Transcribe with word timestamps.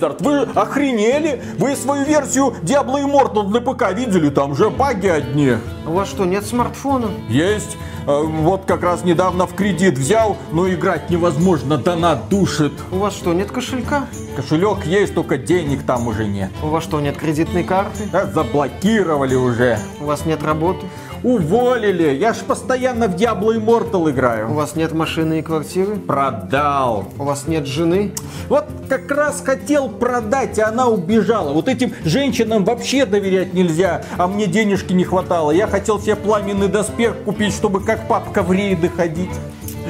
Blizzard, 0.00 0.16
вы 0.20 0.40
охренели? 0.60 1.42
Вы 1.58 1.76
свою 1.76 2.04
версию 2.04 2.54
Diablo 2.62 3.02
Immortal 3.04 3.48
для 3.48 3.60
ПК 3.60 3.92
видели? 3.92 4.30
Там 4.30 4.54
же 4.56 4.70
баги 4.70 5.08
одни. 5.08 5.54
У 5.86 5.92
вас 5.92 6.08
что, 6.08 6.24
нет 6.24 6.44
смартфона? 6.44 7.10
Есть. 7.28 7.76
Э, 8.06 8.22
вот 8.22 8.64
как 8.66 8.82
раз 8.82 9.04
недавно 9.04 9.46
в 9.46 9.54
кредит 9.54 9.98
взял, 9.98 10.36
но 10.52 10.68
играть 10.68 11.10
невозможно, 11.10 11.76
донат 11.76 12.28
душит. 12.28 12.72
У 12.90 12.96
вас 12.96 13.14
что, 13.14 13.32
нет 13.34 13.50
кошелька? 13.50 14.06
Кошелек 14.36 14.86
есть, 14.86 15.14
только 15.14 15.36
денег 15.36 15.82
там 15.84 16.08
уже 16.08 16.26
нет. 16.26 16.50
У 16.62 16.68
вас 16.68 16.82
что, 16.84 17.00
нет 17.00 17.16
кредитной 17.16 17.64
карты? 17.64 18.08
Да, 18.10 18.26
заблокировали 18.26 19.34
уже. 19.34 19.78
У 20.00 20.04
вас 20.04 20.24
нет 20.24 20.42
работы? 20.42 20.86
Уволили. 21.22 22.14
Я 22.14 22.32
ж 22.32 22.38
постоянно 22.38 23.06
в 23.06 23.14
Diablo 23.14 23.54
Immortal 23.54 24.10
играю. 24.10 24.50
У 24.50 24.54
вас 24.54 24.74
нет 24.74 24.92
машины 24.92 25.40
и 25.40 25.42
квартиры? 25.42 25.96
Продал. 25.96 27.04
У 27.18 27.24
вас 27.24 27.46
нет 27.46 27.66
жены? 27.66 28.12
Вот 28.48 28.64
как 28.88 29.10
раз 29.10 29.42
хотел 29.44 29.90
продать, 29.90 30.58
а 30.58 30.68
она 30.68 30.88
убежала. 30.88 31.52
Вот 31.52 31.68
этим 31.68 31.92
женщинам 32.04 32.64
вообще 32.64 33.04
доверять 33.04 33.52
нельзя, 33.52 34.02
а 34.16 34.26
мне 34.26 34.46
денежки 34.46 34.92
не 34.94 35.04
хватало. 35.04 35.50
Я 35.50 35.66
хотел 35.66 36.00
себе 36.00 36.16
пламенный 36.16 36.68
доспех 36.68 37.16
купить, 37.24 37.54
чтобы 37.54 37.80
как 37.80 38.08
папка 38.08 38.42
в 38.42 38.50
рейды 38.50 38.88
ходить. 38.88 39.30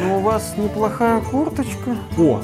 Ну, 0.02 0.18
у 0.18 0.20
вас 0.20 0.54
неплохая 0.56 1.20
курточка. 1.20 1.96
О, 2.18 2.40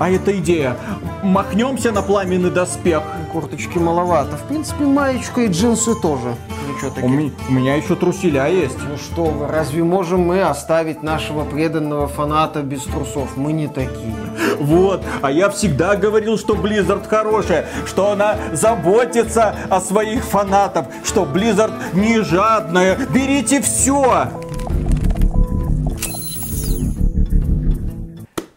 а 0.00 0.10
это 0.10 0.36
идея. 0.38 0.76
Махнемся 1.22 1.92
на 1.92 2.02
пламенный 2.02 2.50
доспех. 2.50 3.02
Курточки 3.32 3.78
маловато. 3.78 4.36
В 4.36 4.42
принципе, 4.48 4.84
маечка 4.84 5.42
и 5.42 5.46
джинсы 5.48 5.94
тоже. 6.00 6.34
Ничего 6.68 6.90
у, 7.02 7.08
ми- 7.08 7.32
у 7.48 7.52
меня 7.52 7.76
еще 7.76 7.94
труселя 7.94 8.46
есть. 8.46 8.76
Ну 8.88 8.96
что 8.96 9.24
вы, 9.26 9.46
разве 9.46 9.84
можем 9.84 10.22
мы 10.26 10.42
оставить 10.42 11.02
нашего 11.02 11.44
преданного 11.44 12.08
фаната 12.08 12.62
без 12.62 12.82
трусов? 12.84 13.36
Мы 13.36 13.52
не 13.52 13.68
такие. 13.68 14.14
Вот, 14.58 15.04
а 15.22 15.30
я 15.30 15.48
всегда 15.50 15.96
говорил, 15.96 16.38
что 16.38 16.54
Blizzard 16.54 17.06
хорошая, 17.06 17.66
что 17.86 18.10
она 18.10 18.36
заботится 18.52 19.54
о 19.68 19.80
своих 19.80 20.24
фанатах, 20.24 20.86
что 21.04 21.22
Blizzard 21.24 21.72
не 21.92 22.20
жадная. 22.22 22.96
Берите 23.12 23.60
все! 23.60 24.28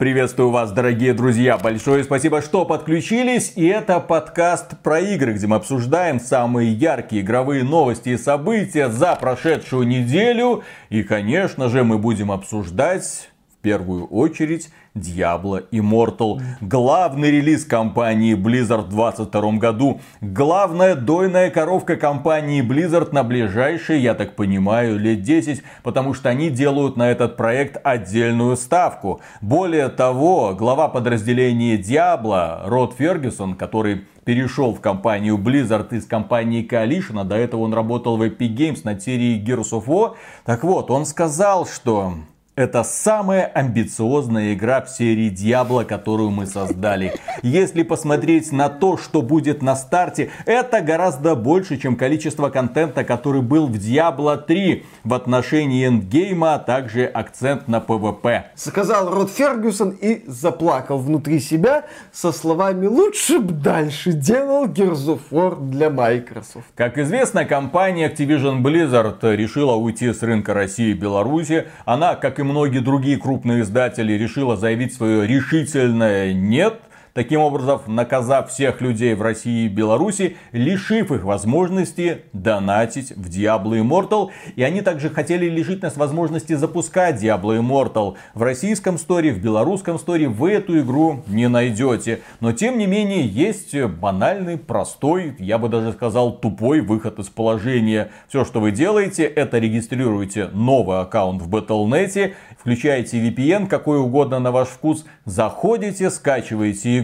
Приветствую 0.03 0.49
вас, 0.49 0.73
дорогие 0.73 1.13
друзья. 1.13 1.57
Большое 1.57 2.03
спасибо, 2.03 2.41
что 2.41 2.65
подключились. 2.65 3.53
И 3.55 3.65
это 3.65 4.01
подкаст 4.01 4.77
про 4.83 4.99
игры, 4.99 5.31
где 5.31 5.47
мы 5.47 5.55
обсуждаем 5.55 6.19
самые 6.19 6.73
яркие 6.73 7.21
игровые 7.21 7.63
новости 7.63 8.09
и 8.09 8.17
события 8.17 8.89
за 8.89 9.15
прошедшую 9.15 9.87
неделю. 9.87 10.63
И, 10.89 11.03
конечно 11.03 11.69
же, 11.69 11.85
мы 11.85 11.99
будем 11.99 12.33
обсуждать 12.33 13.29
первую 13.63 14.05
очередь 14.05 14.69
Diablo 14.93 15.63
Immortal. 15.71 16.39
Главный 16.61 17.31
релиз 17.31 17.65
компании 17.65 18.35
Blizzard 18.35 18.87
в 18.87 18.89
2022 18.89 19.51
году. 19.53 20.01
Главная 20.21 20.95
дойная 20.95 21.49
коровка 21.49 21.95
компании 21.95 22.61
Blizzard 22.61 23.11
на 23.13 23.23
ближайшие, 23.23 24.03
я 24.03 24.13
так 24.13 24.35
понимаю, 24.35 24.99
лет 24.99 25.23
10. 25.23 25.63
Потому 25.81 26.13
что 26.13 26.29
они 26.29 26.51
делают 26.51 26.97
на 26.97 27.09
этот 27.09 27.37
проект 27.37 27.77
отдельную 27.83 28.55
ставку. 28.57 29.21
Более 29.41 29.89
того, 29.89 30.53
глава 30.53 30.89
подразделения 30.89 31.77
Diablo 31.77 32.67
Род 32.67 32.93
Фергюсон, 32.97 33.55
который 33.55 34.05
перешел 34.25 34.73
в 34.73 34.81
компанию 34.81 35.37
Blizzard 35.37 35.95
из 35.95 36.05
компании 36.05 36.67
Coalition, 36.69 37.21
а 37.21 37.23
до 37.23 37.35
этого 37.35 37.61
он 37.61 37.73
работал 37.73 38.17
в 38.17 38.21
Epic 38.21 38.55
Games 38.55 38.81
над 38.83 39.01
серией 39.01 39.43
Gears 39.43 39.71
of 39.71 39.85
War. 39.85 40.15
Так 40.45 40.63
вот, 40.63 40.91
он 40.91 41.05
сказал, 41.05 41.65
что 41.65 42.15
это 42.55 42.83
самая 42.83 43.45
амбициозная 43.45 44.53
игра 44.53 44.81
в 44.81 44.89
серии 44.89 45.31
Diablo, 45.31 45.83
которую 45.85 46.29
мы 46.29 46.45
создали. 46.45 47.13
Если 47.41 47.81
посмотреть 47.81 48.51
на 48.51 48.69
то, 48.69 48.97
что 48.97 49.23
будет 49.23 49.63
на 49.63 49.75
старте, 49.75 50.29
это 50.45 50.81
гораздо 50.81 51.35
больше, 51.35 51.77
чем 51.77 51.95
количество 51.95 52.49
контента, 52.49 53.03
который 53.03 53.41
был 53.41 53.67
в 53.67 53.73
Diablo 53.73 54.37
3 54.37 54.85
в 55.03 55.13
отношении 55.15 55.87
эндгейма, 55.87 56.55
а 56.55 56.59
также 56.59 57.05
акцент 57.05 57.67
на 57.67 57.77
PvP. 57.77 58.43
Сказал 58.55 59.09
Род 59.09 59.31
Фергюсон 59.31 59.89
и 59.89 60.23
заплакал 60.27 60.99
внутри 60.99 61.39
себя 61.39 61.85
со 62.11 62.31
словами 62.31 62.85
«Лучше 62.85 63.39
б 63.39 63.51
дальше 63.51 64.13
делал 64.13 64.67
Gears 64.67 65.07
of 65.07 65.21
War 65.31 65.59
для 65.59 65.89
Microsoft». 65.89 66.67
Как 66.75 66.99
известно, 66.99 67.45
компания 67.45 68.11
Activision 68.11 68.61
Blizzard 68.61 69.35
решила 69.35 69.73
уйти 69.73 70.13
с 70.13 70.21
рынка 70.21 70.53
России 70.53 70.91
и 70.91 70.93
Беларуси. 70.93 71.65
Она, 71.85 72.15
как 72.15 72.39
и 72.39 72.42
и 72.43 72.45
многие 72.45 72.79
другие 72.79 73.17
крупные 73.17 73.61
издатели, 73.61 74.13
решила 74.13 74.57
заявить 74.57 74.93
свое 74.93 75.25
решительное 75.25 76.33
«нет», 76.33 76.79
таким 77.13 77.41
образом 77.41 77.81
наказав 77.87 78.51
всех 78.51 78.81
людей 78.81 79.13
в 79.13 79.21
России 79.21 79.65
и 79.65 79.69
Беларуси, 79.69 80.37
лишив 80.51 81.11
их 81.11 81.23
возможности 81.23 82.23
донатить 82.33 83.11
в 83.15 83.29
Diablo 83.29 83.79
Immortal. 83.79 84.29
И 84.55 84.63
они 84.63 84.81
также 84.81 85.09
хотели 85.09 85.47
лишить 85.47 85.81
нас 85.81 85.95
возможности 85.95 86.53
запускать 86.53 87.23
Diablo 87.23 87.59
Immortal. 87.59 88.15
В 88.33 88.43
российском 88.43 88.97
сторе, 88.97 89.31
в 89.31 89.39
белорусском 89.39 89.99
сторе 89.99 90.27
вы 90.27 90.51
эту 90.51 90.79
игру 90.79 91.23
не 91.27 91.47
найдете. 91.47 92.21
Но 92.39 92.51
тем 92.51 92.77
не 92.77 92.87
менее 92.87 93.25
есть 93.25 93.75
банальный, 93.75 94.57
простой, 94.57 95.35
я 95.39 95.57
бы 95.57 95.69
даже 95.69 95.93
сказал 95.93 96.37
тупой 96.37 96.81
выход 96.81 97.19
из 97.19 97.29
положения. 97.29 98.11
Все, 98.27 98.45
что 98.45 98.59
вы 98.59 98.71
делаете, 98.71 99.23
это 99.23 99.59
регистрируете 99.59 100.49
новый 100.53 100.99
аккаунт 100.99 101.41
в 101.41 101.49
Battle.net, 101.49 102.33
включаете 102.59 103.17
VPN 103.17 103.67
какой 103.67 103.99
угодно 103.99 104.39
на 104.39 104.51
ваш 104.51 104.69
вкус, 104.69 105.05
заходите, 105.25 106.09
скачиваете 106.09 106.99
игру 106.99 107.02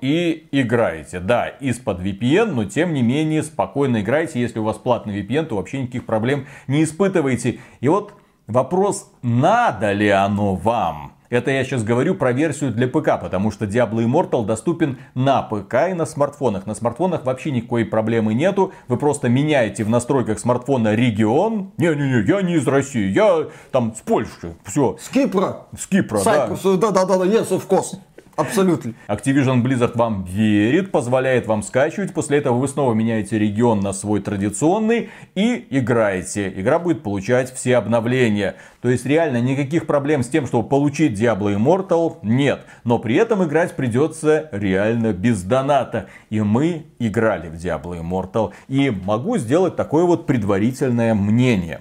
и 0.00 0.48
играете. 0.52 1.20
Да, 1.20 1.48
из-под 1.48 2.00
VPN, 2.00 2.52
но 2.52 2.64
тем 2.64 2.92
не 2.94 3.02
менее 3.02 3.42
спокойно 3.42 4.00
играйте. 4.00 4.40
Если 4.40 4.58
у 4.58 4.64
вас 4.64 4.76
платный 4.76 5.20
VPN, 5.20 5.46
то 5.46 5.56
вообще 5.56 5.82
никаких 5.82 6.06
проблем 6.06 6.46
не 6.66 6.84
испытываете. 6.84 7.60
И 7.80 7.88
вот 7.88 8.14
вопрос, 8.46 9.10
надо 9.22 9.92
ли 9.92 10.08
оно 10.08 10.54
вам? 10.54 11.14
Это 11.30 11.52
я 11.52 11.62
сейчас 11.62 11.84
говорю 11.84 12.16
про 12.16 12.32
версию 12.32 12.72
для 12.72 12.88
ПК, 12.88 13.20
потому 13.20 13.52
что 13.52 13.64
Diablo 13.64 14.04
Immortal 14.04 14.44
доступен 14.44 14.98
на 15.14 15.42
ПК 15.42 15.90
и 15.90 15.94
на 15.94 16.04
смартфонах. 16.04 16.66
На 16.66 16.74
смартфонах 16.74 17.24
вообще 17.24 17.52
никакой 17.52 17.84
проблемы 17.84 18.34
нету. 18.34 18.72
Вы 18.88 18.96
просто 18.96 19.28
меняете 19.28 19.84
в 19.84 19.88
настройках 19.88 20.40
смартфона 20.40 20.96
регион. 20.96 21.70
Не-не-не, 21.76 22.26
я 22.26 22.42
не 22.42 22.54
из 22.54 22.66
России, 22.66 23.08
я 23.08 23.46
там 23.70 23.94
с 23.94 24.00
Польши. 24.00 24.56
Все. 24.64 24.96
С 25.00 25.08
Кипра. 25.08 25.68
С 25.78 25.86
Кипра, 25.86 26.18
Cyprus. 26.18 26.76
да. 26.78 26.90
Да-да-да, 26.90 27.24
yes, 27.24 27.50
of 27.50 27.68
course. 27.68 27.96
Абсолютно. 28.40 28.94
Activision 29.08 29.62
Blizzard 29.62 29.96
вам 29.96 30.24
верит, 30.24 30.90
позволяет 30.90 31.46
вам 31.46 31.62
скачивать. 31.62 32.14
После 32.14 32.38
этого 32.38 32.58
вы 32.58 32.68
снова 32.68 32.94
меняете 32.94 33.38
регион 33.38 33.80
на 33.80 33.92
свой 33.92 34.20
традиционный 34.20 35.10
и 35.34 35.66
играете. 35.70 36.52
Игра 36.56 36.78
будет 36.78 37.02
получать 37.02 37.52
все 37.54 37.76
обновления. 37.76 38.56
То 38.80 38.88
есть 38.88 39.04
реально 39.04 39.40
никаких 39.40 39.86
проблем 39.86 40.22
с 40.22 40.28
тем, 40.28 40.46
чтобы 40.46 40.68
получить 40.68 41.20
Diablo 41.20 41.54
Immortal 41.54 42.16
нет. 42.22 42.64
Но 42.84 42.98
при 42.98 43.16
этом 43.16 43.44
играть 43.44 43.76
придется 43.76 44.48
реально 44.52 45.12
без 45.12 45.42
доната. 45.42 46.06
И 46.30 46.40
мы 46.40 46.86
играли 46.98 47.48
в 47.48 47.54
Diablo 47.54 48.00
Immortal. 48.00 48.52
И 48.68 48.90
могу 48.90 49.36
сделать 49.38 49.76
такое 49.76 50.04
вот 50.04 50.26
предварительное 50.26 51.14
мнение. 51.14 51.80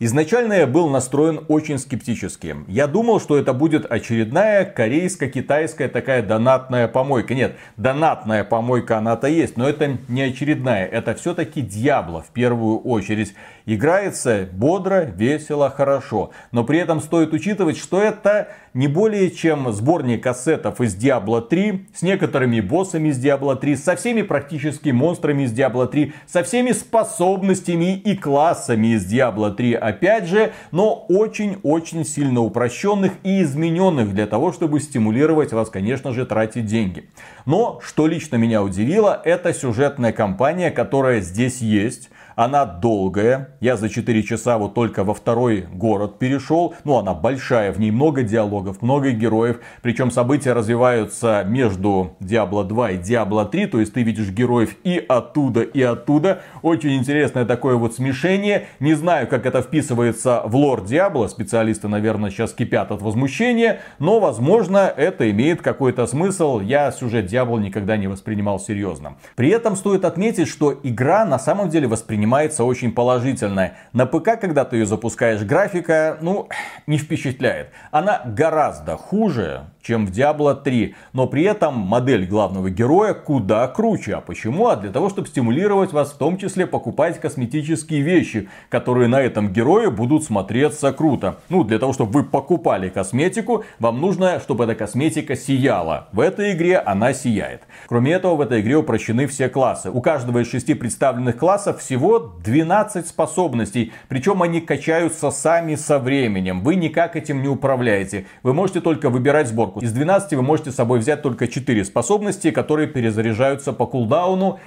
Изначально 0.00 0.54
я 0.54 0.66
был 0.66 0.88
настроен 0.88 1.44
очень 1.46 1.78
скептически. 1.78 2.56
Я 2.66 2.88
думал, 2.88 3.20
что 3.20 3.38
это 3.38 3.52
будет 3.52 3.90
очередная 3.90 4.64
корейско-китайская 4.64 5.88
такая 5.88 6.20
донатная 6.20 6.88
помойка. 6.88 7.34
Нет, 7.34 7.56
донатная 7.76 8.42
помойка 8.42 8.98
она-то 8.98 9.28
есть, 9.28 9.56
но 9.56 9.68
это 9.68 9.98
не 10.08 10.22
очередная. 10.22 10.84
Это 10.84 11.14
все-таки 11.14 11.62
Дьябло 11.62 12.22
в 12.22 12.30
первую 12.30 12.80
очередь. 12.80 13.34
Играется 13.66 14.46
бодро, 14.52 15.04
весело, 15.04 15.70
хорошо. 15.70 16.32
Но 16.52 16.64
при 16.64 16.78
этом 16.78 17.00
стоит 17.00 17.32
учитывать, 17.32 17.78
что 17.78 17.98
это 17.98 18.48
не 18.74 18.88
более 18.88 19.30
чем 19.30 19.72
сборник 19.72 20.22
кассетов 20.22 20.82
из 20.82 20.94
Diablo 20.94 21.40
3 21.40 21.86
с 21.94 22.02
некоторыми 22.02 22.60
боссами 22.60 23.08
из 23.08 23.24
Diablo 23.24 23.56
3, 23.56 23.76
со 23.76 23.96
всеми 23.96 24.20
практически 24.20 24.90
монстрами 24.90 25.44
из 25.44 25.58
Diablo 25.58 25.86
3, 25.86 26.12
со 26.26 26.42
всеми 26.42 26.72
способностями 26.72 27.96
и 27.96 28.14
классами 28.14 28.88
из 28.96 29.10
Diablo 29.10 29.54
3 29.54 29.74
опять 29.74 30.26
же, 30.26 30.52
но 30.70 31.06
очень-очень 31.08 32.04
сильно 32.04 32.40
упрощенных 32.40 33.12
и 33.22 33.40
измененных 33.42 34.12
для 34.12 34.26
того, 34.26 34.52
чтобы 34.52 34.78
стимулировать 34.78 35.54
вас, 35.54 35.70
конечно 35.70 36.12
же, 36.12 36.26
тратить 36.26 36.66
деньги. 36.66 37.08
Но, 37.46 37.80
что 37.82 38.06
лично 38.08 38.36
меня 38.36 38.62
удивило, 38.62 39.22
это 39.24 39.54
сюжетная 39.54 40.12
кампания, 40.12 40.70
которая 40.70 41.22
здесь 41.22 41.62
есть 41.62 42.10
Она 42.36 42.64
долгая. 42.64 43.50
Я 43.60 43.76
за 43.76 43.88
4 43.88 44.22
часа 44.22 44.58
вот 44.58 44.74
только 44.74 45.04
во 45.04 45.14
второй 45.14 45.66
город 45.72 46.18
перешел. 46.18 46.74
Ну, 46.84 46.96
она 46.98 47.14
большая, 47.14 47.72
в 47.72 47.78
ней 47.78 47.90
много 47.90 48.22
диалогов, 48.22 48.82
много 48.82 49.10
героев. 49.12 49.60
Причем 49.82 50.10
события 50.10 50.52
развиваются 50.52 51.44
между 51.46 52.16
Diablo 52.20 52.64
2 52.64 52.90
и 52.90 52.98
Diablo 52.98 53.48
3. 53.48 53.66
То 53.66 53.80
есть 53.80 53.94
ты 53.94 54.02
видишь 54.02 54.30
героев 54.30 54.76
и 54.82 55.04
оттуда, 55.06 55.62
и 55.62 55.80
оттуда. 55.82 56.42
Очень 56.62 56.96
интересное 56.96 57.44
такое 57.44 57.76
вот 57.76 57.94
смешение. 57.94 58.66
Не 58.80 58.94
знаю, 58.94 59.28
как 59.28 59.46
это 59.46 59.62
вписывается 59.62 60.42
в 60.44 60.56
лор 60.56 60.82
Diablo. 60.82 61.28
Специалисты, 61.28 61.86
наверное, 61.88 62.30
сейчас 62.30 62.52
кипят 62.52 62.90
от 62.90 63.00
возмущения. 63.00 63.80
Но, 63.98 64.18
возможно, 64.18 64.92
это 64.96 65.30
имеет 65.30 65.62
какой-то 65.62 66.06
смысл. 66.06 66.58
Я 66.60 66.90
сюжет 66.90 67.32
Diablo 67.32 67.60
никогда 67.60 67.96
не 67.96 68.08
воспринимал 68.08 68.58
серьезно. 68.58 69.16
При 69.36 69.50
этом 69.50 69.76
стоит 69.76 70.04
отметить, 70.04 70.48
что 70.48 70.78
игра 70.82 71.24
на 71.24 71.38
самом 71.38 71.68
деле 71.68 71.86
воспринимается 71.86 72.23
очень 72.62 72.92
положительно. 72.92 73.72
На 73.92 74.06
ПК, 74.06 74.40
когда 74.40 74.64
ты 74.64 74.76
ее 74.76 74.86
запускаешь, 74.86 75.42
графика, 75.42 76.18
ну, 76.20 76.48
не 76.86 76.98
впечатляет. 76.98 77.70
Она 77.90 78.22
гораздо 78.24 78.96
хуже, 78.96 79.66
чем 79.84 80.06
в 80.06 80.10
Diablo 80.10 80.60
3. 80.60 80.94
Но 81.12 81.26
при 81.26 81.44
этом 81.44 81.78
модель 81.78 82.26
главного 82.26 82.70
героя 82.70 83.14
куда 83.14 83.66
круче. 83.68 84.14
А 84.14 84.20
почему? 84.20 84.68
А 84.68 84.76
для 84.76 84.90
того, 84.90 85.10
чтобы 85.10 85.28
стимулировать 85.28 85.92
вас 85.92 86.12
в 86.12 86.18
том 86.18 86.38
числе 86.38 86.66
покупать 86.66 87.20
косметические 87.20 88.00
вещи, 88.00 88.48
которые 88.70 89.08
на 89.08 89.20
этом 89.20 89.52
герое 89.52 89.90
будут 89.90 90.24
смотреться 90.24 90.92
круто. 90.92 91.40
Ну, 91.48 91.64
для 91.64 91.78
того, 91.78 91.92
чтобы 91.92 92.12
вы 92.12 92.24
покупали 92.24 92.88
косметику, 92.88 93.64
вам 93.78 94.00
нужно, 94.00 94.40
чтобы 94.40 94.64
эта 94.64 94.74
косметика 94.74 95.36
сияла. 95.36 96.08
В 96.12 96.20
этой 96.20 96.52
игре 96.52 96.78
она 96.78 97.12
сияет. 97.12 97.62
Кроме 97.86 98.12
этого, 98.12 98.36
в 98.36 98.40
этой 98.40 98.60
игре 98.60 98.76
упрощены 98.76 99.26
все 99.26 99.48
классы. 99.48 99.90
У 99.90 100.00
каждого 100.00 100.38
из 100.38 100.50
шести 100.50 100.74
представленных 100.74 101.36
классов 101.36 101.80
всего 101.80 102.13
12 102.18 103.06
способностей. 103.06 103.92
Причем 104.08 104.42
они 104.42 104.60
качаются 104.60 105.30
сами 105.30 105.76
со 105.76 105.98
временем. 105.98 106.62
Вы 106.62 106.74
никак 106.74 107.16
этим 107.16 107.42
не 107.42 107.48
управляете. 107.48 108.26
Вы 108.42 108.52
можете 108.54 108.80
только 108.80 109.08
выбирать 109.08 109.48
сборку 109.48 109.80
из 109.84 109.92
12 109.92 110.32
вы 110.32 110.42
можете 110.42 110.72
с 110.72 110.76
собой 110.76 110.98
взять 110.98 111.22
только 111.22 111.46
4 111.46 111.84
способности, 111.84 112.50
которые 112.50 112.88
перезаряжаются 112.88 113.72
по 113.72 113.86
кулдауну. 113.86 114.58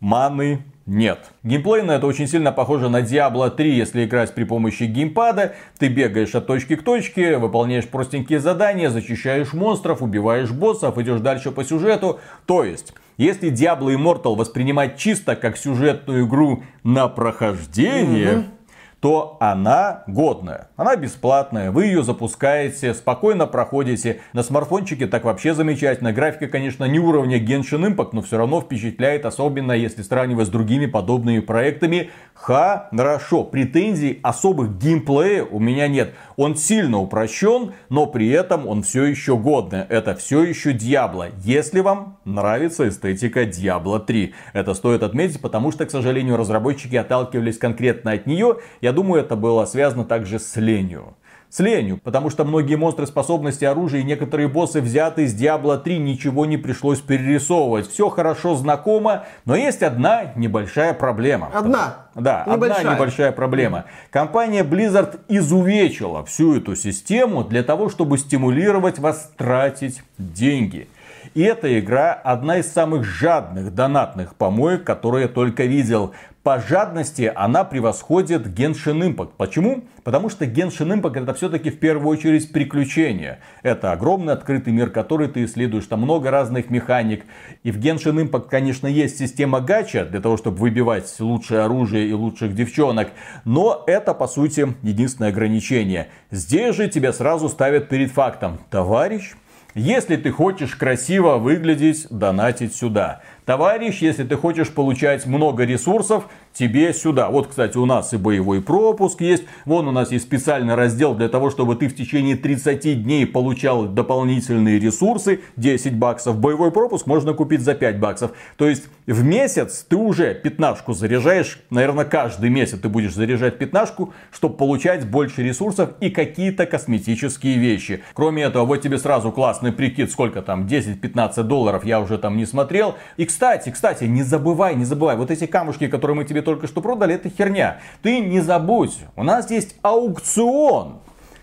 Маны 0.00 0.62
нет. 0.86 1.30
Геймплейно 1.42 1.92
это 1.92 2.06
очень 2.06 2.28
сильно 2.28 2.52
похоже 2.52 2.88
на 2.88 3.00
Diablo 3.00 3.50
3, 3.50 3.74
если 3.74 4.04
играть 4.04 4.34
при 4.34 4.44
помощи 4.44 4.84
геймпада. 4.84 5.54
Ты 5.78 5.88
бегаешь 5.88 6.34
от 6.34 6.46
точки 6.46 6.76
к 6.76 6.82
точке, 6.82 7.38
выполняешь 7.38 7.88
простенькие 7.88 8.40
задания, 8.40 8.90
зачищаешь 8.90 9.52
монстров, 9.52 10.02
убиваешь 10.02 10.50
боссов, 10.50 10.98
идешь 10.98 11.20
дальше 11.20 11.50
по 11.50 11.64
сюжету. 11.64 12.20
То 12.46 12.62
есть, 12.62 12.94
если 13.18 13.52
Diablo 13.52 13.94
Immortal 13.94 14.36
воспринимать 14.36 14.96
чисто 14.96 15.36
как 15.36 15.58
сюжетную 15.58 16.26
игру 16.26 16.62
на 16.82 17.08
прохождение, 17.08 18.32
mm-hmm 18.32 18.58
то 19.00 19.36
она 19.38 20.02
годная. 20.08 20.68
Она 20.76 20.96
бесплатная, 20.96 21.70
вы 21.70 21.86
ее 21.86 22.02
запускаете, 22.02 22.94
спокойно 22.94 23.46
проходите. 23.46 24.20
На 24.32 24.42
смартфончике 24.42 25.06
так 25.06 25.24
вообще 25.24 25.54
замечательно. 25.54 26.12
Графика, 26.12 26.48
конечно, 26.48 26.84
не 26.84 26.98
уровня 26.98 27.38
Genshin 27.38 27.94
Impact, 27.94 28.10
но 28.12 28.22
все 28.22 28.38
равно 28.38 28.60
впечатляет, 28.60 29.24
особенно 29.24 29.72
если 29.72 30.02
сравнивать 30.02 30.48
с 30.48 30.50
другими 30.50 30.86
подобными 30.86 31.38
проектами. 31.38 32.10
Хорошо, 32.34 33.44
претензий 33.44 34.18
особых 34.22 34.78
геймплея 34.78 35.44
у 35.44 35.60
меня 35.60 35.86
нет. 35.86 36.14
Он 36.38 36.54
сильно 36.54 37.00
упрощен, 37.00 37.72
но 37.88 38.06
при 38.06 38.28
этом 38.28 38.68
он 38.68 38.84
все 38.84 39.06
еще 39.06 39.36
годный. 39.36 39.80
Это 39.80 40.14
все 40.14 40.44
еще 40.44 40.72
Diablo. 40.72 41.32
Если 41.42 41.80
вам 41.80 42.20
нравится 42.24 42.88
эстетика 42.88 43.42
Diablo 43.42 43.98
3. 43.98 44.32
Это 44.52 44.74
стоит 44.74 45.02
отметить, 45.02 45.40
потому 45.40 45.72
что, 45.72 45.84
к 45.84 45.90
сожалению, 45.90 46.36
разработчики 46.36 46.94
отталкивались 46.94 47.58
конкретно 47.58 48.12
от 48.12 48.26
нее. 48.26 48.58
Я 48.80 48.92
думаю, 48.92 49.22
это 49.22 49.34
было 49.34 49.64
связано 49.64 50.04
также 50.04 50.38
с 50.38 50.54
ленью 50.54 51.16
с 51.50 51.60
ленью, 51.60 51.98
потому 52.02 52.30
что 52.30 52.44
многие 52.44 52.76
монстры 52.76 53.06
способности 53.06 53.64
оружия 53.64 54.00
и 54.00 54.04
некоторые 54.04 54.48
боссы 54.48 54.80
взяты 54.80 55.24
из 55.24 55.34
Diablo 55.34 55.78
3, 55.78 55.98
ничего 55.98 56.46
не 56.46 56.56
пришлось 56.56 57.00
перерисовывать. 57.00 57.88
Все 57.88 58.08
хорошо 58.08 58.54
знакомо, 58.54 59.24
но 59.44 59.56
есть 59.56 59.82
одна 59.82 60.32
небольшая 60.36 60.92
проблема. 60.92 61.50
Одна? 61.54 62.08
Да, 62.14 62.44
небольшая. 62.46 62.80
одна 62.80 62.94
небольшая 62.94 63.32
проблема. 63.32 63.84
Компания 64.10 64.62
Blizzard 64.62 65.20
изувечила 65.28 66.24
всю 66.24 66.56
эту 66.56 66.76
систему 66.76 67.44
для 67.44 67.62
того, 67.62 67.88
чтобы 67.88 68.18
стимулировать 68.18 68.98
вас 68.98 69.30
тратить 69.36 70.02
деньги. 70.18 70.88
И 71.34 71.42
эта 71.42 71.78
игра 71.78 72.12
одна 72.12 72.58
из 72.58 72.72
самых 72.72 73.04
жадных 73.04 73.74
донатных 73.74 74.34
помоек, 74.34 74.84
которые 74.84 75.22
я 75.22 75.28
только 75.28 75.64
видел 75.64 76.12
по 76.48 76.58
жадности 76.60 77.30
она 77.34 77.62
превосходит 77.62 78.46
Genshin 78.46 79.02
Impact. 79.02 79.32
Почему? 79.36 79.84
Потому 80.02 80.30
что 80.30 80.46
Genshin 80.46 80.98
Impact 80.98 81.24
это 81.24 81.34
все-таки 81.34 81.68
в 81.68 81.78
первую 81.78 82.08
очередь 82.08 82.50
приключение. 82.52 83.40
Это 83.62 83.92
огромный 83.92 84.32
открытый 84.32 84.72
мир, 84.72 84.88
который 84.88 85.28
ты 85.28 85.44
исследуешь. 85.44 85.84
Там 85.84 86.00
много 86.00 86.30
разных 86.30 86.70
механик. 86.70 87.26
И 87.64 87.70
в 87.70 87.78
Genshin 87.78 88.26
Impact, 88.26 88.48
конечно, 88.48 88.86
есть 88.86 89.18
система 89.18 89.60
гача 89.60 90.06
для 90.06 90.22
того, 90.22 90.38
чтобы 90.38 90.56
выбивать 90.56 91.14
лучшее 91.20 91.60
оружие 91.60 92.08
и 92.08 92.14
лучших 92.14 92.54
девчонок. 92.54 93.10
Но 93.44 93.84
это, 93.86 94.14
по 94.14 94.26
сути, 94.26 94.74
единственное 94.82 95.28
ограничение. 95.28 96.08
Здесь 96.30 96.74
же 96.74 96.88
тебя 96.88 97.12
сразу 97.12 97.50
ставят 97.50 97.90
перед 97.90 98.10
фактом. 98.10 98.58
Товарищ, 98.70 99.34
если 99.74 100.16
ты 100.16 100.32
хочешь 100.32 100.74
красиво 100.74 101.36
выглядеть, 101.36 102.06
донатить 102.08 102.74
сюда. 102.74 103.20
Товарищ, 103.48 104.02
если 104.02 104.24
ты 104.24 104.36
хочешь 104.36 104.68
получать 104.68 105.24
много 105.24 105.64
ресурсов, 105.64 106.24
тебе 106.52 106.92
сюда. 106.92 107.30
Вот, 107.30 107.46
кстати, 107.46 107.78
у 107.78 107.86
нас 107.86 108.12
и 108.12 108.18
боевой 108.18 108.60
пропуск 108.60 109.22
есть. 109.22 109.44
Вон 109.64 109.88
у 109.88 109.90
нас 109.90 110.12
есть 110.12 110.26
специальный 110.26 110.74
раздел 110.74 111.14
для 111.14 111.30
того, 111.30 111.48
чтобы 111.48 111.74
ты 111.74 111.88
в 111.88 111.96
течение 111.96 112.36
30 112.36 113.04
дней 113.04 113.26
получал 113.26 113.86
дополнительные 113.86 114.78
ресурсы. 114.78 115.40
10 115.56 115.94
баксов. 115.96 116.38
Боевой 116.38 116.70
пропуск 116.72 117.06
можно 117.06 117.32
купить 117.32 117.62
за 117.62 117.74
5 117.74 117.98
баксов. 117.98 118.32
То 118.58 118.68
есть 118.68 118.84
в 119.06 119.24
месяц 119.24 119.86
ты 119.88 119.96
уже 119.96 120.34
пятнашку 120.34 120.92
заряжаешь. 120.92 121.60
Наверное, 121.70 122.04
каждый 122.04 122.50
месяц 122.50 122.80
ты 122.80 122.90
будешь 122.90 123.14
заряжать 123.14 123.56
пятнашку, 123.56 124.12
чтобы 124.30 124.58
получать 124.58 125.08
больше 125.08 125.42
ресурсов 125.42 125.92
и 126.00 126.10
какие-то 126.10 126.66
косметические 126.66 127.56
вещи. 127.56 128.02
Кроме 128.12 128.42
этого, 128.42 128.66
вот 128.66 128.82
тебе 128.82 128.98
сразу 128.98 129.32
классный 129.32 129.72
прикид, 129.72 130.12
сколько 130.12 130.42
там, 130.42 130.66
10-15 130.66 131.44
долларов, 131.44 131.86
я 131.86 131.98
уже 132.00 132.18
там 132.18 132.36
не 132.36 132.44
смотрел. 132.44 132.96
И, 133.16 133.24
кстати, 133.24 133.37
кстати, 133.38 134.04
не 134.04 134.22
забывай, 134.22 134.74
не 134.74 134.84
забывай, 134.84 135.16
вот 135.16 135.30
эти 135.30 135.46
камушки, 135.46 135.88
которые 135.88 136.16
мы 136.16 136.24
тебе 136.24 136.42
только 136.42 136.66
что 136.66 136.80
продали, 136.80 137.14
это 137.14 137.30
херня. 137.30 137.78
Ты 138.02 138.20
не 138.20 138.40
забудь, 138.40 138.98
у 139.16 139.22
нас 139.22 139.50
есть 139.50 139.76
аукцион. 139.82 141.00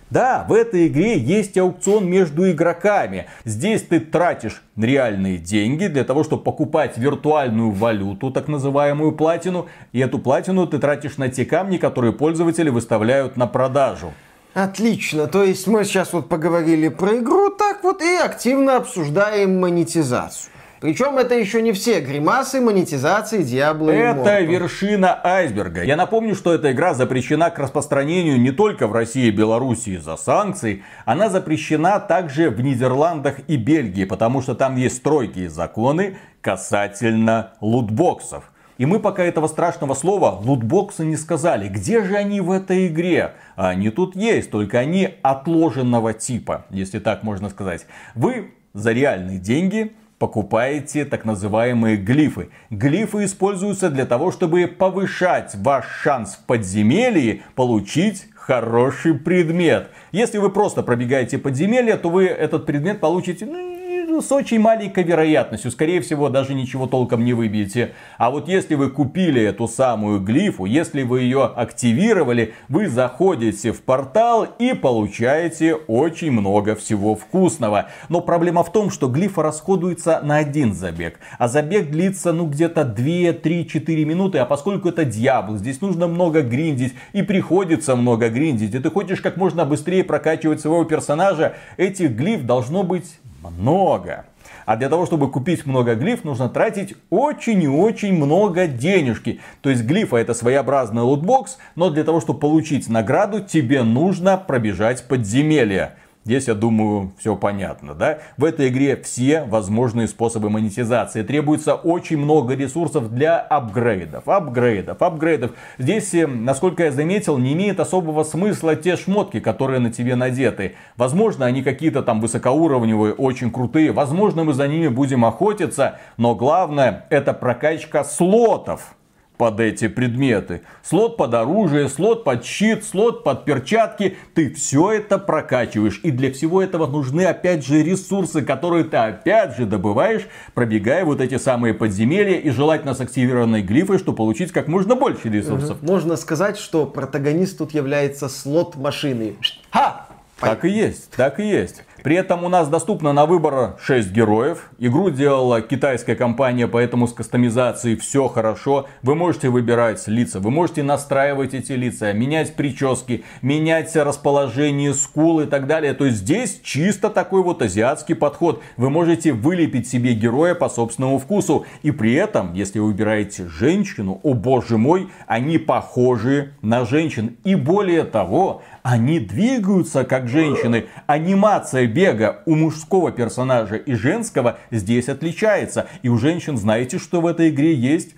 Да, 0.10 0.46
в 0.48 0.54
этой 0.54 0.88
игре 0.88 1.18
есть 1.18 1.58
аукцион 1.58 2.08
между 2.08 2.50
игроками. 2.50 3.26
Здесь 3.44 3.82
ты 3.82 4.00
тратишь 4.00 4.64
реальные 4.78 5.38
деньги 5.40 5.88
для 5.88 6.04
того, 6.04 6.24
чтобы 6.24 6.44
покупать 6.44 6.98
виртуальную 6.98 7.72
валюту, 7.72 8.30
так 8.30 8.48
называемую 8.48 9.14
платину. 9.14 9.68
И 9.94 10.00
эту 10.00 10.20
платину 10.20 10.68
ты 10.68 10.78
тратишь 10.78 11.18
на 11.18 11.30
те 11.30 11.44
камни, 11.44 11.78
которые 11.78 12.14
пользователи 12.14 12.70
выставляют 12.70 13.36
на 13.36 13.48
продажу. 13.48 14.14
Отлично. 14.54 15.28
То 15.28 15.44
есть 15.44 15.68
мы 15.68 15.84
сейчас 15.84 16.14
вот 16.14 16.30
поговорили 16.30 16.88
про 16.88 17.18
игру, 17.18 17.50
так 17.50 17.84
вот 17.84 18.02
и 18.02 18.16
активно 18.16 18.78
обсуждаем 18.78 19.60
монетизацию. 19.60 20.55
Причем 20.82 21.18
это 21.18 21.36
еще 21.36 21.62
не 21.62 21.72
все 21.72 22.02
гримасы 22.02 22.60
монетизации 22.60 23.42
Diablo 23.42 23.92
Это 23.92 24.42
вершина 24.42 25.20
айсберга. 25.24 25.84
Я 25.84 25.96
напомню, 25.96 26.36
что 26.36 26.54
эта 26.54 26.72
игра 26.72 26.94
запрещена 26.94 27.50
к 27.50 27.60
распространению 27.60 28.40
не 28.40 28.52
только 28.52 28.88
в 28.88 28.94
России 28.94 29.28
и 29.28 29.32
Беларуси 29.32 29.92
из-за 29.92 30.18
санкций. 30.18 30.84
Она 31.06 31.30
запрещена 31.30 32.00
также 32.00 32.50
в 32.50 32.62
Нидерландах 32.62 33.40
и 33.48 33.56
Бельгии, 33.56 34.06
потому 34.06 34.42
что 34.42 34.54
там 34.56 34.76
есть 34.76 34.98
строгие 34.98 35.50
законы 35.50 36.18
касательно 36.42 37.54
лутбоксов. 37.62 38.52
И 38.78 38.86
мы 38.86 39.00
пока 39.00 39.24
этого 39.24 39.48
страшного 39.48 39.94
слова 39.94 40.32
лутбоксы 40.44 41.06
не 41.06 41.16
сказали. 41.16 41.70
Где 41.70 42.04
же 42.04 42.16
они 42.16 42.42
в 42.42 42.52
этой 42.52 42.88
игре? 42.88 43.36
Они 43.56 43.90
тут 43.90 44.18
есть, 44.18 44.52
только 44.52 44.80
они 44.80 45.16
отложенного 45.22 46.14
типа, 46.14 46.66
если 46.70 47.00
так 47.00 47.24
можно 47.24 47.50
сказать. 47.50 47.86
Вы 48.16 48.54
за 48.74 48.92
реальные 48.92 49.40
деньги 49.40 49.94
покупаете 50.18 51.06
так 51.06 51.26
называемые 51.26 51.98
глифы. 51.98 52.50
Глифы 52.70 53.26
используются 53.26 53.90
для 53.90 54.06
того, 54.06 54.32
чтобы 54.32 54.68
повышать 54.68 55.56
ваш 55.56 55.86
шанс 56.02 56.36
в 56.36 56.46
подземелье 56.46 57.44
получить 57.56 58.28
хороший 58.36 59.16
предмет. 59.16 59.90
Если 60.12 60.38
вы 60.38 60.50
просто 60.52 60.84
пробегаете 60.84 61.38
подземелье, 61.38 61.98
то 61.98 62.10
вы 62.10 62.26
этот 62.26 62.66
предмет 62.66 63.00
получите 63.00 63.46
ну, 63.46 63.75
ну, 64.16 64.22
с 64.22 64.32
очень 64.32 64.60
маленькой 64.60 65.04
вероятностью. 65.04 65.72
Скорее 65.72 66.00
всего, 66.00 66.30
даже 66.30 66.54
ничего 66.54 66.88
толком 66.88 67.26
не 67.26 67.34
выбьете. 67.34 67.96
А 68.18 68.32
вот 68.32 68.48
если 68.48 68.76
вы 68.76 68.90
купили 68.90 69.42
эту 69.42 69.68
самую 69.68 70.22
глифу, 70.22 70.64
если 70.64 71.04
вы 71.04 71.24
ее 71.24 71.44
активировали, 71.44 72.54
вы 72.70 72.88
заходите 72.88 73.74
в 73.74 73.82
портал 73.82 74.48
и 74.58 74.74
получаете 74.74 75.74
очень 75.76 76.32
много 76.32 76.76
всего 76.76 77.16
вкусного. 77.16 77.90
Но 78.08 78.22
проблема 78.22 78.64
в 78.64 78.72
том, 78.72 78.90
что 78.90 79.10
глифа 79.10 79.44
расходуется 79.44 80.22
на 80.24 80.38
один 80.38 80.74
забег. 80.74 81.20
А 81.38 81.50
забег 81.50 81.92
длится, 81.92 82.32
ну, 82.32 82.48
где-то 82.48 82.86
2, 82.86 83.34
3, 83.34 83.68
4 83.68 84.06
минуты. 84.06 84.38
А 84.38 84.46
поскольку 84.46 84.88
это 84.88 85.04
Диабло, 85.04 85.58
здесь 85.58 85.82
нужно 85.82 86.08
много 86.08 86.42
гриндить. 86.42 86.94
И 87.12 87.22
приходится 87.22 87.98
много 87.98 88.30
гриндить. 88.30 88.74
И 88.76 88.80
ты 88.80 88.90
хочешь 88.90 89.20
как 89.20 89.36
можно 89.36 89.66
быстрее 89.66 90.06
прокачивать 90.06 90.62
своего 90.62 90.86
персонажа. 90.86 91.56
Этих 91.76 92.12
глиф 92.12 92.44
должно 92.44 92.84
быть 92.84 93.20
много. 93.50 94.26
А 94.66 94.76
для 94.78 94.90
того, 94.90 95.06
чтобы 95.06 95.30
купить 95.32 95.66
много 95.66 95.96
глиф, 95.96 96.24
нужно 96.24 96.50
тратить 96.50 96.96
очень 97.10 97.62
и 97.64 97.68
очень 97.68 98.14
много 98.14 98.68
денежки. 98.68 99.40
То 99.62 99.70
есть 99.70 99.84
глифа 99.84 100.18
это 100.18 100.34
своеобразный 100.34 101.04
лутбокс, 101.04 101.58
но 101.76 101.90
для 101.90 102.04
того, 102.04 102.20
чтобы 102.20 102.40
получить 102.40 102.90
награду, 102.90 103.42
тебе 103.42 103.84
нужно 103.84 104.38
пробежать 104.38 105.08
подземелье. 105.08 105.96
Здесь, 106.26 106.48
я 106.48 106.56
думаю, 106.56 107.12
все 107.20 107.36
понятно, 107.36 107.94
да? 107.94 108.18
В 108.38 108.46
этой 108.46 108.70
игре 108.70 108.96
все 108.98 109.44
возможные 109.44 110.08
способы 110.08 110.50
монетизации. 110.50 111.22
Требуется 111.22 111.76
очень 111.76 112.18
много 112.18 112.56
ресурсов 112.56 113.14
для 113.14 113.38
апгрейдов, 113.38 114.28
апгрейдов, 114.28 115.04
апгрейдов. 115.04 115.52
Здесь, 115.78 116.16
э, 116.16 116.26
насколько 116.26 116.86
я 116.86 116.92
заметил, 116.92 117.38
не 117.38 117.54
имеет 117.54 117.80
особого 117.80 118.24
смысла 118.24 118.76
те 118.76 118.98
шмотки, 118.98 119.40
которые 119.40 119.80
на 119.80 119.92
тебе 119.92 120.16
надеты. 120.16 120.74
Возможно, 120.98 121.46
они 121.46 121.62
какие-то 121.62 122.02
там 122.02 122.20
высокоуровневые, 122.22 123.14
очень 123.14 123.52
крутые. 123.52 123.92
Возможно, 123.92 124.44
мы 124.44 124.56
за 124.56 124.68
ними 124.68 124.88
будем 124.88 125.26
охотиться. 125.26 126.00
Но 126.18 126.34
главное, 126.34 127.06
это 127.12 127.34
прокачка 127.34 128.04
слотов 128.04 128.96
под 129.38 129.60
эти 129.60 129.88
предметы. 129.88 130.62
Слот 130.84 131.18
под 131.18 131.34
оружие, 131.34 131.90
слот 131.90 132.24
под 132.24 132.46
щит, 132.46 132.84
слот 132.84 133.24
под 133.24 133.46
перчатки. 133.46 134.18
Ты 134.34 134.54
все 134.54 134.92
это 134.92 135.18
прокачиваешь. 135.18 136.00
И 136.04 136.12
для 136.12 136.32
всего 136.32 136.62
этого 136.62 136.88
нужны 136.88 137.26
опять 137.26 137.66
же 137.66 137.84
ресурсы, 137.84 138.42
которые 138.42 138.84
ты 138.86 138.98
опять 138.98 139.58
же 139.58 139.66
добываешь, 139.66 140.28
пробегая 140.54 141.06
вот 141.06 141.22
эти 141.22 141.38
самые 141.38 141.74
подземелья 141.74 142.40
и 142.40 142.50
желательно 142.50 142.94
с 142.94 143.02
активированной 143.02 143.62
глифой, 143.62 144.00
чтобы 144.00 144.18
получить 144.18 144.52
как 144.52 144.68
можно 144.68 144.96
больше 144.96 145.30
ресурсов. 145.30 145.78
Угу. 145.82 145.86
Можно 145.92 146.16
сказать, 146.16 146.58
что 146.58 146.86
протагонист 146.86 147.58
тут 147.58 147.74
является 147.74 148.30
слот 148.30 148.76
машины. 148.76 149.36
Ха! 149.72 150.08
Так 150.40 150.66
и 150.66 150.70
есть, 150.70 151.12
так 151.12 151.40
и 151.40 151.48
есть. 151.48 151.84
При 152.06 152.16
этом 152.18 152.44
у 152.44 152.50
нас 152.50 152.68
доступно 152.68 153.14
на 153.14 153.26
выбор 153.26 153.78
6 153.82 154.12
героев. 154.12 154.70
Игру 154.78 155.10
делала 155.10 155.60
китайская 155.62 156.14
компания, 156.14 156.68
поэтому 156.68 157.08
с 157.08 157.14
кастомизацией 157.14 157.98
все 157.98 158.28
хорошо. 158.28 158.86
Вы 159.02 159.16
можете 159.16 159.50
выбирать 159.50 160.08
лица, 160.08 160.40
вы 160.40 160.52
можете 160.52 160.84
настраивать 160.84 161.56
эти 161.56 161.72
лица, 161.72 162.14
менять 162.14 162.56
прически, 162.56 163.24
менять 163.42 163.96
расположение 163.96 164.94
скул 164.94 165.40
и 165.40 165.48
так 165.48 165.66
далее. 165.66 165.96
То 165.96 166.06
есть 166.06 166.18
здесь 166.18 166.60
чисто 166.64 167.10
такой 167.10 167.42
вот 167.42 167.64
азиатский 167.64 168.14
подход. 168.14 168.62
Вы 168.78 168.92
можете 168.92 169.34
вылепить 169.34 169.88
себе 169.88 170.14
героя 170.14 170.54
по 170.54 170.70
собственному 170.70 171.18
вкусу. 171.18 171.66
И 171.82 171.90
при 171.90 172.14
этом, 172.14 172.54
если 172.54 172.78
вы 172.78 172.90
выбираете 172.90 173.48
женщину, 173.48 174.20
о 174.22 174.36
боже 174.36 174.78
мой, 174.78 175.10
они 175.26 175.58
похожи 175.58 176.54
на 176.62 176.86
женщин. 176.86 177.38
И 177.44 177.56
более 177.56 178.04
того, 178.04 178.62
они 178.84 179.20
двигаются 179.20 180.04
как 180.04 180.28
женщины. 180.28 180.86
Анимация 181.08 181.88
бега 181.96 182.44
у 182.46 182.56
мужского 182.56 183.12
персонажа 183.12 183.78
и 183.78 183.94
женского 183.94 184.60
здесь 184.70 185.08
отличается. 185.08 185.88
И 186.04 186.10
у 186.10 186.18
женщин 186.18 186.58
знаете, 186.58 187.00
что 187.00 187.22
в 187.22 187.26
этой 187.26 187.50
игре 187.50 187.74
есть? 187.74 188.16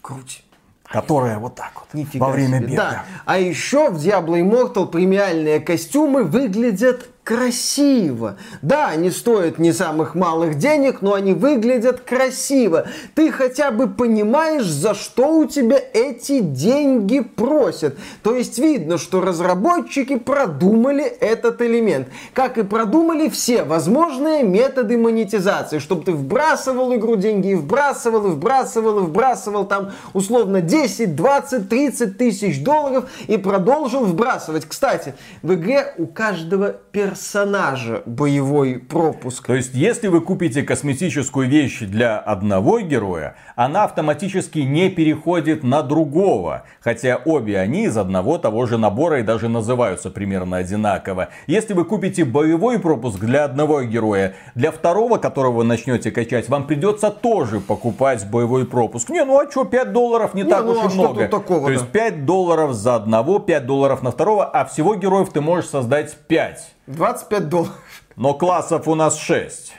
Круть 0.00 0.42
которая 0.84 1.38
вот 1.38 1.54
так 1.54 1.72
вот 1.76 1.94
Нифига 1.94 2.26
во 2.26 2.32
время 2.32 2.58
себе. 2.58 2.72
бега. 2.72 2.76
Да. 2.76 3.04
А 3.24 3.38
еще 3.38 3.88
в 3.88 3.96
Diablo 3.96 4.38
Immortal 4.38 4.88
премиальные 4.88 5.58
костюмы 5.60 6.22
выглядят 6.22 7.08
красиво. 7.24 8.36
Да, 8.62 8.88
они 8.88 9.10
стоят 9.10 9.58
не 9.58 9.72
самых 9.72 10.14
малых 10.14 10.58
денег, 10.58 11.02
но 11.02 11.14
они 11.14 11.34
выглядят 11.34 12.00
красиво. 12.00 12.86
Ты 13.14 13.30
хотя 13.30 13.70
бы 13.70 13.88
понимаешь, 13.88 14.66
за 14.66 14.94
что 14.94 15.38
у 15.38 15.46
тебя 15.46 15.78
эти 15.92 16.40
деньги 16.40 17.20
просят. 17.20 17.96
То 18.22 18.34
есть 18.34 18.58
видно, 18.58 18.98
что 18.98 19.20
разработчики 19.20 20.18
продумали 20.18 21.04
этот 21.04 21.62
элемент. 21.62 22.08
Как 22.34 22.58
и 22.58 22.64
продумали 22.64 23.28
все 23.28 23.62
возможные 23.62 24.42
методы 24.42 24.98
монетизации. 24.98 25.78
Чтобы 25.78 26.04
ты 26.04 26.12
вбрасывал 26.12 26.92
игру 26.96 27.14
деньги 27.14 27.52
и 27.52 27.54
вбрасывал, 27.54 28.26
и 28.26 28.30
вбрасывал, 28.30 28.98
и 28.98 29.02
вбрасывал 29.02 29.64
там 29.66 29.92
условно 30.12 30.60
10, 30.60 31.14
20, 31.14 31.68
30 31.68 32.18
тысяч 32.18 32.62
долларов 32.64 33.08
и 33.28 33.36
продолжил 33.36 34.04
вбрасывать. 34.04 34.66
Кстати, 34.66 35.14
в 35.42 35.54
игре 35.54 35.94
у 35.98 36.06
каждого 36.06 36.72
персонажа 36.90 37.11
персонажа 37.12 38.02
боевой 38.06 38.78
пропуск. 38.78 39.46
То 39.46 39.54
есть, 39.54 39.74
если 39.74 40.08
вы 40.08 40.22
купите 40.22 40.62
косметическую 40.62 41.46
вещь 41.46 41.80
для 41.80 42.18
одного 42.18 42.80
героя, 42.80 43.34
она 43.54 43.84
автоматически 43.84 44.60
не 44.60 44.88
переходит 44.88 45.62
на 45.62 45.82
другого. 45.82 46.62
Хотя 46.80 47.20
обе 47.22 47.58
они 47.58 47.84
из 47.84 47.98
одного 47.98 48.38
того 48.38 48.64
же 48.64 48.78
набора 48.78 49.20
и 49.20 49.22
даже 49.22 49.50
называются 49.50 50.08
примерно 50.08 50.56
одинаково. 50.56 51.28
Если 51.46 51.74
вы 51.74 51.84
купите 51.84 52.24
боевой 52.24 52.78
пропуск 52.78 53.18
для 53.18 53.44
одного 53.44 53.82
героя, 53.82 54.34
для 54.54 54.72
второго, 54.72 55.18
которого 55.18 55.58
вы 55.58 55.64
начнете 55.64 56.10
качать, 56.10 56.48
вам 56.48 56.66
придется 56.66 57.10
тоже 57.10 57.60
покупать 57.60 58.26
боевой 58.30 58.64
пропуск. 58.64 59.10
Не, 59.10 59.22
ну 59.26 59.38
а 59.38 59.50
что, 59.50 59.66
5 59.66 59.92
долларов 59.92 60.32
не, 60.32 60.44
не 60.44 60.48
так 60.48 60.64
ну, 60.64 60.70
уж 60.70 60.78
а 60.82 60.86
и 60.86 60.94
много. 60.94 61.28
Такого, 61.28 61.66
То 61.66 61.72
есть 61.72 61.88
5 61.88 62.24
долларов 62.24 62.72
за 62.72 62.94
одного, 62.94 63.38
5 63.38 63.66
долларов 63.66 64.02
на 64.02 64.12
второго, 64.12 64.46
а 64.46 64.64
всего 64.64 64.94
героев 64.94 65.28
ты 65.30 65.42
можешь 65.42 65.68
создать 65.68 66.16
5. 66.16 66.72
25 66.86 67.48
долларов. 67.48 68.02
Но 68.16 68.34
классов 68.34 68.88
у 68.88 68.94
нас 68.94 69.18
6 69.18 69.74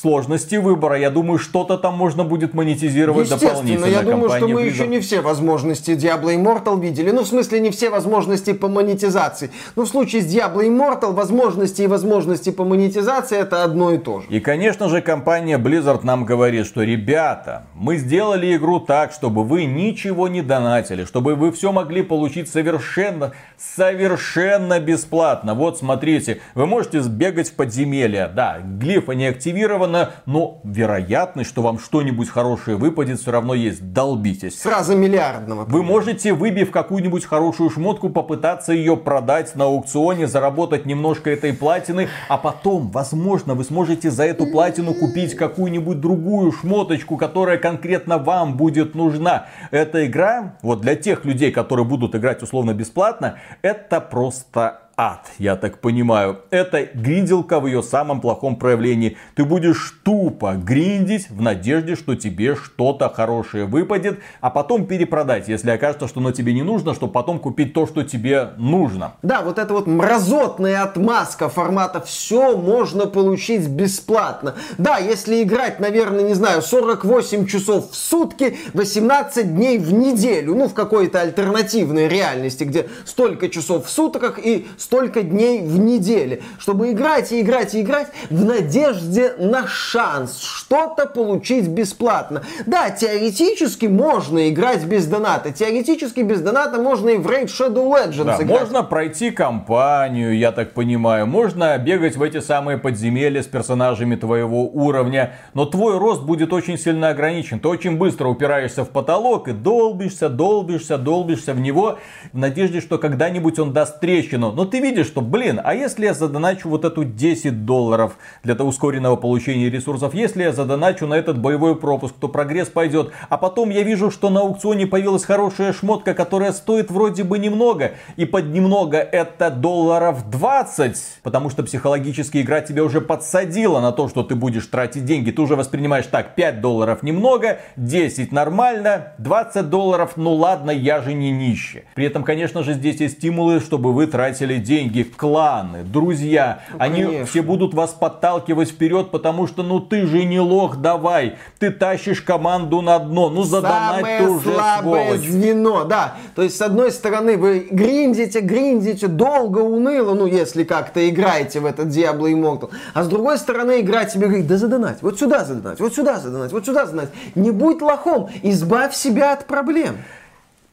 сложности 0.00 0.56
выбора. 0.56 0.98
Я 0.98 1.10
думаю, 1.10 1.38
что-то 1.38 1.76
там 1.76 1.94
можно 1.94 2.24
будет 2.24 2.54
монетизировать 2.54 3.28
дополнительно. 3.28 3.86
я 3.86 4.02
думаю, 4.02 4.30
что 4.30 4.48
мы 4.48 4.62
Blizzard. 4.62 4.70
еще 4.70 4.86
не 4.86 5.00
все 5.00 5.20
возможности 5.20 5.90
Diablo 5.90 6.34
Immortal 6.34 6.80
видели. 6.80 7.10
Ну, 7.10 7.22
в 7.22 7.26
смысле, 7.26 7.60
не 7.60 7.70
все 7.70 7.90
возможности 7.90 8.52
по 8.52 8.68
монетизации. 8.68 9.50
Ну, 9.76 9.84
в 9.84 9.88
случае 9.88 10.22
с 10.22 10.34
Diablo 10.34 10.66
Immortal 10.66 11.12
возможности 11.12 11.82
и 11.82 11.86
возможности 11.86 12.50
по 12.50 12.64
монетизации 12.64 13.38
это 13.38 13.62
одно 13.62 13.92
и 13.92 13.98
то 13.98 14.20
же. 14.20 14.26
И, 14.30 14.40
конечно 14.40 14.88
же, 14.88 15.02
компания 15.02 15.58
Blizzard 15.58 16.00
нам 16.02 16.24
говорит, 16.24 16.66
что, 16.66 16.82
ребята, 16.82 17.66
мы 17.74 17.96
сделали 17.96 18.56
игру 18.56 18.80
так, 18.80 19.12
чтобы 19.12 19.44
вы 19.44 19.66
ничего 19.66 20.28
не 20.28 20.40
донатили, 20.40 21.04
чтобы 21.04 21.34
вы 21.34 21.52
все 21.52 21.72
могли 21.72 22.02
получить 22.02 22.48
совершенно, 22.48 23.32
совершенно 23.58 24.80
бесплатно. 24.80 25.54
Вот, 25.54 25.78
смотрите, 25.78 26.40
вы 26.54 26.66
можете 26.66 27.02
сбегать 27.02 27.50
в 27.50 27.54
подземелье. 27.54 28.30
Да, 28.34 28.60
глифа 28.64 29.12
не 29.12 29.26
активирован, 29.26 29.89
сделано, 29.90 30.10
но 30.26 30.60
вероятность, 30.64 31.50
что 31.50 31.62
вам 31.62 31.78
что-нибудь 31.78 32.28
хорошее 32.28 32.76
выпадет, 32.76 33.20
все 33.20 33.30
равно 33.30 33.54
есть. 33.54 33.92
Долбитесь. 33.92 34.60
Сразу 34.60 34.96
миллиардного. 34.96 35.64
Вы 35.64 35.82
можете, 35.82 36.32
выбив 36.32 36.70
какую-нибудь 36.70 37.24
хорошую 37.24 37.70
шмотку, 37.70 38.08
попытаться 38.08 38.72
ее 38.72 38.96
продать 38.96 39.54
на 39.56 39.64
аукционе, 39.64 40.26
заработать 40.26 40.86
немножко 40.86 41.30
этой 41.30 41.52
платины, 41.52 42.08
а 42.28 42.38
потом, 42.38 42.90
возможно, 42.90 43.54
вы 43.54 43.64
сможете 43.64 44.10
за 44.10 44.24
эту 44.24 44.46
платину 44.46 44.94
купить 44.94 45.34
какую-нибудь 45.34 46.00
другую 46.00 46.52
шмоточку, 46.52 47.16
которая 47.16 47.58
конкретно 47.58 48.18
вам 48.18 48.56
будет 48.56 48.94
нужна. 48.94 49.46
Эта 49.70 50.06
игра, 50.06 50.54
вот 50.62 50.80
для 50.80 50.94
тех 50.94 51.24
людей, 51.24 51.50
которые 51.50 51.84
будут 51.84 52.14
играть 52.14 52.42
условно 52.42 52.74
бесплатно, 52.74 53.38
это 53.62 54.00
просто 54.00 54.89
ад, 55.00 55.30
я 55.38 55.56
так 55.56 55.78
понимаю. 55.78 56.40
Это 56.50 56.86
гринделка 56.92 57.58
в 57.58 57.66
ее 57.66 57.82
самом 57.82 58.20
плохом 58.20 58.56
проявлении. 58.56 59.16
Ты 59.34 59.44
будешь 59.44 59.98
тупо 60.04 60.52
гриндить 60.52 61.30
в 61.30 61.40
надежде, 61.40 61.96
что 61.96 62.16
тебе 62.16 62.54
что-то 62.54 63.08
хорошее 63.08 63.64
выпадет, 63.64 64.18
а 64.42 64.50
потом 64.50 64.84
перепродать, 64.84 65.48
если 65.48 65.70
окажется, 65.70 66.06
что 66.06 66.20
оно 66.20 66.32
тебе 66.32 66.52
не 66.52 66.62
нужно, 66.62 66.94
чтобы 66.94 67.14
потом 67.14 67.38
купить 67.38 67.72
то, 67.72 67.86
что 67.86 68.02
тебе 68.02 68.50
нужно. 68.58 69.14
Да, 69.22 69.40
вот 69.40 69.58
это 69.58 69.72
вот 69.72 69.86
мразотная 69.86 70.82
отмазка 70.82 71.48
формата 71.48 72.02
«все 72.02 72.54
можно 72.58 73.06
получить 73.06 73.68
бесплатно». 73.68 74.54
Да, 74.76 74.98
если 74.98 75.42
играть, 75.42 75.80
наверное, 75.80 76.24
не 76.24 76.34
знаю, 76.34 76.60
48 76.60 77.46
часов 77.46 77.92
в 77.92 77.94
сутки, 77.96 78.58
18 78.74 79.54
дней 79.54 79.78
в 79.78 79.94
неделю, 79.94 80.54
ну, 80.54 80.68
в 80.68 80.74
какой-то 80.74 81.22
альтернативной 81.22 82.06
реальности, 82.06 82.64
где 82.64 82.88
столько 83.06 83.48
часов 83.48 83.86
в 83.86 83.90
сутках 83.90 84.38
и 84.38 84.66
столько 84.76 84.89
дней 85.22 85.60
в 85.62 85.78
неделе, 85.78 86.42
чтобы 86.58 86.90
играть 86.90 87.32
и 87.32 87.40
играть 87.40 87.74
и 87.74 87.80
играть 87.80 88.08
в 88.28 88.44
надежде 88.44 89.34
на 89.38 89.66
шанс 89.66 90.40
что-то 90.40 91.06
получить 91.06 91.68
бесплатно. 91.68 92.42
Да, 92.66 92.90
теоретически 92.90 93.86
можно 93.86 94.48
играть 94.50 94.84
без 94.84 95.06
доната. 95.06 95.52
Теоретически 95.52 96.20
без 96.20 96.40
доната 96.40 96.80
можно 96.80 97.10
и 97.10 97.18
в 97.18 97.26
Raid 97.26 97.46
Shadow 97.46 97.88
Legends 97.88 98.24
да, 98.24 98.36
играть. 98.36 98.60
Можно 98.60 98.82
пройти 98.82 99.30
кампанию, 99.30 100.36
я 100.36 100.52
так 100.52 100.72
понимаю. 100.72 101.26
Можно 101.26 101.76
бегать 101.78 102.16
в 102.16 102.22
эти 102.22 102.40
самые 102.40 102.78
подземелья 102.78 103.42
с 103.42 103.46
персонажами 103.46 104.16
твоего 104.16 104.68
уровня. 104.68 105.34
Но 105.54 105.66
твой 105.66 105.98
рост 105.98 106.22
будет 106.22 106.52
очень 106.52 106.78
сильно 106.78 107.10
ограничен. 107.10 107.60
Ты 107.60 107.68
очень 107.68 107.96
быстро 107.96 108.28
упираешься 108.28 108.84
в 108.84 108.90
потолок 108.90 109.48
и 109.48 109.52
долбишься, 109.52 110.28
долбишься, 110.28 110.98
долбишься 110.98 111.54
в 111.54 111.60
него 111.60 111.98
в 112.32 112.38
надежде, 112.38 112.80
что 112.80 112.98
когда-нибудь 112.98 113.58
он 113.58 113.72
даст 113.72 114.00
трещину. 114.00 114.52
Но 114.52 114.64
ты 114.64 114.79
видишь, 114.80 115.06
что, 115.06 115.20
блин, 115.20 115.60
а 115.62 115.74
если 115.74 116.06
я 116.06 116.14
задоначу 116.14 116.68
вот 116.68 116.84
эту 116.84 117.04
10 117.04 117.64
долларов 117.64 118.16
для 118.42 118.54
того 118.54 118.70
ускоренного 118.70 119.16
получения 119.16 119.70
ресурсов, 119.70 120.14
если 120.14 120.42
я 120.42 120.52
задоначу 120.52 121.06
на 121.06 121.14
этот 121.14 121.38
боевой 121.38 121.76
пропуск, 121.76 122.14
то 122.20 122.28
прогресс 122.28 122.68
пойдет. 122.68 123.12
А 123.28 123.36
потом 123.36 123.70
я 123.70 123.82
вижу, 123.82 124.10
что 124.10 124.30
на 124.30 124.40
аукционе 124.40 124.86
появилась 124.86 125.24
хорошая 125.24 125.72
шмотка, 125.72 126.14
которая 126.14 126.52
стоит 126.52 126.90
вроде 126.90 127.24
бы 127.24 127.38
немного. 127.38 127.92
И 128.16 128.24
под 128.24 128.46
немного 128.46 128.98
это 128.98 129.50
долларов 129.50 130.30
20. 130.30 130.96
Потому 131.22 131.50
что 131.50 131.62
психологически 131.62 132.38
игра 132.38 132.60
тебя 132.60 132.84
уже 132.84 133.00
подсадила 133.00 133.80
на 133.80 133.92
то, 133.92 134.08
что 134.08 134.22
ты 134.22 134.34
будешь 134.34 134.66
тратить 134.66 135.04
деньги. 135.04 135.30
Ты 135.30 135.42
уже 135.42 135.56
воспринимаешь 135.56 136.06
так, 136.06 136.34
5 136.34 136.60
долларов 136.60 137.02
немного, 137.02 137.58
10 137.76 138.32
нормально, 138.32 139.14
20 139.18 139.68
долларов, 139.68 140.12
ну 140.16 140.34
ладно, 140.34 140.70
я 140.70 141.00
же 141.00 141.12
не 141.12 141.30
нищий. 141.30 141.84
При 141.94 142.06
этом, 142.06 142.24
конечно 142.24 142.62
же, 142.62 142.74
здесь 142.74 143.00
есть 143.00 143.18
стимулы, 143.18 143.60
чтобы 143.60 143.92
вы 143.92 144.06
тратили 144.06 144.56
деньги. 144.60 145.02
Кланы, 145.02 145.82
друзья, 145.82 146.60
ну, 146.70 146.76
они 146.78 147.02
конечно. 147.02 147.26
все 147.26 147.42
будут 147.42 147.74
вас 147.74 147.90
подталкивать 147.90 148.70
вперед, 148.70 149.10
потому 149.10 149.46
что 149.46 149.62
ну 149.62 149.80
ты 149.80 150.06
же 150.06 150.24
не 150.24 150.40
лох, 150.40 150.76
давай. 150.76 151.36
Ты 151.58 151.70
тащишь 151.70 152.22
команду 152.22 152.80
на 152.80 152.98
дно, 152.98 153.30
ну 153.30 153.42
задонать 153.42 154.00
Самое 154.00 154.18
ты 154.20 154.28
уже 154.28 154.54
слабое 154.54 155.04
сволочь. 155.14 155.28
звено, 155.28 155.84
да. 155.84 156.14
То 156.34 156.42
есть, 156.42 156.56
с 156.56 156.62
одной 156.62 156.92
стороны, 156.92 157.36
вы 157.36 157.68
гриндите, 157.70 158.40
гриндите, 158.40 159.08
долго, 159.08 159.58
уныло, 159.58 160.14
ну 160.14 160.26
если 160.26 160.64
как-то 160.64 161.08
играете 161.08 161.60
в 161.60 161.66
этот 161.66 161.88
Diablo 161.88 162.30
Immortal. 162.30 162.70
А 162.94 163.02
с 163.02 163.08
другой 163.08 163.38
стороны, 163.38 163.80
игра 163.80 164.04
тебе 164.04 164.26
говорит, 164.26 164.46
да 164.46 164.56
задонать, 164.56 165.02
вот 165.02 165.18
сюда 165.18 165.44
задонать, 165.44 165.80
вот 165.80 165.94
сюда 165.94 166.18
задонать, 166.18 166.52
вот 166.52 166.64
сюда 166.66 166.86
задонать. 166.86 167.10
Не 167.34 167.50
будь 167.50 167.82
лохом, 167.82 168.28
избавь 168.42 168.94
себя 168.94 169.32
от 169.32 169.46
проблем. 169.46 169.96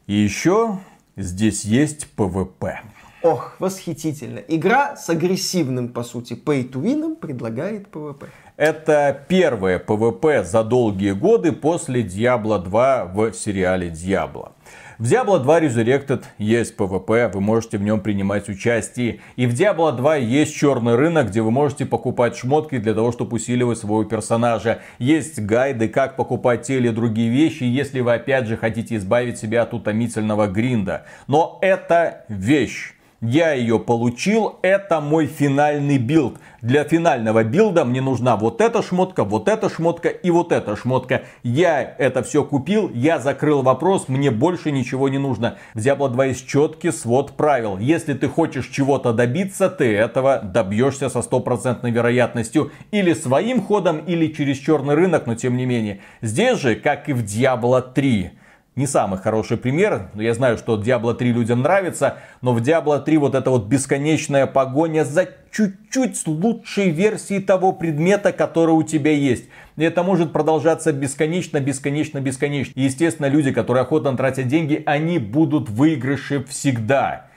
И 0.07 0.13
еще 0.13 0.79
здесь 1.15 1.65
есть 1.65 2.07
PvP. 2.15 2.75
Ох, 3.23 3.55
восхитительно. 3.59 4.39
Игра 4.39 4.95
с 4.95 5.09
агрессивным, 5.09 5.89
по 5.89 6.03
сути, 6.03 6.33
pay 6.33 6.69
to 6.69 6.81
win 6.81 7.15
предлагает 7.15 7.87
PvP. 7.87 8.27
Это 8.57 9.25
первое 9.27 9.79
PvP 9.79 10.43
за 10.43 10.63
долгие 10.63 11.11
годы 11.11 11.51
после 11.51 12.01
Diablo 12.01 12.63
2 12.63 13.05
в 13.05 13.33
сериале 13.33 13.89
Diablo. 13.89 14.51
В 14.99 15.03
Diablo 15.03 15.39
2 15.39 15.61
Resurrected 15.61 16.23
есть 16.39 16.75
PvP, 16.75 17.31
вы 17.31 17.41
можете 17.41 17.77
в 17.77 17.83
нем 17.83 18.01
принимать 18.01 18.49
участие. 18.49 19.19
И 19.35 19.45
в 19.45 19.53
Diablo 19.53 19.95
2 19.95 20.15
есть 20.15 20.55
черный 20.55 20.95
рынок, 20.95 21.27
где 21.29 21.41
вы 21.41 21.51
можете 21.51 21.85
покупать 21.85 22.35
шмотки 22.35 22.79
для 22.79 22.95
того, 22.95 23.11
чтобы 23.11 23.35
усиливать 23.35 23.77
своего 23.77 24.03
персонажа. 24.05 24.79
Есть 24.97 25.39
гайды, 25.39 25.87
как 25.87 26.15
покупать 26.15 26.63
те 26.63 26.77
или 26.77 26.89
другие 26.89 27.29
вещи, 27.29 27.63
если 27.63 27.99
вы 27.99 28.15
опять 28.15 28.47
же 28.47 28.57
хотите 28.57 28.95
избавить 28.95 29.37
себя 29.37 29.63
от 29.63 29.73
утомительного 29.73 30.47
гринда. 30.47 31.05
Но 31.27 31.59
это 31.61 32.25
вещь 32.27 32.95
я 33.21 33.53
ее 33.53 33.79
получил, 33.79 34.59
это 34.61 35.01
мой 35.01 35.25
финальный 35.25 35.97
билд. 35.97 36.37
Для 36.61 36.83
финального 36.83 37.43
билда 37.43 37.85
мне 37.85 38.01
нужна 38.01 38.35
вот 38.35 38.61
эта 38.61 38.81
шмотка, 38.81 39.23
вот 39.23 39.47
эта 39.47 39.69
шмотка 39.69 40.09
и 40.09 40.29
вот 40.29 40.51
эта 40.51 40.75
шмотка. 40.75 41.23
Я 41.43 41.81
это 41.81 42.23
все 42.23 42.43
купил, 42.43 42.91
я 42.93 43.19
закрыл 43.19 43.61
вопрос, 43.61 44.07
мне 44.07 44.31
больше 44.31 44.71
ничего 44.71 45.09
не 45.09 45.17
нужно. 45.17 45.57
В 45.73 45.79
Diablo 45.79 46.09
2 46.09 46.25
есть 46.25 46.47
четкий 46.47 46.91
свод 46.91 47.33
правил. 47.33 47.77
Если 47.77 48.13
ты 48.13 48.27
хочешь 48.27 48.67
чего-то 48.67 49.13
добиться, 49.13 49.69
ты 49.69 49.95
этого 49.95 50.39
добьешься 50.39 51.09
со 51.09 51.21
стопроцентной 51.21 51.91
вероятностью. 51.91 52.71
Или 52.91 53.13
своим 53.13 53.61
ходом, 53.61 53.99
или 53.99 54.27
через 54.27 54.57
черный 54.57 54.95
рынок, 54.95 55.25
но 55.25 55.35
тем 55.35 55.57
не 55.57 55.65
менее. 55.65 56.01
Здесь 56.21 56.59
же, 56.59 56.75
как 56.75 57.09
и 57.09 57.13
в 57.13 57.23
Diablo 57.23 57.81
3, 57.81 58.31
не 58.77 58.87
самый 58.87 59.19
хороший 59.19 59.57
пример. 59.57 60.09
Я 60.13 60.33
знаю, 60.33 60.57
что 60.57 60.79
Diablo 60.79 61.13
3 61.13 61.33
людям 61.33 61.61
нравится, 61.61 62.17
но 62.41 62.53
в 62.53 62.61
Diablo 62.61 63.03
3 63.03 63.17
вот 63.17 63.35
эта 63.35 63.49
вот 63.49 63.65
бесконечная 63.65 64.45
погоня 64.45 65.03
за 65.03 65.27
чуть-чуть 65.51 66.27
лучшей 66.27 66.91
версией 66.91 67.41
того 67.41 67.73
предмета, 67.73 68.31
который 68.31 68.71
у 68.71 68.83
тебя 68.83 69.11
есть. 69.11 69.45
И 69.75 69.83
это 69.83 70.03
может 70.03 70.31
продолжаться 70.31 70.93
бесконечно, 70.93 71.59
бесконечно, 71.59 72.19
бесконечно. 72.21 72.73
И, 72.75 72.83
естественно, 72.83 73.25
люди, 73.25 73.51
которые 73.51 73.81
охотно 73.81 74.15
тратят 74.15 74.47
деньги, 74.47 74.83
они 74.85 75.17
будут 75.17 75.69
в 75.69 75.75
выигрыше 75.75 76.43
всегда. 76.43 77.27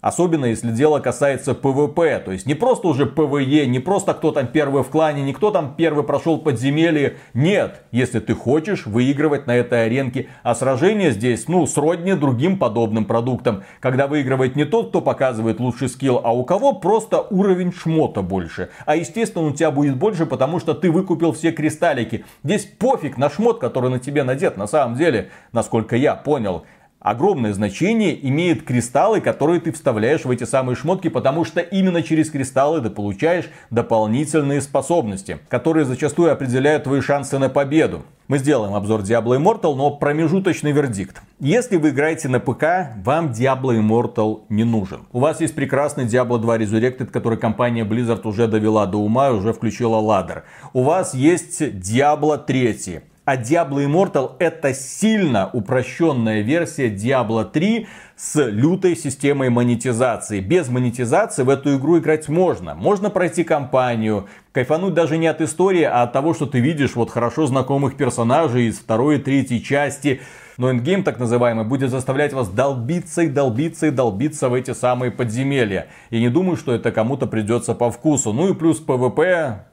Особенно 0.00 0.46
если 0.46 0.70
дело 0.70 0.98
касается 1.00 1.54
PvP, 1.54 2.20
то 2.24 2.32
есть 2.32 2.46
не 2.46 2.54
просто 2.54 2.88
уже 2.88 3.06
PvE, 3.06 3.66
не 3.66 3.80
просто 3.80 4.14
кто 4.14 4.32
там 4.32 4.46
первый 4.46 4.82
в 4.82 4.88
клане, 4.88 5.22
не 5.22 5.32
кто 5.32 5.50
там 5.50 5.74
первый 5.76 6.04
прошел 6.04 6.38
подземелье. 6.38 7.16
Нет, 7.34 7.82
если 7.92 8.20
ты 8.20 8.34
хочешь 8.34 8.86
выигрывать 8.86 9.46
на 9.46 9.56
этой 9.56 9.84
аренке. 9.84 10.28
А 10.42 10.54
сражение 10.54 11.10
здесь, 11.10 11.48
ну, 11.48 11.66
сродни 11.66 12.14
другим 12.14 12.58
подобным 12.58 13.04
продуктам. 13.04 13.64
Когда 13.80 14.06
выигрывает 14.06 14.56
не 14.56 14.64
тот, 14.64 14.88
кто 14.88 15.00
показывает 15.02 15.60
лучший 15.60 15.88
скилл, 15.88 16.20
а 16.24 16.32
у 16.32 16.44
кого 16.44 16.72
просто 16.72 17.20
уровень 17.20 17.72
шмота 17.72 18.22
больше. 18.22 18.70
А 18.86 18.96
естественно 18.96 19.46
у 19.46 19.52
тебя 19.52 19.70
будет 19.70 19.96
больше, 19.96 20.24
потому 20.24 20.60
что 20.60 20.74
ты 20.74 20.90
выкупил 20.90 21.32
все 21.32 21.52
кристаллики. 21.52 22.24
Здесь 22.42 22.64
пофиг 22.64 23.18
на 23.18 23.28
шмот, 23.28 23.60
который 23.60 23.90
на 23.90 23.98
тебе 23.98 24.22
надет, 24.22 24.56
на 24.56 24.66
самом 24.66 24.96
деле, 24.96 25.30
насколько 25.52 25.96
я 25.96 26.14
понял 26.14 26.64
огромное 27.00 27.52
значение 27.52 28.28
имеют 28.28 28.62
кристаллы, 28.62 29.20
которые 29.20 29.60
ты 29.60 29.72
вставляешь 29.72 30.24
в 30.24 30.30
эти 30.30 30.44
самые 30.44 30.76
шмотки, 30.76 31.08
потому 31.08 31.44
что 31.44 31.60
именно 31.60 32.02
через 32.02 32.30
кристаллы 32.30 32.80
ты 32.80 32.90
получаешь 32.90 33.50
дополнительные 33.70 34.60
способности, 34.60 35.38
которые 35.48 35.84
зачастую 35.84 36.32
определяют 36.32 36.84
твои 36.84 37.00
шансы 37.00 37.38
на 37.38 37.48
победу. 37.48 38.02
Мы 38.28 38.38
сделаем 38.38 38.74
обзор 38.74 39.00
Diablo 39.00 39.36
Immortal, 39.36 39.74
но 39.74 39.90
промежуточный 39.90 40.70
вердикт. 40.70 41.20
Если 41.40 41.76
вы 41.76 41.88
играете 41.88 42.28
на 42.28 42.38
ПК, 42.38 42.94
вам 43.02 43.32
Diablo 43.32 43.76
Immortal 43.76 44.42
не 44.48 44.62
нужен. 44.62 45.00
У 45.12 45.18
вас 45.18 45.40
есть 45.40 45.56
прекрасный 45.56 46.04
Diablo 46.04 46.38
2 46.38 46.58
Resurrected, 46.58 47.06
который 47.06 47.38
компания 47.38 47.84
Blizzard 47.84 48.20
уже 48.28 48.46
довела 48.46 48.86
до 48.86 48.98
ума 48.98 49.30
и 49.30 49.32
уже 49.32 49.52
включила 49.52 49.96
ладер. 49.96 50.44
У 50.72 50.84
вас 50.84 51.12
есть 51.12 51.60
Diablo 51.60 52.38
3 52.38 53.00
а 53.30 53.36
Diablo 53.36 53.76
Immortal 53.76 54.32
это 54.40 54.74
сильно 54.74 55.48
упрощенная 55.52 56.40
версия 56.40 56.88
Diablo 56.92 57.48
3 57.48 57.86
с 58.16 58.44
лютой 58.44 58.96
системой 58.96 59.50
монетизации. 59.50 60.40
Без 60.40 60.68
монетизации 60.68 61.44
в 61.44 61.48
эту 61.48 61.76
игру 61.76 62.00
играть 62.00 62.28
можно. 62.28 62.74
Можно 62.74 63.08
пройти 63.08 63.44
кампанию, 63.44 64.26
кайфануть 64.50 64.94
даже 64.94 65.16
не 65.16 65.28
от 65.28 65.40
истории, 65.42 65.84
а 65.84 66.02
от 66.02 66.12
того, 66.12 66.34
что 66.34 66.46
ты 66.46 66.58
видишь 66.58 66.96
вот 66.96 67.10
хорошо 67.10 67.46
знакомых 67.46 67.96
персонажей 67.96 68.66
из 68.66 68.80
второй 68.80 69.18
и 69.18 69.20
третьей 69.20 69.62
части. 69.62 70.20
Но 70.56 70.68
эндгейм, 70.68 71.04
так 71.04 71.20
называемый, 71.20 71.64
будет 71.64 71.90
заставлять 71.90 72.32
вас 72.32 72.48
долбиться 72.48 73.22
и 73.22 73.28
долбиться 73.28 73.86
и 73.86 73.90
долбиться 73.92 74.48
в 74.48 74.54
эти 74.54 74.74
самые 74.74 75.12
подземелья. 75.12 75.86
И 76.10 76.18
не 76.18 76.30
думаю, 76.30 76.56
что 76.56 76.74
это 76.74 76.90
кому-то 76.90 77.28
придется 77.28 77.76
по 77.76 77.92
вкусу. 77.92 78.32
Ну 78.32 78.50
и 78.50 78.54
плюс 78.54 78.82
а 78.88 79.69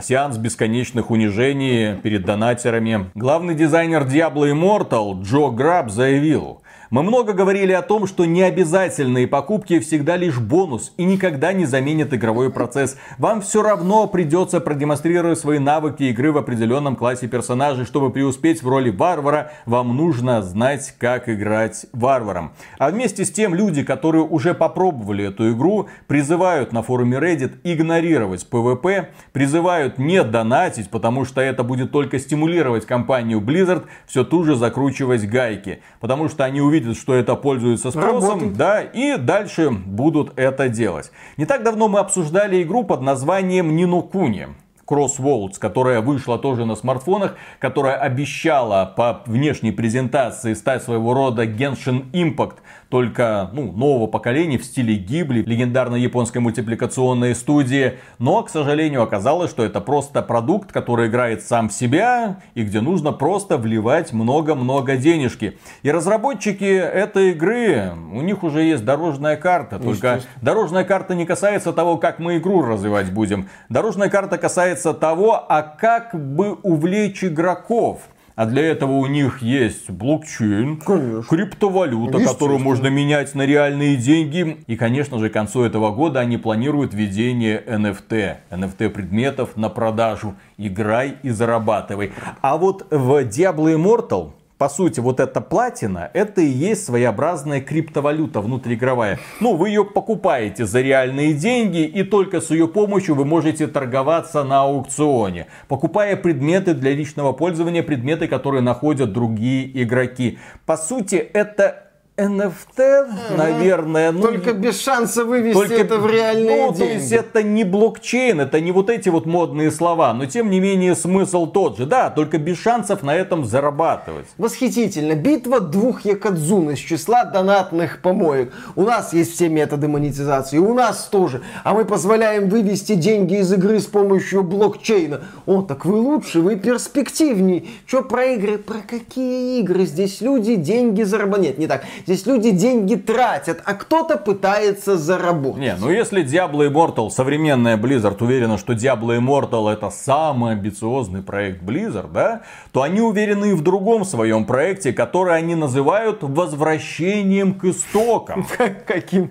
сеанс 0.00 0.38
бесконечных 0.38 1.10
унижений 1.10 1.96
перед 1.96 2.24
донатерами. 2.24 3.10
Главный 3.14 3.54
дизайнер 3.54 4.02
Diablo 4.02 4.50
Immortal 4.50 5.22
Джо 5.22 5.50
Граб 5.50 5.90
заявил, 5.90 6.62
мы 6.90 7.04
много 7.04 7.34
говорили 7.34 7.70
о 7.70 7.82
том, 7.82 8.08
что 8.08 8.24
необязательные 8.24 9.28
покупки 9.28 9.78
всегда 9.78 10.16
лишь 10.16 10.40
бонус 10.40 10.92
и 10.96 11.04
никогда 11.04 11.52
не 11.52 11.64
заменят 11.64 12.12
игровой 12.12 12.50
процесс. 12.50 12.96
Вам 13.16 13.42
все 13.42 13.62
равно 13.62 14.08
придется 14.08 14.58
продемонстрировать 14.60 15.38
свои 15.38 15.60
навыки 15.60 16.02
игры 16.04 16.32
в 16.32 16.38
определенном 16.38 16.96
классе 16.96 17.28
персонажей. 17.28 17.84
Чтобы 17.84 18.10
преуспеть 18.10 18.64
в 18.64 18.68
роли 18.68 18.90
варвара, 18.90 19.52
вам 19.66 19.96
нужно 19.96 20.42
знать, 20.42 20.92
как 20.98 21.28
играть 21.28 21.86
варваром. 21.92 22.54
А 22.78 22.90
вместе 22.90 23.24
с 23.24 23.30
тем, 23.30 23.54
люди, 23.54 23.84
которые 23.84 24.24
уже 24.24 24.52
попробовали 24.52 25.26
эту 25.26 25.52
игру, 25.52 25.88
призывают 26.08 26.72
на 26.72 26.82
форуме 26.82 27.18
Reddit 27.18 27.58
игнорировать 27.62 28.48
PvP, 28.50 29.06
призывают 29.32 29.98
не 29.98 30.24
донатить, 30.24 30.90
потому 30.90 31.24
что 31.24 31.40
это 31.40 31.62
будет 31.62 31.92
только 31.92 32.18
стимулировать 32.18 32.84
компанию 32.84 33.40
Blizzard 33.40 33.84
все 34.06 34.24
ту 34.24 34.42
же 34.42 34.56
закручивать 34.56 35.28
гайки. 35.28 35.82
Потому 36.00 36.28
что 36.28 36.44
они 36.44 36.60
увидят 36.60 36.79
увидят, 36.80 36.96
что 37.00 37.14
это 37.14 37.36
пользуется 37.36 37.90
спросом, 37.90 38.30
Работает. 38.30 38.56
да, 38.56 38.80
и 38.82 39.16
дальше 39.16 39.70
будут 39.70 40.32
это 40.36 40.68
делать. 40.68 41.12
Не 41.36 41.46
так 41.46 41.62
давно 41.62 41.88
мы 41.88 42.00
обсуждали 42.00 42.62
игру 42.62 42.84
под 42.84 43.02
названием 43.02 43.76
Нинокуни. 43.76 44.48
Crossworlds, 44.86 45.60
которая 45.60 46.00
вышла 46.00 46.36
тоже 46.36 46.64
на 46.64 46.74
смартфонах, 46.74 47.36
которая 47.60 47.94
обещала 47.94 48.92
по 48.96 49.22
внешней 49.26 49.70
презентации 49.70 50.52
стать 50.54 50.82
своего 50.82 51.14
рода 51.14 51.44
Genshin 51.44 52.10
Impact, 52.10 52.56
только 52.90 53.50
ну, 53.52 53.72
нового 53.72 54.08
поколения 54.08 54.58
в 54.58 54.64
стиле 54.64 54.96
Гибли, 54.96 55.42
легендарной 55.42 56.00
японской 56.00 56.38
мультипликационной 56.38 57.34
студии. 57.34 57.94
Но, 58.18 58.42
к 58.42 58.50
сожалению, 58.50 59.02
оказалось, 59.02 59.50
что 59.50 59.64
это 59.64 59.80
просто 59.80 60.22
продукт, 60.22 60.72
который 60.72 61.06
играет 61.08 61.42
сам 61.42 61.68
в 61.68 61.72
себя 61.72 62.40
и 62.54 62.64
где 62.64 62.80
нужно 62.80 63.12
просто 63.12 63.56
вливать 63.56 64.12
много-много 64.12 64.96
денежки. 64.96 65.56
И 65.82 65.90
разработчики 65.90 66.64
этой 66.64 67.30
игры, 67.30 67.92
у 68.12 68.20
них 68.22 68.42
уже 68.42 68.62
есть 68.62 68.84
дорожная 68.84 69.36
карта. 69.36 69.78
Только 69.78 70.20
дорожная 70.42 70.84
карта 70.84 71.14
не 71.14 71.26
касается 71.26 71.72
того, 71.72 71.96
как 71.96 72.18
мы 72.18 72.38
игру 72.38 72.62
развивать 72.62 73.12
будем. 73.12 73.48
Дорожная 73.68 74.10
карта 74.10 74.36
касается 74.36 74.94
того, 74.94 75.46
а 75.48 75.62
как 75.62 76.14
бы 76.14 76.54
увлечь 76.54 77.22
игроков. 77.22 78.00
А 78.40 78.46
для 78.46 78.62
этого 78.62 78.92
у 78.92 79.04
них 79.04 79.42
есть 79.42 79.90
блокчейн, 79.90 80.78
конечно. 80.78 81.24
криптовалюта, 81.28 82.20
которую 82.20 82.58
можно 82.58 82.86
менять 82.86 83.34
на 83.34 83.44
реальные 83.44 83.96
деньги. 83.96 84.64
И, 84.66 84.76
конечно 84.76 85.18
же, 85.18 85.28
к 85.28 85.34
концу 85.34 85.62
этого 85.62 85.90
года 85.90 86.20
они 86.20 86.38
планируют 86.38 86.94
введение 86.94 87.62
NFT. 87.62 88.36
NFT 88.48 88.88
предметов 88.88 89.58
на 89.58 89.68
продажу. 89.68 90.36
Играй 90.56 91.18
и 91.22 91.28
зарабатывай. 91.28 92.12
А 92.40 92.56
вот 92.56 92.86
в 92.90 93.26
Diablo 93.26 93.76
Immortal 93.76 94.30
по 94.60 94.68
сути, 94.68 95.00
вот 95.00 95.20
эта 95.20 95.40
платина, 95.40 96.10
это 96.12 96.42
и 96.42 96.46
есть 96.46 96.84
своеобразная 96.84 97.62
криптовалюта 97.62 98.42
внутриигровая. 98.42 99.18
Ну, 99.40 99.56
вы 99.56 99.70
ее 99.70 99.86
покупаете 99.86 100.66
за 100.66 100.82
реальные 100.82 101.32
деньги, 101.32 101.86
и 101.86 102.02
только 102.02 102.42
с 102.42 102.50
ее 102.50 102.68
помощью 102.68 103.14
вы 103.14 103.24
можете 103.24 103.68
торговаться 103.68 104.44
на 104.44 104.64
аукционе, 104.64 105.46
покупая 105.66 106.14
предметы 106.14 106.74
для 106.74 106.92
личного 106.92 107.32
пользования, 107.32 107.82
предметы, 107.82 108.28
которые 108.28 108.60
находят 108.60 109.14
другие 109.14 109.82
игроки. 109.82 110.38
По 110.66 110.76
сути, 110.76 111.14
это 111.14 111.89
NFT, 112.20 113.36
наверное. 113.36 114.12
Ну, 114.12 114.20
только 114.20 114.52
без 114.52 114.80
шанса 114.80 115.24
вывести 115.24 115.58
только, 115.58 115.74
это 115.74 115.98
в 115.98 116.06
реальные 116.06 116.66
ну, 116.66 116.74
деньги. 116.74 116.78
То 116.78 116.94
есть 116.94 117.12
это 117.12 117.42
не 117.42 117.64
блокчейн, 117.64 118.40
это 118.40 118.60
не 118.60 118.72
вот 118.72 118.90
эти 118.90 119.08
вот 119.08 119.26
модные 119.26 119.70
слова, 119.70 120.12
но 120.12 120.26
тем 120.26 120.50
не 120.50 120.60
менее 120.60 120.94
смысл 120.94 121.46
тот 121.46 121.78
же. 121.78 121.86
Да, 121.86 122.10
только 122.10 122.38
без 122.38 122.58
шансов 122.58 123.02
на 123.02 123.14
этом 123.14 123.44
зарабатывать. 123.44 124.26
Восхитительно. 124.36 125.14
Битва 125.14 125.60
двух 125.60 126.04
якадзун 126.04 126.70
из 126.70 126.78
числа 126.78 127.24
донатных 127.24 128.02
помоек. 128.02 128.52
У 128.76 128.82
нас 128.82 129.12
есть 129.12 129.34
все 129.34 129.48
методы 129.48 129.88
монетизации, 129.88 130.58
у 130.58 130.74
нас 130.74 131.08
тоже. 131.10 131.40
А 131.64 131.72
мы 131.72 131.84
позволяем 131.84 132.48
вывести 132.48 132.94
деньги 132.94 133.38
из 133.38 133.52
игры 133.52 133.80
с 133.80 133.86
помощью 133.86 134.42
блокчейна. 134.42 135.22
О, 135.46 135.62
так 135.62 135.86
вы 135.86 135.96
лучше, 135.96 136.40
вы 136.40 136.56
перспективней. 136.56 137.70
Че 137.86 138.02
про 138.02 138.26
игры? 138.26 138.58
Про 138.58 138.80
какие 138.86 139.60
игры? 139.60 139.86
Здесь 139.86 140.20
люди 140.20 140.56
деньги 140.56 141.02
зарабатывают. 141.02 141.30
Нет, 141.40 141.58
не 141.58 141.66
так 141.66 141.84
Здесь 142.10 142.26
люди 142.26 142.50
деньги 142.50 142.96
тратят, 142.96 143.62
а 143.64 143.74
кто-то 143.74 144.16
пытается 144.18 144.98
заработать. 144.98 145.60
Не, 145.60 145.76
ну 145.76 145.90
если 145.90 146.24
Diablo 146.24 146.68
Immortal, 146.68 147.08
современная 147.08 147.76
Blizzard 147.76 148.20
уверена, 148.20 148.58
что 148.58 148.72
Diablo 148.72 149.16
Immortal 149.16 149.72
это 149.72 149.90
самый 149.90 150.54
амбициозный 150.54 151.22
проект 151.22 151.62
Blizzard, 151.62 152.10
да, 152.12 152.40
то 152.72 152.82
они 152.82 153.00
уверены 153.00 153.52
и 153.52 153.54
в 153.54 153.62
другом 153.62 154.04
своем 154.04 154.44
проекте, 154.44 154.92
который 154.92 155.36
они 155.36 155.54
называют 155.54 156.24
возвращением 156.24 157.54
к 157.54 157.66
истокам. 157.66 158.44
Каким? 158.88 159.30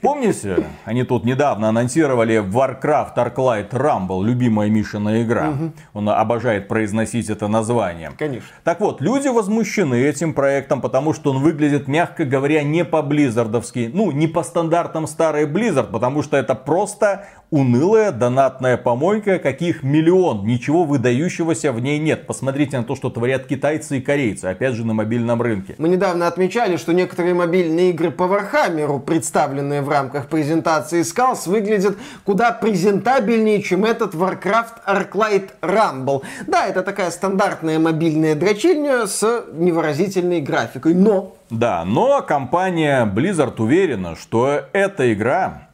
Помните, 0.00 0.66
они 0.84 1.04
тут 1.04 1.24
недавно 1.24 1.68
анонсировали 1.68 2.42
Warcraft 2.42 3.14
Arclight 3.14 3.70
Rumble, 3.70 4.24
любимая 4.24 4.68
Мишина 4.68 5.22
игра. 5.22 5.50
Угу. 5.50 5.72
Он 5.94 6.08
обожает 6.08 6.66
произносить 6.66 7.30
это 7.30 7.46
название. 7.46 8.10
Конечно. 8.18 8.48
Так 8.64 8.80
вот, 8.80 9.00
люди 9.00 9.28
возмущены 9.28 9.94
этим 9.94 10.34
проектом, 10.34 10.80
потому 10.80 11.14
что 11.14 11.30
он 11.30 11.42
выглядит 11.42 11.81
мягко 11.88 12.24
говоря, 12.24 12.62
не 12.62 12.84
по-близзардовски. 12.84 13.90
Ну, 13.92 14.10
не 14.10 14.26
по 14.26 14.42
стандартам 14.42 15.06
старой 15.06 15.46
Blizzard, 15.46 15.90
потому 15.90 16.22
что 16.22 16.36
это 16.36 16.54
просто 16.54 17.26
унылая 17.52 18.12
донатная 18.12 18.78
помойка, 18.78 19.38
каких 19.38 19.82
миллион. 19.82 20.46
Ничего 20.46 20.84
выдающегося 20.84 21.70
в 21.70 21.80
ней 21.80 21.98
нет. 21.98 22.26
Посмотрите 22.26 22.78
на 22.78 22.84
то, 22.84 22.96
что 22.96 23.10
творят 23.10 23.46
китайцы 23.46 23.98
и 23.98 24.00
корейцы, 24.00 24.46
опять 24.46 24.74
же, 24.74 24.86
на 24.86 24.94
мобильном 24.94 25.40
рынке. 25.42 25.74
Мы 25.76 25.88
недавно 25.88 26.26
отмечали, 26.26 26.78
что 26.78 26.92
некоторые 26.92 27.34
мобильные 27.34 27.90
игры 27.90 28.10
по 28.10 28.26
Warhammer 28.26 28.85
у, 28.85 28.98
представленные 29.00 29.82
в 29.82 29.88
рамках 29.90 30.28
презентации 30.28 31.02
Skulls, 31.02 31.46
выглядят 31.46 31.98
куда 32.24 32.52
презентабельнее, 32.52 33.62
чем 33.62 33.84
этот 33.84 34.14
Warcraft 34.14 34.86
Arclight 34.86 35.50
Rumble. 35.60 36.22
Да, 36.46 36.66
это 36.66 36.82
такая 36.82 37.10
стандартная 37.10 37.78
мобильная 37.78 38.34
дрочильня 38.34 39.06
с 39.06 39.44
невыразительной 39.52 40.40
графикой, 40.40 40.94
но 40.94 41.36
да, 41.50 41.84
но 41.84 42.22
компания 42.22 43.04
Blizzard 43.04 43.60
уверена, 43.60 44.16
что 44.16 44.62
эта 44.72 45.12
игра, 45.12 45.68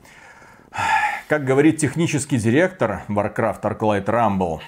как 1.28 1.44
говорит 1.44 1.76
технический 1.76 2.38
директор 2.38 3.02
Warcraft 3.08 3.60
Arclight 3.60 4.06
Rumble, 4.06 4.60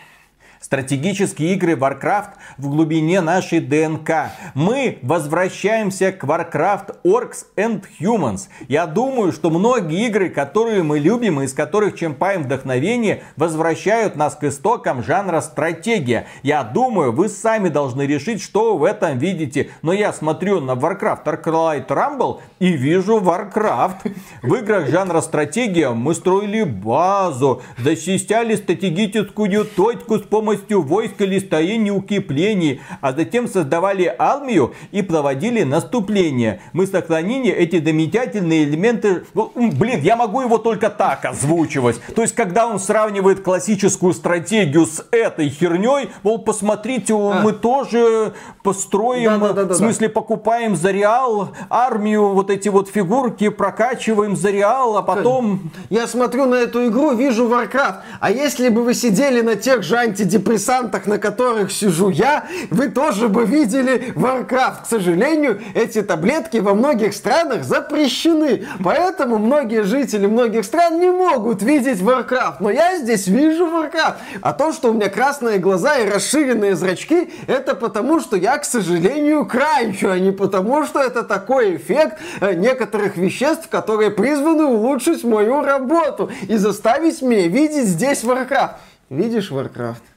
Стратегические 0.60 1.54
игры 1.54 1.72
Warcraft 1.72 2.32
в 2.58 2.68
глубине 2.68 3.22
нашей 3.22 3.60
ДНК. 3.60 4.30
Мы 4.52 4.98
возвращаемся 5.00 6.12
к 6.12 6.22
Warcraft 6.22 6.96
Orcs 7.02 7.46
and 7.56 7.84
Humans. 7.98 8.48
Я 8.68 8.84
думаю, 8.86 9.32
что 9.32 9.48
многие 9.48 10.06
игры, 10.06 10.28
которые 10.28 10.82
мы 10.82 10.98
любим 10.98 11.40
и 11.40 11.46
из 11.46 11.54
которых 11.54 11.98
черпаем 11.98 12.42
вдохновение, 12.42 13.22
возвращают 13.36 14.16
нас 14.16 14.34
к 14.34 14.44
истокам 14.44 15.02
жанра 15.02 15.40
стратегия. 15.40 16.26
Я 16.42 16.62
думаю, 16.62 17.12
вы 17.12 17.30
сами 17.30 17.70
должны 17.70 18.02
решить, 18.02 18.42
что 18.42 18.76
в 18.76 18.84
этом 18.84 19.16
видите. 19.16 19.70
Но 19.80 19.94
я 19.94 20.12
смотрю 20.12 20.60
на 20.60 20.72
Warcraft 20.72 21.24
Arclight 21.24 21.86
Rumble 21.86 22.40
и 22.58 22.68
вижу 22.72 23.18
Warcraft. 23.18 24.14
В 24.42 24.54
играх 24.56 24.90
жанра 24.90 25.22
стратегия 25.22 25.88
мы 25.88 26.14
строили 26.14 26.64
базу, 26.64 27.62
защищали 27.78 28.56
стратегическую 28.56 29.64
точку 29.64 30.18
с 30.18 30.22
помощью 30.22 30.49
помощью 30.56 30.82
войск 30.82 31.20
или 31.20 31.38
строения 31.38 31.92
укреплений, 31.92 32.80
а 33.00 33.12
затем 33.12 33.48
создавали 33.48 34.14
армию 34.18 34.74
и 34.92 35.02
проводили 35.02 35.62
наступление. 35.62 36.60
Мы 36.72 36.86
сохранили 36.86 37.50
эти 37.50 37.82
замечательные 37.82 38.64
элементы. 38.64 39.24
Блин, 39.34 40.00
я 40.00 40.16
могу 40.16 40.40
его 40.40 40.58
только 40.58 40.90
так 40.90 41.24
озвучивать. 41.24 42.00
То 42.14 42.22
есть, 42.22 42.34
когда 42.34 42.66
он 42.66 42.78
сравнивает 42.78 43.42
классическую 43.42 44.12
стратегию 44.12 44.86
с 44.86 45.04
этой 45.10 45.48
херней, 45.48 46.10
мол, 46.22 46.38
посмотрите, 46.38 47.14
а. 47.14 47.40
мы 47.42 47.52
тоже 47.52 48.34
построим, 48.62 49.40
да, 49.40 49.52
да, 49.52 49.64
да, 49.64 49.74
в 49.74 49.76
смысле, 49.76 50.08
да. 50.08 50.14
покупаем 50.14 50.76
за 50.76 50.90
реал 50.90 51.50
армию, 51.68 52.30
вот 52.30 52.50
эти 52.50 52.68
вот 52.68 52.88
фигурки, 52.88 53.48
прокачиваем 53.48 54.36
за 54.36 54.50
реал, 54.50 54.96
а 54.96 55.02
потом... 55.02 55.70
Я 55.88 56.06
смотрю 56.06 56.46
на 56.46 56.56
эту 56.56 56.88
игру, 56.88 57.12
вижу 57.12 57.48
Warcraft. 57.48 57.96
А 58.20 58.30
если 58.30 58.68
бы 58.68 58.82
вы 58.82 58.94
сидели 58.94 59.40
на 59.40 59.56
тех 59.56 59.82
же 59.82 59.96
антидепрессантах, 59.96 60.39
антидепрессантах, 60.40 61.06
на 61.06 61.18
которых 61.18 61.70
сижу 61.70 62.10
я, 62.10 62.44
вы 62.70 62.88
тоже 62.88 63.28
бы 63.28 63.44
видели 63.44 64.12
Warcraft. 64.14 64.82
К 64.82 64.86
сожалению, 64.86 65.60
эти 65.74 66.02
таблетки 66.02 66.58
во 66.58 66.74
многих 66.74 67.14
странах 67.14 67.64
запрещены. 67.64 68.66
Поэтому 68.82 69.38
многие 69.38 69.82
жители 69.82 70.26
многих 70.26 70.64
стран 70.64 70.98
не 71.00 71.10
могут 71.10 71.62
видеть 71.62 72.00
Warcraft. 72.00 72.56
Но 72.60 72.70
я 72.70 72.98
здесь 72.98 73.26
вижу 73.26 73.66
Warcraft. 73.66 74.16
А 74.40 74.52
то, 74.52 74.72
что 74.72 74.90
у 74.90 74.94
меня 74.94 75.08
красные 75.08 75.58
глаза 75.58 75.98
и 75.98 76.08
расширенные 76.08 76.74
зрачки, 76.74 77.30
это 77.46 77.74
потому, 77.74 78.20
что 78.20 78.36
я, 78.36 78.58
к 78.58 78.64
сожалению, 78.64 79.46
кранчу, 79.46 80.10
а 80.10 80.18
не 80.18 80.32
потому, 80.32 80.84
что 80.84 81.00
это 81.00 81.22
такой 81.22 81.76
эффект 81.76 82.18
э, 82.40 82.54
некоторых 82.54 83.16
веществ, 83.16 83.68
которые 83.68 84.10
призваны 84.10 84.64
улучшить 84.64 85.24
мою 85.24 85.62
работу 85.62 86.30
и 86.48 86.56
заставить 86.56 87.22
меня 87.22 87.48
видеть 87.48 87.86
здесь 87.86 88.24
Warcraft. 88.24 88.74
Видишь 89.10 89.50
Warcraft? 89.50 90.09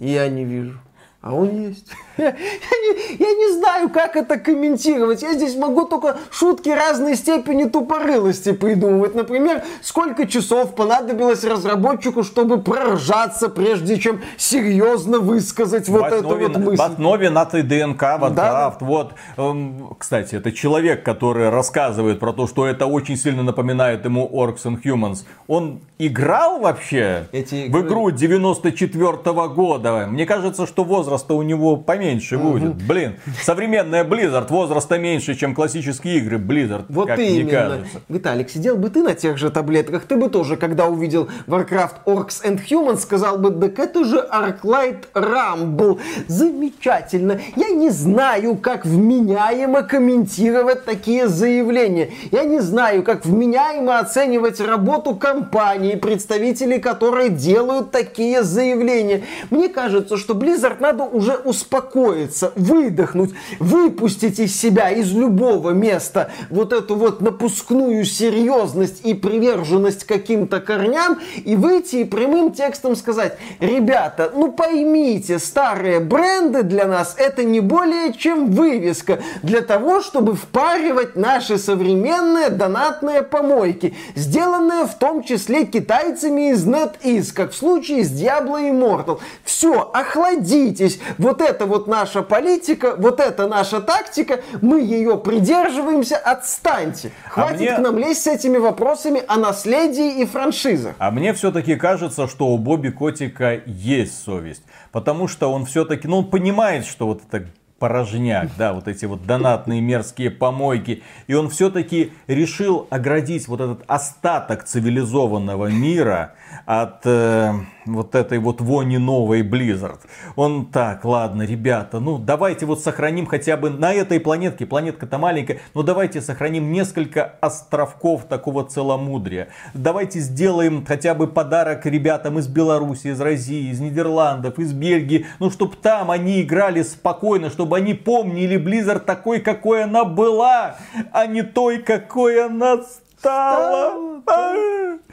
Я 0.00 0.30
не 0.30 0.46
вижу. 0.46 0.80
А 1.20 1.34
он 1.34 1.60
есть. 1.60 1.92
Я, 2.20 2.32
не, 2.32 3.16
я 3.16 3.34
не 3.34 3.58
знаю, 3.58 3.88
как 3.90 4.16
это 4.16 4.38
комментировать. 4.38 5.22
Я 5.22 5.34
здесь 5.34 5.56
могу 5.56 5.84
только 5.84 6.18
шутки 6.30 6.68
разной 6.68 7.16
степени 7.16 7.64
тупорылости 7.64 8.52
придумывать. 8.52 9.14
Например, 9.14 9.62
сколько 9.82 10.26
часов 10.26 10.74
понадобилось 10.74 11.44
разработчику, 11.44 12.22
чтобы 12.22 12.60
проржаться, 12.62 13.48
прежде 13.48 13.98
чем 13.98 14.20
серьезно 14.36 15.18
высказать 15.18 15.88
вот 15.88 16.04
основе, 16.04 16.46
эту 16.46 16.58
вот 16.58 16.64
мысль. 16.64 16.76
В 16.76 16.86
основе 16.86 17.30
на 17.30 17.44
ДНК, 17.44 18.02
вот, 18.18 18.34
да? 18.34 18.76
вот. 18.80 19.14
Эм, 19.36 19.94
кстати, 19.98 20.36
это 20.36 20.52
человек, 20.52 21.02
который 21.02 21.50
рассказывает 21.50 22.20
про 22.20 22.32
то, 22.32 22.46
что 22.46 22.66
это 22.66 22.86
очень 22.86 23.16
сильно 23.16 23.42
напоминает 23.42 24.04
ему 24.04 24.28
Orcs 24.32 24.64
and 24.64 24.82
Humans. 24.82 25.24
Он 25.48 25.80
играл 25.98 26.60
вообще 26.60 27.28
Эти 27.32 27.68
в 27.68 27.80
игру 27.80 28.10
94 28.10 29.12
-го 29.32 29.48
года? 29.48 30.06
Мне 30.08 30.26
кажется, 30.26 30.66
что 30.66 30.84
возраст 30.84 31.30
у 31.30 31.42
него 31.42 31.76
поменьше 31.76 32.09
меньше 32.10 32.38
будет. 32.38 32.74
Блин, 32.74 33.16
современная 33.42 34.04
Blizzard 34.04 34.48
возраста 34.48 34.98
меньше, 34.98 35.34
чем 35.34 35.54
классические 35.54 36.18
игры 36.18 36.38
Blizzard, 36.38 36.84
Вот 36.88 37.08
как 37.08 37.18
именно. 37.18 37.42
мне 37.44 37.50
кажется. 37.50 38.00
Виталик, 38.08 38.50
сидел 38.50 38.76
бы 38.76 38.90
ты 38.90 39.02
на 39.02 39.14
тех 39.14 39.38
же 39.38 39.50
таблетках, 39.50 40.04
ты 40.04 40.16
бы 40.16 40.28
тоже, 40.28 40.56
когда 40.56 40.86
увидел 40.86 41.28
Warcraft 41.46 42.04
Orcs 42.06 42.44
and 42.44 42.60
Humans, 42.68 42.98
сказал 43.00 43.38
бы, 43.38 43.50
так 43.50 43.78
это 43.78 44.04
же 44.04 44.26
Arclight 44.32 45.04
Rumble. 45.14 46.00
Замечательно. 46.28 47.40
Я 47.56 47.68
не 47.70 47.90
знаю, 47.90 48.56
как 48.56 48.84
вменяемо 48.84 49.82
комментировать 49.82 50.84
такие 50.84 51.28
заявления. 51.28 52.10
Я 52.30 52.44
не 52.44 52.60
знаю, 52.60 53.02
как 53.02 53.24
вменяемо 53.24 53.98
оценивать 53.98 54.60
работу 54.60 55.14
компании, 55.14 55.94
представителей 55.96 56.78
которой 56.78 57.28
делают 57.28 57.90
такие 57.90 58.42
заявления. 58.42 59.22
Мне 59.50 59.68
кажется, 59.68 60.16
что 60.16 60.34
Blizzard 60.34 60.76
надо 60.80 61.04
уже 61.04 61.34
успокоиться, 61.34 61.89
выдохнуть, 61.94 63.34
выпустить 63.58 64.38
из 64.38 64.58
себя, 64.58 64.90
из 64.90 65.12
любого 65.12 65.70
места 65.70 66.30
вот 66.50 66.72
эту 66.72 66.96
вот 66.96 67.20
напускную 67.20 68.04
серьезность 68.04 69.04
и 69.04 69.14
приверженность 69.14 70.04
каким-то 70.04 70.60
корням 70.60 71.18
и 71.44 71.56
выйти 71.56 71.96
и 71.96 72.04
прямым 72.04 72.52
текстом 72.52 72.96
сказать, 72.96 73.36
ребята, 73.60 74.30
ну 74.34 74.52
поймите, 74.52 75.38
старые 75.38 76.00
бренды 76.00 76.62
для 76.62 76.86
нас 76.86 77.14
это 77.18 77.44
не 77.44 77.60
более 77.60 78.12
чем 78.12 78.50
вывеска 78.50 79.20
для 79.42 79.60
того, 79.60 80.00
чтобы 80.00 80.34
впаривать 80.34 81.16
наши 81.16 81.58
современные 81.58 82.50
донатные 82.50 83.22
помойки, 83.22 83.94
сделанные 84.14 84.86
в 84.86 84.94
том 84.94 85.22
числе 85.22 85.64
китайцами 85.64 86.52
из 86.52 86.66
NetEase, 86.66 87.32
как 87.34 87.52
в 87.52 87.56
случае 87.56 88.04
с 88.04 88.10
Diablo 88.10 88.60
Immortal. 88.60 89.20
Все, 89.44 89.90
охладитесь. 89.92 91.00
Вот 91.18 91.40
это 91.40 91.66
вот 91.66 91.79
наша 91.86 92.22
политика, 92.22 92.94
вот 92.96 93.20
это 93.20 93.46
наша 93.46 93.80
тактика, 93.80 94.40
мы 94.60 94.80
ее 94.80 95.16
придерживаемся, 95.18 96.16
отстаньте. 96.16 97.12
Хватит 97.28 97.60
мне- 97.60 97.74
к 97.76 97.78
нам 97.78 97.98
лезть 97.98 98.22
с 98.22 98.26
этими 98.26 98.58
вопросами 98.58 99.22
о 99.26 99.36
наследии 99.36 100.20
и 100.20 100.26
франшизах. 100.26 100.94
А 100.98 101.10
мне 101.10 101.32
все-таки 101.34 101.76
кажется, 101.76 102.26
что 102.28 102.48
у 102.48 102.58
Бобби 102.58 102.90
Котика 102.90 103.60
есть 103.66 104.22
совесть. 104.22 104.62
Потому 104.92 105.28
что 105.28 105.52
он 105.52 105.66
все-таки, 105.66 106.08
ну, 106.08 106.18
он 106.18 106.30
понимает, 106.30 106.84
что 106.86 107.06
вот 107.06 107.22
это 107.30 107.46
порожняк, 107.78 108.50
да, 108.58 108.74
вот 108.74 108.88
эти 108.88 109.06
вот 109.06 109.24
донатные 109.24 109.80
мерзкие 109.80 110.30
помойки. 110.30 111.02
И 111.28 111.34
он 111.34 111.48
все-таки 111.48 112.12
решил 112.26 112.86
оградить 112.90 113.48
вот 113.48 113.60
этот 113.62 113.82
остаток 113.86 114.64
цивилизованного 114.64 115.68
мира 115.68 116.34
от 116.66 117.04
э, 117.04 117.52
вот 117.86 118.14
этой 118.14 118.38
вот 118.38 118.60
вони 118.60 118.98
новой 118.98 119.42
Blizzard. 119.42 120.00
Он 120.36 120.66
так, 120.66 121.04
ладно, 121.04 121.42
ребята, 121.42 122.00
ну 122.00 122.18
давайте 122.18 122.66
вот 122.66 122.80
сохраним 122.80 123.26
хотя 123.26 123.56
бы 123.56 123.70
на 123.70 123.92
этой 123.92 124.20
планетке, 124.20 124.66
планетка-то 124.66 125.18
маленькая, 125.18 125.60
но 125.74 125.82
давайте 125.82 126.20
сохраним 126.20 126.72
несколько 126.72 127.24
островков 127.40 128.24
такого 128.24 128.64
целомудрия. 128.64 129.48
Давайте 129.74 130.20
сделаем 130.20 130.84
хотя 130.84 131.14
бы 131.14 131.26
подарок 131.26 131.86
ребятам 131.86 132.38
из 132.38 132.46
Беларуси, 132.46 133.08
из 133.08 133.20
России, 133.20 133.70
из 133.70 133.80
Нидерландов, 133.80 134.58
из 134.58 134.72
Бельгии, 134.72 135.26
ну 135.38 135.50
чтобы 135.50 135.76
там 135.76 136.10
они 136.10 136.42
играли 136.42 136.82
спокойно, 136.82 137.50
чтобы 137.50 137.76
они 137.76 137.94
помнили 137.94 138.56
Blizzard 138.56 139.00
такой, 139.00 139.40
какой 139.40 139.84
она 139.84 140.04
была, 140.04 140.76
а 141.12 141.26
не 141.26 141.42
той, 141.42 141.78
какой 141.78 142.44
она 142.44 142.76
стала. 142.78 143.09
А. 143.24 144.10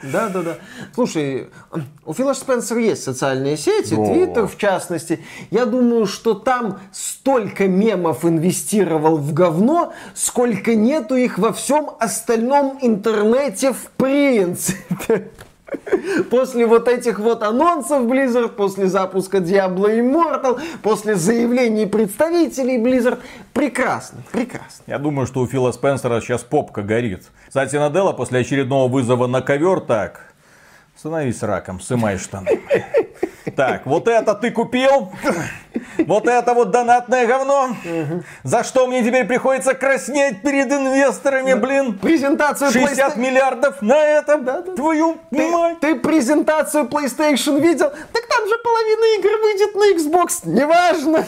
Да, 0.02 0.28
да, 0.28 0.42
да. 0.42 0.54
Слушай, 0.94 1.50
у 2.04 2.14
Фила 2.14 2.32
Спенсера 2.32 2.80
есть 2.80 3.02
социальные 3.02 3.56
сети. 3.56 3.94
Твиттер 3.94 4.46
в 4.46 4.56
частности. 4.56 5.24
Я 5.50 5.66
думаю, 5.66 6.06
что 6.06 6.34
там 6.34 6.78
столько 6.92 7.66
мемов 7.66 8.24
инвестировал 8.24 9.16
в 9.16 9.32
говно, 9.32 9.92
сколько 10.14 10.74
нету 10.74 11.16
их 11.16 11.38
во 11.38 11.52
всем 11.52 11.90
остальном 11.98 12.78
интернете 12.80 13.72
в 13.72 13.90
принципе. 13.96 15.30
После 16.30 16.66
вот 16.66 16.88
этих 16.88 17.18
вот 17.18 17.42
анонсов 17.42 18.02
Blizzard, 18.04 18.50
после 18.50 18.86
запуска 18.86 19.38
Diablo 19.38 19.88
Immortal, 19.88 20.60
после 20.82 21.14
заявлений 21.14 21.86
представителей 21.86 22.78
Blizzard. 22.78 23.18
Прекрасно, 23.52 24.22
прекрасно. 24.32 24.84
Я 24.86 24.98
думаю, 24.98 25.26
что 25.26 25.40
у 25.40 25.46
Фила 25.46 25.72
Спенсера 25.72 26.20
сейчас 26.20 26.42
попка 26.42 26.82
горит. 26.82 27.24
Кстати, 27.46 27.76
Наделла 27.76 28.12
после 28.12 28.40
очередного 28.40 28.88
вызова 28.88 29.26
на 29.26 29.42
ковер 29.42 29.80
так. 29.80 30.32
Становись 30.96 31.42
раком, 31.42 31.80
сымай 31.80 32.18
штаны. 32.18 32.60
Так, 33.58 33.86
вот 33.86 34.06
это 34.06 34.36
ты 34.36 34.52
купил? 34.52 35.10
Вот 36.06 36.28
это 36.28 36.54
вот 36.54 36.70
донатное 36.70 37.26
говно? 37.26 37.70
За 38.44 38.62
что 38.62 38.86
мне 38.86 39.02
теперь 39.02 39.24
приходится 39.26 39.74
краснеть 39.74 40.42
перед 40.42 40.72
инвесторами, 40.72 41.54
блин? 41.54 41.98
Презентацию 41.98 42.70
60 42.70 43.16
PlayStation- 43.16 43.18
миллиардов 43.18 43.82
на 43.82 44.00
этом? 44.00 44.44
Твою 44.76 45.18
мать! 45.32 45.80
ты 45.80 45.96
презентацию 45.96 46.84
PlayStation 46.84 47.60
видел? 47.60 47.90
Так 47.90 48.26
там 48.28 48.48
же 48.48 48.54
половина 48.62 49.18
игр 49.18 49.40
выйдет 49.42 49.74
на 49.74 49.92
Xbox. 49.96 50.42
Неважно. 50.44 51.24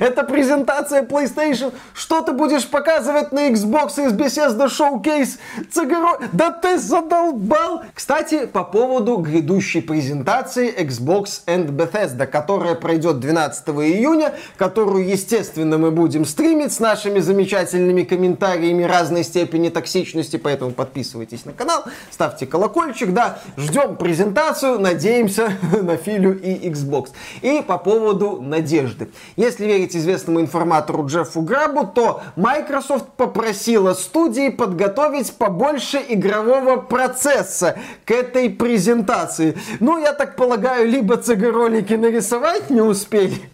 Это 0.00 0.24
презентация 0.24 1.02
PlayStation. 1.02 1.72
Что 1.92 2.22
ты 2.22 2.32
будешь 2.32 2.66
показывать 2.68 3.32
на 3.32 3.50
Xbox 3.50 4.04
из 4.04 4.12
Bethesda 4.12 4.66
Showcase? 4.66 5.38
Цагаро... 5.70 6.18
Да 6.32 6.50
ты 6.50 6.78
задолбал! 6.78 7.82
Кстати, 7.94 8.46
по 8.46 8.64
поводу 8.64 9.16
грядущей 9.16 9.82
презентации 9.82 10.74
Xbox 10.74 11.44
and 11.46 11.68
Bethesda, 11.68 12.26
которая 12.26 12.74
пройдет 12.74 13.20
12 13.20 13.68
июня, 13.68 14.34
которую, 14.56 15.08
естественно, 15.08 15.78
мы 15.78 15.90
будем 15.90 16.24
стримить 16.24 16.72
с 16.72 16.80
нашими 16.80 17.20
замечательными 17.20 18.02
комментариями 18.02 18.84
разной 18.84 19.24
степени 19.24 19.68
токсичности, 19.68 20.36
поэтому 20.36 20.72
подписывайтесь 20.72 21.44
на 21.44 21.52
канал, 21.52 21.84
ставьте 22.10 22.46
колокольчик, 22.46 23.12
да, 23.12 23.38
ждем 23.56 23.96
презентацию, 23.96 24.78
надеемся 24.78 25.52
на 25.82 25.96
Филю 25.96 26.38
и 26.38 26.68
Xbox. 26.70 27.10
И 27.42 27.62
по 27.66 27.78
поводу 27.78 28.40
надежды. 28.40 29.10
Если 29.36 29.73
верить 29.74 29.96
известному 29.96 30.40
информатору 30.40 31.06
Джеффу 31.06 31.42
Грабу, 31.42 31.86
то 31.86 32.22
Microsoft 32.36 33.06
попросила 33.16 33.94
студии 33.94 34.48
подготовить 34.50 35.32
побольше 35.34 36.00
игрового 36.08 36.76
процесса 36.76 37.76
к 38.04 38.10
этой 38.10 38.50
презентации. 38.50 39.56
Ну, 39.80 39.98
я 39.98 40.12
так 40.12 40.36
полагаю, 40.36 40.88
либо 40.88 41.16
CG-ролики 41.16 41.94
нарисовать 41.94 42.70
не 42.70 42.80
успели, 42.80 43.50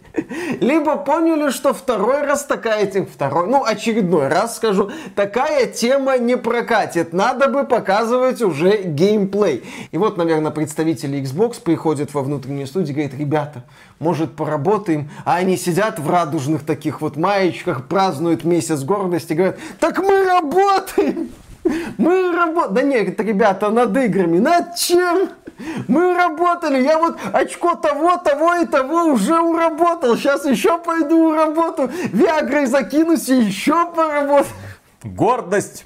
либо 0.59 0.97
поняли, 0.97 1.49
что 1.51 1.73
второй 1.73 2.21
раз 2.21 2.45
такая 2.45 2.85
тема, 2.85 3.07
второй, 3.11 3.47
ну, 3.47 3.63
очередной 3.63 4.27
раз 4.27 4.57
скажу, 4.57 4.91
такая 5.15 5.67
тема 5.67 6.17
не 6.17 6.37
прокатит. 6.37 7.13
Надо 7.13 7.47
бы 7.47 7.63
показывать 7.63 8.41
уже 8.41 8.81
геймплей. 8.83 9.63
И 9.91 9.97
вот, 9.97 10.17
наверное, 10.17 10.51
представители 10.51 11.21
Xbox 11.21 11.61
приходят 11.61 12.13
во 12.13 12.21
внутреннюю 12.21 12.67
студию 12.67 12.91
и 12.91 12.93
говорят, 12.93 13.13
ребята, 13.13 13.63
может, 13.99 14.35
поработаем? 14.35 15.09
А 15.25 15.35
они 15.35 15.57
сидят 15.57 15.99
в 15.99 16.09
радужных 16.09 16.65
таких 16.65 17.01
вот 17.01 17.15
маечках, 17.17 17.87
празднуют 17.87 18.43
месяц 18.43 18.83
гордости, 18.83 19.33
говорят, 19.33 19.57
так 19.79 19.99
мы 19.99 20.25
работаем! 20.25 21.29
Мы 21.97 22.31
работаем. 22.35 22.73
Да 22.73 22.81
нет, 22.81 23.19
ребята, 23.19 23.69
над 23.69 23.95
играми. 23.95 24.39
Над 24.39 24.75
чем? 24.75 25.29
Мы 25.87 26.15
работали. 26.15 26.81
Я 26.81 26.97
вот 26.97 27.17
очко 27.33 27.75
того, 27.75 28.17
того 28.17 28.55
и 28.55 28.65
того 28.65 29.05
уже 29.05 29.39
уработал. 29.39 30.15
Сейчас 30.15 30.45
еще 30.45 30.77
пойду 30.79 31.29
уработаю. 31.29 31.91
Виагрой 32.11 32.65
закинусь 32.65 33.29
и 33.29 33.35
еще 33.35 33.85
поработаю. 33.91 34.47
Гордость. 35.03 35.85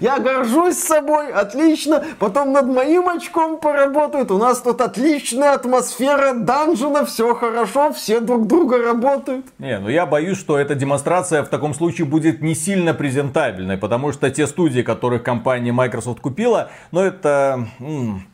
Я 0.00 0.18
горжусь 0.18 0.78
собой, 0.78 1.32
отлично. 1.32 2.04
Потом 2.18 2.52
над 2.52 2.66
моим 2.66 3.08
очком 3.08 3.58
поработают. 3.58 4.30
У 4.30 4.38
нас 4.38 4.60
тут 4.60 4.80
отличная 4.80 5.52
атмосфера 5.52 6.34
данжена, 6.34 7.04
все 7.04 7.34
хорошо, 7.34 7.92
все 7.92 8.20
друг 8.20 8.46
друга 8.46 8.78
работают. 8.78 9.46
Не, 9.58 9.78
ну 9.78 9.88
я 9.88 10.06
боюсь, 10.06 10.38
что 10.38 10.58
эта 10.58 10.74
демонстрация 10.74 11.42
в 11.42 11.48
таком 11.48 11.74
случае 11.74 12.06
будет 12.06 12.42
не 12.42 12.54
сильно 12.54 12.94
презентабельной, 12.94 13.76
потому 13.76 14.12
что 14.12 14.30
те 14.30 14.46
студии, 14.46 14.82
которых 14.82 15.22
компания 15.22 15.72
Microsoft 15.72 16.20
купила, 16.20 16.70
ну 16.90 17.00
это... 17.00 17.68
м, 17.78 18.26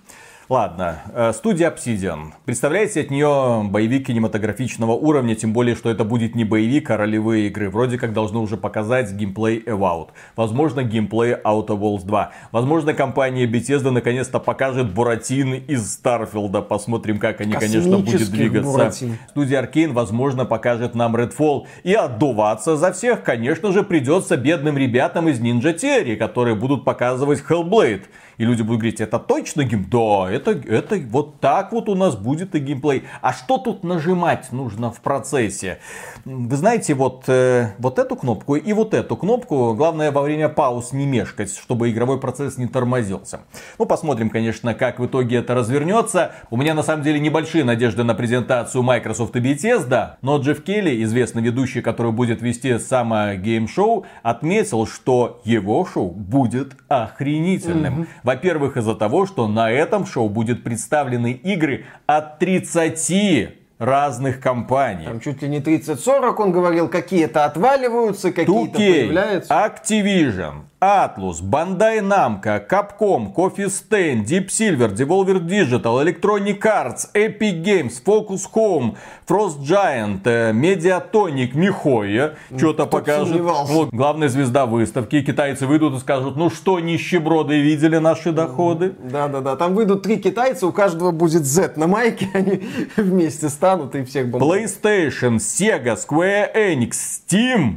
Ладно, 0.48 1.02
э, 1.12 1.32
студия 1.32 1.68
Obsidian. 1.68 2.30
Представляете 2.44 3.00
от 3.00 3.10
нее 3.10 3.64
боевик 3.68 4.06
кинематографичного 4.06 4.92
уровня, 4.92 5.34
тем 5.34 5.52
более, 5.52 5.74
что 5.74 5.90
это 5.90 6.04
будет 6.04 6.36
не 6.36 6.44
боевик, 6.44 6.88
а 6.90 6.96
ролевые 6.96 7.48
игры. 7.48 7.68
Вроде 7.68 7.98
как 7.98 8.12
должны 8.12 8.38
уже 8.38 8.56
показать 8.56 9.10
геймплей 9.10 9.58
Evout. 9.66 10.10
Возможно, 10.36 10.84
геймплей 10.84 11.34
Outer 11.34 11.76
Worlds 11.76 12.04
2. 12.04 12.32
Возможно, 12.52 12.94
компания 12.94 13.46
Bethesda 13.46 13.90
наконец-то 13.90 14.38
покажет 14.38 14.94
Буратин 14.94 15.54
из 15.54 15.92
Starfield 15.92 16.50
а. 16.50 16.62
Посмотрим, 16.62 17.18
как 17.18 17.40
они, 17.40 17.54
конечно, 17.54 17.98
будет 17.98 18.12
Космических 18.12 18.32
двигаться. 18.36 18.70
Буратин. 18.70 19.18
Студия 19.30 19.60
Arkane, 19.60 19.92
возможно, 19.92 20.44
покажет 20.44 20.94
нам 20.94 21.16
Redfall. 21.16 21.66
И 21.82 21.92
отдуваться 21.92 22.76
за 22.76 22.92
всех, 22.92 23.24
конечно 23.24 23.72
же, 23.72 23.82
придется 23.82 24.36
бедным 24.36 24.78
ребятам 24.78 25.28
из 25.28 25.40
Ninja 25.40 25.74
Theory, 25.74 26.14
которые 26.14 26.54
будут 26.54 26.84
показывать 26.84 27.42
Hellblade. 27.48 28.04
И 28.38 28.44
люди 28.44 28.62
будут 28.62 28.80
говорить, 28.80 29.00
это 29.00 29.18
точно 29.18 29.64
game? 29.64 29.86
Да, 29.90 30.30
это, 30.36 30.52
это 30.52 30.96
вот 31.08 31.40
так 31.40 31.72
вот 31.72 31.88
у 31.88 31.94
нас 31.94 32.16
будет 32.16 32.54
и 32.54 32.58
геймплей. 32.58 33.04
А 33.20 33.32
что 33.32 33.58
тут 33.58 33.84
нажимать 33.84 34.52
нужно 34.52 34.90
в 34.90 35.00
процессе? 35.00 35.78
Вы 36.26 36.56
знаете, 36.56 36.94
вот, 36.94 37.28
э, 37.28 37.74
вот 37.78 38.00
эту 38.00 38.16
кнопку 38.16 38.56
и 38.56 38.72
вот 38.72 38.94
эту 38.94 39.16
кнопку, 39.16 39.74
главное 39.74 40.10
во 40.10 40.22
время 40.22 40.48
пауз 40.48 40.92
не 40.92 41.06
мешкать, 41.06 41.56
чтобы 41.56 41.88
игровой 41.88 42.18
процесс 42.18 42.58
не 42.58 42.66
тормозился. 42.66 43.42
Ну, 43.78 43.86
посмотрим, 43.86 44.28
конечно, 44.28 44.74
как 44.74 44.98
в 44.98 45.06
итоге 45.06 45.36
это 45.36 45.54
развернется. 45.54 46.32
У 46.50 46.56
меня 46.56 46.74
на 46.74 46.82
самом 46.82 47.04
деле 47.04 47.20
небольшие 47.20 47.62
надежды 47.62 48.02
на 48.02 48.16
презентацию 48.16 48.82
Microsoft 48.82 49.36
и 49.36 49.38
Bethesda, 49.38 50.14
но 50.20 50.38
Джефф 50.38 50.64
Кили, 50.64 51.00
известный 51.04 51.42
ведущий, 51.42 51.80
который 51.80 52.10
будет 52.10 52.42
вести 52.42 52.76
само 52.80 53.34
гейм-шоу, 53.34 54.04
отметил, 54.24 54.84
что 54.88 55.40
его 55.44 55.86
шоу 55.86 56.10
будет 56.10 56.72
охренительным. 56.88 58.00
Mm-hmm. 58.00 58.08
Во-первых, 58.24 58.76
из-за 58.76 58.96
того, 58.96 59.26
что 59.26 59.46
на 59.46 59.70
этом 59.70 60.04
шоу 60.04 60.28
будет 60.28 60.64
представлены 60.64 61.30
игры 61.30 61.84
от 62.06 62.40
30 62.40 63.65
разных 63.78 64.40
компаний. 64.40 65.04
Там 65.04 65.20
чуть 65.20 65.42
ли 65.42 65.48
не 65.48 65.60
30-40 65.60 66.34
он 66.38 66.52
говорил, 66.52 66.88
какие-то 66.88 67.44
отваливаются, 67.44 68.32
какие-то 68.32 68.78
появляются. 68.78 69.52
Activision, 69.52 70.62
Atlus, 70.80 71.40
Bandai 71.40 72.02
Namco, 72.02 72.60
Capcom, 72.68 73.32
Coffee 73.32 73.70
Stain, 73.70 74.22
Deep 74.22 74.50
Silver, 74.50 74.92
Devolver 74.92 75.40
Digital, 75.40 76.02
Electronic 76.02 76.64
Arts, 76.66 77.08
Epic 77.14 77.62
Games, 77.62 77.98
Focus 78.04 78.46
Home, 78.52 78.94
Frost 79.26 79.60
Giant, 79.62 80.20
э, 80.26 80.52
Mediatonic, 80.52 81.56
Михоя 81.56 82.36
что-то 82.54 82.84
покажет. 82.86 83.40
Вот 83.40 83.88
главная 83.90 84.28
звезда 84.28 84.66
выставки. 84.66 85.22
Китайцы 85.22 85.66
выйдут 85.66 85.94
и 85.94 85.98
скажут, 85.98 86.36
ну 86.36 86.50
что, 86.50 86.78
нищеброды, 86.78 87.58
видели 87.58 87.96
наши 87.96 88.32
доходы? 88.32 88.94
Да-да-да, 89.02 89.56
там 89.56 89.74
выйдут 89.74 90.02
три 90.02 90.18
китайца, 90.18 90.66
у 90.66 90.72
каждого 90.72 91.10
будет 91.10 91.46
Z 91.46 91.72
на 91.76 91.86
майке, 91.86 92.28
они 92.34 92.68
вместе 92.96 93.48
станут 93.48 93.94
и 93.94 94.04
всех 94.04 94.28
бомбят. 94.28 94.46
PlayStation, 94.46 95.36
Sega, 95.36 95.96
Square 95.96 96.54
Enix, 96.54 96.90
Steam, 96.92 97.76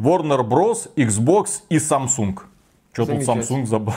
Warner 0.00 0.42
Bros, 0.42 0.88
Xbox 0.96 1.62
и 1.68 1.76
Samsung. 1.76 2.38
Что 2.92 3.06
тут 3.06 3.20
Samsung 3.20 3.66
забыл? 3.66 3.94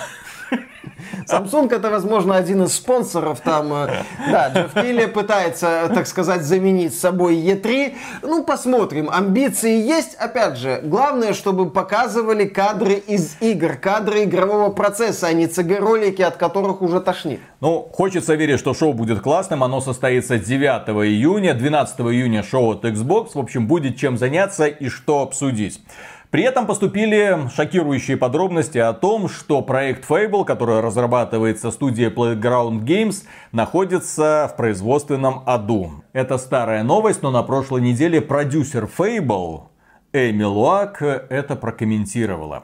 Samsung 1.27 1.73
это, 1.73 1.89
возможно, 1.89 2.35
один 2.35 2.63
из 2.63 2.73
спонсоров 2.73 3.39
там. 3.41 3.73
Э, 3.73 4.03
да, 4.29 4.49
Джефф 4.49 4.73
Килли 4.73 5.05
пытается, 5.05 5.89
так 5.93 6.07
сказать, 6.07 6.43
заменить 6.43 6.97
собой 6.97 7.35
E3. 7.37 7.95
Ну, 8.21 8.43
посмотрим. 8.43 9.09
Амбиции 9.09 9.81
есть. 9.81 10.15
Опять 10.15 10.57
же, 10.57 10.81
главное, 10.83 11.33
чтобы 11.33 11.69
показывали 11.69 12.45
кадры 12.45 12.95
из 12.95 13.37
игр, 13.41 13.75
кадры 13.75 14.23
игрового 14.23 14.69
процесса, 14.69 15.27
а 15.27 15.33
не 15.33 15.45
CG-ролики, 15.45 16.21
от 16.21 16.37
которых 16.37 16.81
уже 16.81 16.99
тошнит. 16.99 17.39
Ну, 17.61 17.87
хочется 17.91 18.35
верить, 18.35 18.59
что 18.59 18.73
шоу 18.73 18.93
будет 18.93 19.21
классным. 19.21 19.63
Оно 19.63 19.81
состоится 19.81 20.37
9 20.37 20.89
июня. 21.05 21.53
12 21.53 21.99
июня 22.01 22.43
шоу 22.43 22.71
от 22.71 22.85
Xbox. 22.85 23.31
В 23.33 23.39
общем, 23.39 23.67
будет 23.67 23.97
чем 23.97 24.17
заняться 24.17 24.65
и 24.67 24.89
что 24.89 25.21
обсудить. 25.21 25.81
При 26.33 26.41
этом 26.41 26.65
поступили 26.65 27.47
шокирующие 27.55 28.17
подробности 28.17 28.79
о 28.79 28.93
том, 28.93 29.29
что 29.29 29.61
проект 29.61 30.09
Fable, 30.09 30.45
который 30.45 30.79
разрабатывается 30.79 31.69
студией 31.69 32.09
Playground 32.09 32.85
Games, 32.85 33.23
находится 33.51 34.49
в 34.51 34.57
производственном 34.57 35.43
аду. 35.45 36.03
Это 36.11 36.39
старая 36.39 36.81
новость, 36.81 37.21
но 37.21 37.29
на 37.29 37.43
прошлой 37.43 37.81
неделе 37.81 38.19
продюсер 38.19 38.85
Fable 38.97 39.65
Эми 40.11 40.41
Луак 40.41 41.03
это 41.03 41.55
прокомментировала. 41.55 42.63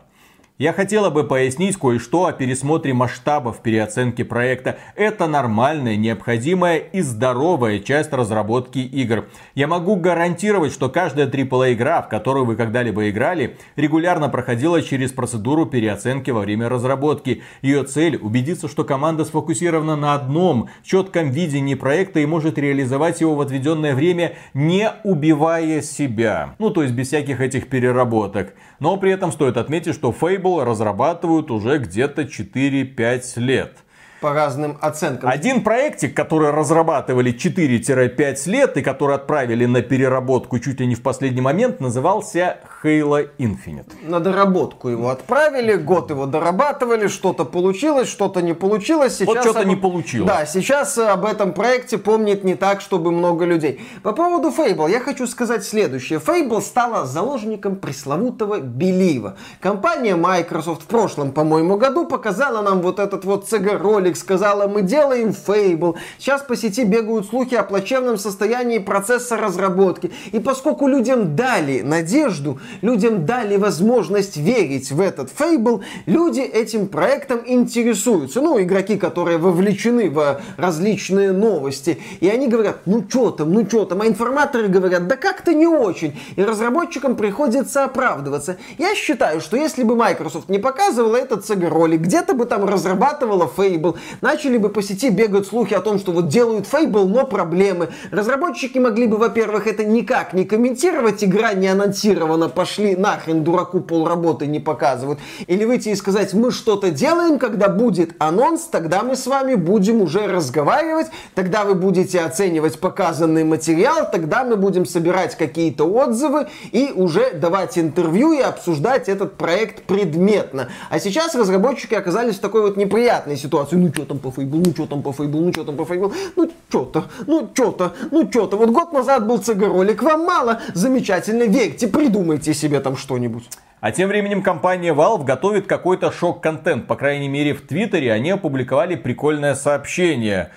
Я 0.60 0.74
хотела 0.74 1.10
бы 1.10 1.24
пояснить 1.24 1.78
кое-что 1.78 2.26
о 2.26 2.34
пересмотре 2.34 2.94
масштабов 2.94 3.62
переоценки 3.62 4.24
проекта. 4.24 4.78
Это 4.98 5.26
нормальная, 5.26 5.96
необходимая 5.96 6.80
и 6.80 7.00
здоровая 7.00 7.80
часть 7.80 8.12
разработки 8.12 8.80
игр. 8.80 9.30
Я 9.56 9.68
могу 9.68 9.96
гарантировать, 9.96 10.74
что 10.74 10.90
каждая 10.90 11.28
AAA 11.28 11.76
игра, 11.76 12.02
в 12.02 12.10
которую 12.10 12.46
вы 12.46 12.58
когда-либо 12.58 13.10
играли, 13.10 13.56
регулярно 13.78 14.28
проходила 14.28 14.82
через 14.82 15.14
процедуру 15.14 15.66
переоценки 15.66 16.30
во 16.30 16.42
время 16.42 16.68
разработки. 16.68 17.42
Ее 17.62 17.86
цель– 17.86 18.18
убедиться, 18.22 18.68
что 18.68 18.84
команда 18.84 19.24
сфокусирована 19.24 19.96
на 19.96 20.14
одном 20.14 20.68
четком 20.84 21.32
видении 21.32 21.76
проекта 21.76 22.20
и 22.20 22.26
может 22.26 22.58
реализовать 22.58 23.22
его 23.22 23.34
в 23.34 23.40
отведенное 23.40 23.96
время, 23.96 24.34
не 24.54 24.92
убивая 25.06 25.82
себя. 25.82 26.56
Ну, 26.60 26.70
то 26.70 26.84
есть 26.84 26.94
без 26.94 27.08
всяких 27.08 27.40
этих 27.40 27.70
переработок. 27.70 28.56
Но 28.80 28.98
при 28.98 29.12
этом 29.12 29.32
стоит 29.32 29.58
отметить, 29.58 29.94
что 29.94 30.12
Fable 30.12 30.64
разрабатывают 30.64 31.52
уже 31.52 31.80
где-то 31.80 32.24
4-5 32.24 33.40
лет 33.40 33.78
по 34.22 34.34
разным 34.34 34.78
оценкам. 34.82 35.30
Один 35.30 35.64
проектик, 35.64 36.16
который 36.16 36.52
разрабатывали 36.52 37.34
4-5 37.34 38.50
лет 38.50 38.78
и 38.78 38.82
который 38.82 39.16
отправили 39.16 39.66
на 39.66 39.82
переработку 39.82 40.60
чуть 40.60 40.80
ли 40.80 40.88
не 40.88 40.96
в 40.96 41.02
последний 41.02 41.42
момент, 41.42 41.80
назывался 41.80 42.58
Halo 42.84 43.30
Infinite. 43.38 43.92
На 44.04 44.20
доработку 44.20 44.90
его 44.90 45.10
отправили, 45.10 45.76
год 45.76 46.10
его 46.10 46.26
дорабатывали, 46.26 47.08
что-то 47.08 47.46
получилось, 47.46 48.10
что-то 48.10 48.42
не 48.42 48.54
получилось. 48.54 49.18
Сейчас 49.18 49.28
вот 49.28 49.42
что-то 49.42 49.62
об... 49.62 49.68
не 49.68 49.76
получилось. 49.76 50.28
Да, 50.28 50.46
сейчас 50.46 50.98
об 50.98 51.26
этом 51.26 51.54
проекте 51.54 51.98
помнит 51.98 52.44
не 52.44 52.56
так, 52.56 52.82
чтобы 52.82 53.12
много 53.12 53.46
людей. 53.46 53.82
По 54.04 54.12
поводу 54.12 54.50
Fable 54.50 54.90
я 54.90 55.00
хочу 55.00 55.28
сказать 55.28 55.64
следующее. 55.64 56.20
Fable 56.20 56.62
стала 56.62 57.06
заложником 57.06 57.76
пресловутого 57.76 58.60
белива. 58.60 59.38
Компания 59.60 60.16
Microsoft 60.16 60.84
в 60.84 60.88
прошлом, 60.88 61.32
по-моему, 61.32 61.78
году 61.78 62.06
показала 62.06 62.62
нам 62.62 62.82
вот 62.82 63.00
этот 63.00 63.26
вот 63.26 63.46
CG-ролик, 63.52 64.09
сказала, 64.18 64.68
мы 64.68 64.82
делаем 64.82 65.30
Fable. 65.30 65.96
Сейчас 66.18 66.42
по 66.42 66.56
сети 66.56 66.84
бегают 66.84 67.28
слухи 67.28 67.56
о 67.56 67.64
плачевном 67.64 68.18
состоянии 68.18 68.80
процесса 68.80 69.38
разработки. 69.38 70.12
И 70.32 70.40
поскольку 70.40 70.88
людям 70.88 71.36
дали 71.36 71.82
надежду, 71.82 72.60
людям 72.82 73.26
дали 73.26 73.58
возможность 73.58 74.38
верить 74.38 74.92
в 74.92 75.00
этот 75.00 75.30
Fable, 75.38 75.84
люди 76.06 76.42
этим 76.42 76.88
проектом 76.88 77.42
интересуются. 77.46 78.42
Ну, 78.42 78.60
игроки, 78.62 78.98
которые 78.98 79.38
вовлечены 79.38 80.10
в 80.10 80.42
различные 80.58 81.32
новости. 81.32 82.00
И 82.20 82.30
они 82.30 82.48
говорят, 82.48 82.82
ну 82.86 83.06
что 83.08 83.32
там, 83.32 83.54
ну 83.54 83.66
что 83.66 83.86
там. 83.86 84.02
А 84.02 84.08
информаторы 84.08 84.68
говорят, 84.68 85.08
да 85.08 85.16
как-то 85.16 85.54
не 85.54 85.68
очень. 85.68 86.20
И 86.36 86.44
разработчикам 86.44 87.16
приходится 87.16 87.84
оправдываться. 87.86 88.58
Я 88.78 88.96
считаю, 88.96 89.42
что 89.42 89.58
если 89.58 89.84
бы 89.84 89.96
Microsoft 89.96 90.50
не 90.50 90.60
показывала 90.60 91.16
этот 91.16 91.50
CG-ролик, 91.50 92.02
где-то 92.02 92.34
бы 92.34 92.46
там 92.46 92.66
разрабатывала 92.66 93.50
Fable, 93.56 93.98
начали 94.22 94.58
бы 94.58 94.70
по 94.70 94.82
сети 94.82 95.10
бегать 95.10 95.48
слухи 95.48 95.74
о 95.74 95.82
том, 95.82 96.00
что 96.00 96.12
вот 96.12 96.28
делают 96.28 96.66
Fable, 96.72 97.06
но 97.06 97.26
проблемы. 97.26 97.90
Разработчики 98.12 98.78
могли 98.80 99.08
бы, 99.08 99.18
во-первых, 99.18 99.68
это 99.68 99.84
никак 99.84 100.34
не 100.34 100.46
комментировать, 100.46 101.24
игра 101.24 101.54
не 101.54 101.68
анонсирована, 101.68 102.50
пошли 102.50 102.96
нахрен, 102.96 103.44
дураку 103.44 103.80
полработы 103.80 104.48
не 104.48 104.60
показывают. 104.60 105.20
Или 105.48 105.66
выйти 105.66 105.90
и 105.90 105.96
сказать, 105.96 106.34
мы 106.34 106.52
что-то 106.52 106.92
делаем, 106.92 107.40
когда 107.40 107.70
будет 107.70 108.12
анонс, 108.20 108.64
тогда 108.64 109.04
мы 109.04 109.16
с 109.16 109.28
вами 109.28 109.56
будем 109.56 110.02
уже 110.02 110.28
разговаривать, 110.28 111.08
тогда 111.36 111.64
вы 111.64 111.76
будете 111.76 112.22
оценивать 112.22 112.80
показанный 112.80 113.44
материал, 113.44 114.10
тогда 114.12 114.44
мы 114.44 114.56
будем 114.56 114.86
собирать 114.86 115.36
какие-то 115.38 115.86
отзывы 115.86 116.48
и 116.72 116.92
уже 116.96 117.34
давать 117.34 117.78
интервью 117.78 118.34
и 118.34 118.42
обсуждать 118.42 119.10
этот 119.10 119.36
проект 119.36 119.84
предметно. 119.84 120.70
А 120.90 121.00
сейчас 121.00 121.36
разработчики 121.36 121.94
оказались 121.94 122.36
в 122.36 122.40
такой 122.40 122.62
вот 122.62 122.78
неприятной 122.78 123.38
ситуации. 123.38 123.76
Ну 123.76 123.89
что 123.94 124.06
там 124.06 124.20
по 124.20 124.32
Фейбл, 124.32 124.60
ну 124.60 124.72
что 124.72 124.86
там 124.86 125.02
по 125.02 125.12
Фейбл, 125.12 125.42
ну 125.42 125.52
что 125.52 125.64
там 125.64 125.76
по 125.78 125.86
Фейбл, 125.86 126.14
ну 126.36 126.50
что-то, 126.70 127.06
ну 127.28 127.50
что-то, 127.54 127.94
ну 128.12 128.30
что-то. 128.30 128.58
Вот 128.58 128.70
год 128.70 128.94
назад 128.94 129.28
был 129.28 129.38
ЦГ-ролик, 129.38 130.02
вам 130.04 130.26
мало, 130.26 130.62
замечательно, 130.74 131.44
верьте, 131.44 131.88
придумайте 131.88 132.54
себе 132.54 132.80
там 132.80 132.98
что-нибудь. 132.98 133.50
А 133.82 133.92
тем 133.92 134.10
временем 134.10 134.44
компания 134.44 134.94
Valve 134.94 135.24
готовит 135.24 135.66
какой-то 135.66 136.12
шок-контент. 136.12 136.88
По 136.88 136.96
крайней 136.96 137.30
мере 137.30 137.54
в 137.54 137.62
Твиттере 137.62 138.12
они 138.12 138.32
опубликовали 138.32 138.96
прикольное 138.96 139.56
сообщение. 139.56 140.52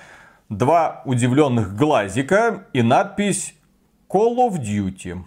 Два 0.48 1.02
удивленных 1.04 1.76
глазика 1.76 2.64
и 2.72 2.82
надпись 2.82 3.54
Call 4.08 4.36
of 4.38 4.60
Duty. 4.60 5.22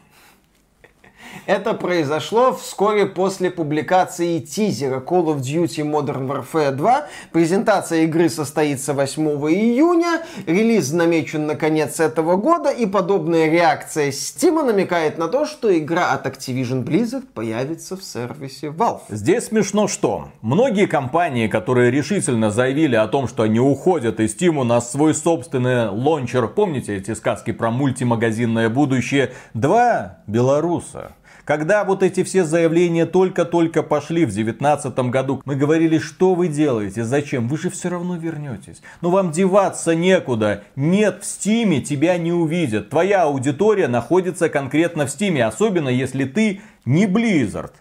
Это 1.45 1.75
произошло 1.75 2.53
вскоре 2.53 3.05
после 3.05 3.51
публикации 3.51 4.39
тизера 4.39 4.99
Call 4.99 5.25
of 5.25 5.41
Duty 5.41 5.83
Modern 5.83 6.27
Warfare 6.27 6.71
2. 6.71 7.07
Презентация 7.31 8.03
игры 8.03 8.29
состоится 8.29 8.93
8 8.93 9.23
июня, 9.51 10.23
релиз 10.47 10.91
намечен 10.91 11.45
на 11.45 11.55
конец 11.55 11.99
этого 11.99 12.35
года, 12.35 12.71
и 12.71 12.88
подобная 12.88 13.49
реакция 13.49 14.09
Steam 14.09 14.63
намекает 14.63 15.17
на 15.19 15.27
то, 15.27 15.45
что 15.45 15.77
игра 15.77 16.13
от 16.13 16.25
Activision 16.25 16.83
Blizzard 16.83 17.25
появится 17.33 17.95
в 17.95 18.03
сервисе 18.03 18.67
Valve. 18.67 19.01
Здесь 19.09 19.45
смешно 19.45 19.88
что? 19.88 20.29
Многие 20.41 20.88
компании, 20.88 21.47
которые 21.47 21.91
решительно 21.91 22.49
заявили 22.49 22.95
о 22.95 23.07
том, 23.07 23.27
что 23.27 23.43
они 23.43 23.59
уходят 23.59 24.19
из 24.19 24.35
Steam 24.35 24.63
на 24.63 24.81
свой 24.81 25.13
собственный 25.13 25.89
лончер, 25.89 26.47
помните 26.47 26.95
эти 26.95 27.13
сказки 27.13 27.51
про 27.51 27.69
мультимагазинное 27.69 28.69
будущее? 28.69 29.33
Два 29.53 30.17
белоруса 30.25 31.11
Когда 31.45 31.84
вот 31.84 32.01
эти 32.01 32.23
все 32.23 32.43
заявления 32.43 33.05
только-только 33.05 33.84
пошли 33.84 34.25
в 34.25 34.34
2019 34.34 34.97
году, 35.12 35.43
мы 35.45 35.55
говорили, 35.55 35.99
что 35.99 36.34
вы 36.34 36.47
делаете, 36.47 37.03
зачем, 37.03 37.47
вы 37.47 37.60
же 37.60 37.69
все 37.69 37.89
равно 37.89 38.17
вернетесь. 38.17 38.81
Но 39.01 39.12
вам 39.12 39.31
деваться 39.31 39.93
некуда. 39.93 40.63
Нет, 40.75 41.19
в 41.21 41.25
Стиме 41.25 41.81
тебя 41.81 42.17
не 42.17 42.31
увидят. 42.31 42.89
Твоя 42.89 43.23
аудитория 43.23 43.88
находится 43.88 44.49
конкретно 44.49 45.05
в 45.05 45.12
Стиме, 45.12 45.45
особенно 45.45 45.89
если 45.89 46.25
ты 46.25 46.62
не 46.84 47.05
Blizzard. 47.05 47.73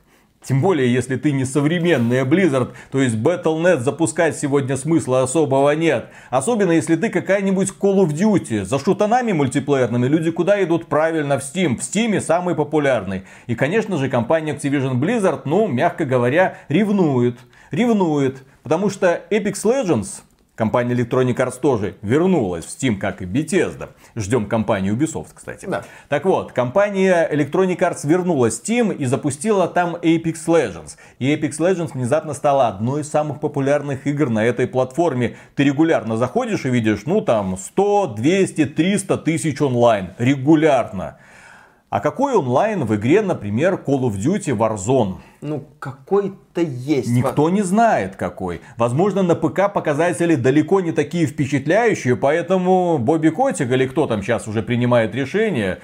Тем 0.45 0.61
более, 0.61 0.93
если 0.93 1.17
ты 1.17 1.33
не 1.33 1.47
современный 1.47 2.21
Blizzard, 2.21 2.73
то 2.93 3.01
есть 3.01 3.17
Battle.net 3.17 3.81
запускать 3.81 4.37
сегодня 4.37 4.77
смысла 4.77 5.23
особого 5.23 5.71
нет. 5.71 6.11
Особенно, 6.29 6.73
если 6.73 6.97
ты 6.97 7.09
какая-нибудь 7.09 7.73
Call 7.81 8.05
of 8.05 8.09
Duty. 8.09 8.65
За 8.65 8.79
шутанами 8.79 9.33
мультиплеерными 9.33 10.07
люди 10.07 10.31
куда 10.31 10.63
идут? 10.63 10.87
Правильно, 10.87 11.39
в 11.39 11.43
Steam. 11.43 11.79
В 11.79 11.81
Steam 11.81 12.21
самый 12.21 12.55
популярный. 12.55 13.25
И, 13.47 13.55
конечно 13.55 13.97
же, 13.97 14.11
компания 14.11 14.53
Activision 14.55 14.95
Blizzard, 14.95 15.43
ну, 15.47 15.67
мягко 15.67 16.05
говоря, 16.05 16.59
ревнует. 16.69 17.39
Ревнует. 17.71 18.43
Потому 18.63 18.91
что 18.91 19.23
Apex 19.31 19.65
Legends 19.65 20.24
Компания 20.57 20.95
Electronic 20.95 21.35
Arts 21.35 21.59
тоже 21.61 21.97
вернулась 22.01 22.65
в 22.65 22.69
Steam, 22.69 22.97
как 22.97 23.23
и 23.23 23.25
Bethesda. 23.25 23.89
Ждем 24.15 24.47
компанию 24.47 24.95
Ubisoft, 24.95 25.31
кстати. 25.35 25.67
Да. 25.67 25.83
Так 26.09 26.25
вот, 26.25 26.53
компания 26.53 27.29
Electronic 27.29 27.79
Arts 27.79 28.07
вернулась 28.07 28.61
в 28.61 28.65
Steam 28.65 28.95
и 28.95 29.05
запустила 29.07 29.67
там 29.67 29.97
Apex 29.97 30.47
Legends. 30.47 30.97
И 31.19 31.35
Apex 31.35 31.59
Legends 31.59 31.95
внезапно 31.95 32.35
стала 32.35 32.69
одной 32.69 33.01
из 33.01 33.11
самых 33.11 33.41
популярных 33.41 34.07
игр 34.07 34.31
на 34.31 34.45
этой 34.45 34.69
платформе. 34.69 35.37
Ты 35.57 35.65
регулярно 35.65 36.17
заходишь 36.17 36.65
и 36.67 36.71
видишь, 36.71 37.01
ну 37.05 37.21
там 37.21 37.57
100, 37.57 38.15
200, 38.17 38.67
300 38.67 39.19
тысяч 39.19 39.61
онлайн. 39.61 40.11
Регулярно. 40.19 41.19
А 41.91 42.01
какой 42.01 42.35
онлайн 42.35 42.85
в 42.85 42.95
игре, 42.97 43.23
например, 43.23 43.75
Call 43.75 44.01
of 44.01 44.17
Duty 44.17 44.57
Warzone? 44.57 45.17
Ну, 45.43 45.65
какой-то 45.79 46.61
есть. 46.61 47.09
Никто 47.09 47.51
не 47.51 47.63
знает 47.63 48.17
какой. 48.17 48.63
Возможно, 48.77 49.23
на 49.23 49.37
ПК 49.37 49.73
показатели 49.73 50.35
далеко 50.35 50.81
не 50.81 50.91
такие 50.91 51.27
впечатляющие, 51.27 52.17
поэтому 52.17 52.99
Бобби 52.99 53.29
Котик 53.29 53.71
или 53.71 53.87
кто 53.87 54.07
там 54.07 54.23
сейчас 54.23 54.49
уже 54.49 54.63
принимает 54.63 55.15
решение, 55.15 55.79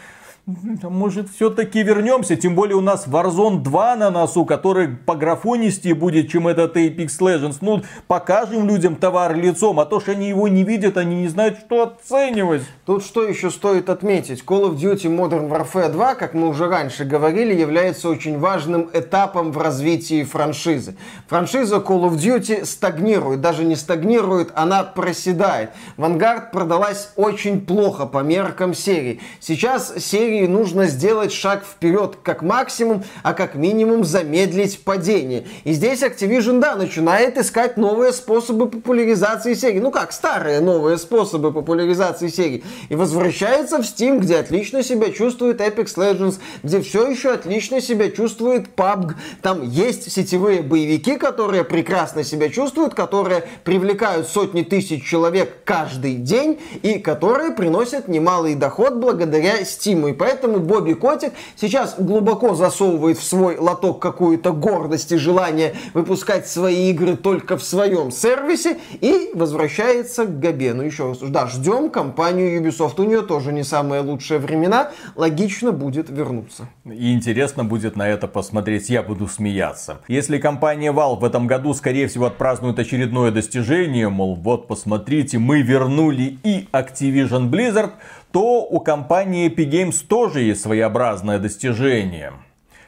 может, 0.82 1.28
все-таки 1.30 1.82
вернемся, 1.82 2.36
тем 2.36 2.55
более 2.55 2.76
у 2.76 2.80
нас 2.80 3.07
Warzone 3.07 3.62
2 3.62 3.97
на 3.97 4.11
носу, 4.11 4.45
который 4.45 4.88
по 4.88 5.14
графонистее 5.14 5.95
будет, 5.95 6.30
чем 6.30 6.49
этот 6.49 6.76
Apex 6.76 7.18
Legends. 7.20 7.59
Ну, 7.61 7.82
покажем 8.07 8.66
людям 8.66 8.97
товар 8.97 9.36
лицом, 9.36 9.80
а 9.80 9.86
то, 9.86 10.01
что 10.01 10.12
они 10.12 10.28
его 10.28 10.49
не 10.49 10.64
видят, 10.64 10.97
они 10.97 11.22
не 11.22 11.28
знают, 11.28 11.59
что 11.59 11.82
оценивать. 11.82 12.62
Тут 12.86 13.05
что 13.05 13.24
еще 13.24 13.51
стоит 13.51 13.88
отметить? 13.91 14.43
Call 14.45 14.70
of 14.70 14.76
Duty 14.76 15.14
Modern 15.14 15.49
Warfare 15.49 15.91
2, 15.91 16.14
как 16.14 16.34
мы 16.34 16.49
уже 16.49 16.68
раньше 16.68 17.05
говорили, 17.05 17.55
является 17.55 18.09
очень 18.09 18.38
важным 18.38 18.91
этапом 18.93 19.53
в 19.53 19.59
развитии 19.59 20.24
франшизы. 20.24 20.97
Франшиза 21.28 21.76
Call 21.76 22.11
of 22.11 22.14
Duty 22.14 22.64
стагнирует, 22.64 23.41
даже 23.41 23.64
не 23.64 23.76
стагнирует, 23.76 24.51
она 24.55 24.82
проседает. 24.84 25.70
Vanguard 25.97 26.51
продалась 26.53 27.12
очень 27.16 27.61
плохо 27.61 28.07
по 28.07 28.18
меркам 28.18 28.74
серии. 28.74 29.20
Сейчас 29.41 29.95
серии 29.99 30.39
серии 30.41 30.47
нужно 30.47 30.86
сделать 30.86 31.32
шаг 31.32 31.64
вперед 31.64 32.16
как 32.22 32.43
максимум, 32.43 33.05
а 33.22 33.34
как 33.34 33.55
минимум 33.55 34.05
замедлить 34.05 34.82
падение. 34.84 35.45
И 35.64 35.72
здесь 35.72 36.03
Activision, 36.03 36.61
да, 36.61 36.76
начинает 36.76 37.38
искать 37.38 37.76
новые 37.76 38.12
способы 38.12 38.68
популяризации 38.68 39.55
серии. 39.55 39.80
Ну 39.80 39.91
как, 39.91 40.12
старые 40.12 40.61
новые 40.61 40.99
способы 40.99 41.53
популяризации 41.53 42.28
серии. 42.28 42.64
И 42.88 42.95
возвращается 42.95 43.78
в 43.78 43.80
Steam, 43.82 44.18
где 44.18 44.36
отлично 44.36 44.82
себя 44.82 45.11
чувствует 45.11 45.61
Apex 45.61 45.97
Legends, 45.97 46.38
где 46.62 46.80
все 46.80 47.09
еще 47.09 47.32
отлично 47.32 47.80
себя 47.80 48.11
чувствует 48.11 48.68
PUBG. 48.76 49.14
Там 49.43 49.62
есть 49.62 50.11
сетевые 50.11 50.62
боевики, 50.62 51.16
которые 51.16 51.64
прекрасно 51.64 52.24
себя 52.24 52.49
чувствуют, 52.49 52.95
которые 52.95 53.45
привлекают 53.64 54.28
сотни 54.28 54.62
тысяч 54.62 55.05
человек 55.05 55.64
каждый 55.64 56.14
день 56.14 56.59
и 56.82 56.99
которые 56.99 57.53
приносят 57.53 58.09
немалый 58.09 58.55
доход 58.55 58.95
благодаря 58.95 59.61
Steam. 59.62 60.09
И 60.11 60.12
поэтому 60.20 60.60
Бобби 60.60 60.92
Котик 60.92 61.32
сейчас 61.56 61.94
глубоко 61.98 62.54
засовывает 62.54 63.16
в 63.16 63.24
свой 63.24 63.56
лоток 63.56 64.00
какую-то 64.02 64.52
гордость 64.52 65.12
и 65.12 65.16
желание 65.16 65.72
выпускать 65.94 66.46
свои 66.46 66.90
игры 66.90 67.16
только 67.16 67.56
в 67.56 67.62
своем 67.62 68.10
сервисе 68.10 68.76
и 69.00 69.30
возвращается 69.32 70.26
к 70.26 70.38
Габе. 70.38 70.74
Ну 70.74 70.82
еще 70.82 71.08
раз, 71.08 71.18
да, 71.20 71.46
ждем 71.46 71.88
компанию 71.88 72.60
Ubisoft. 72.60 73.00
У 73.00 73.04
нее 73.04 73.22
тоже 73.22 73.50
не 73.50 73.64
самые 73.64 74.02
лучшие 74.02 74.38
времена. 74.38 74.90
Логично 75.16 75.72
будет 75.72 76.10
вернуться. 76.10 76.68
И 76.84 77.14
интересно 77.14 77.64
будет 77.64 77.96
на 77.96 78.06
это 78.06 78.28
посмотреть. 78.28 78.90
Я 78.90 79.02
буду 79.02 79.26
смеяться. 79.26 80.00
Если 80.06 80.36
компания 80.36 80.92
Valve 80.92 81.20
в 81.20 81.24
этом 81.24 81.46
году, 81.46 81.72
скорее 81.72 82.08
всего, 82.08 82.26
отпразднует 82.26 82.78
очередное 82.78 83.30
достижение, 83.30 84.10
мол, 84.10 84.34
вот 84.34 84.68
посмотрите, 84.68 85.38
мы 85.38 85.62
вернули 85.62 86.38
и 86.44 86.68
Activision 86.72 87.48
Blizzard, 87.48 87.92
то 88.32 88.62
у 88.62 88.80
компании 88.80 89.50
Epic 89.50 89.70
Games 89.70 90.06
тоже 90.06 90.42
есть 90.42 90.62
своеобразное 90.62 91.38
достижение. 91.38 92.32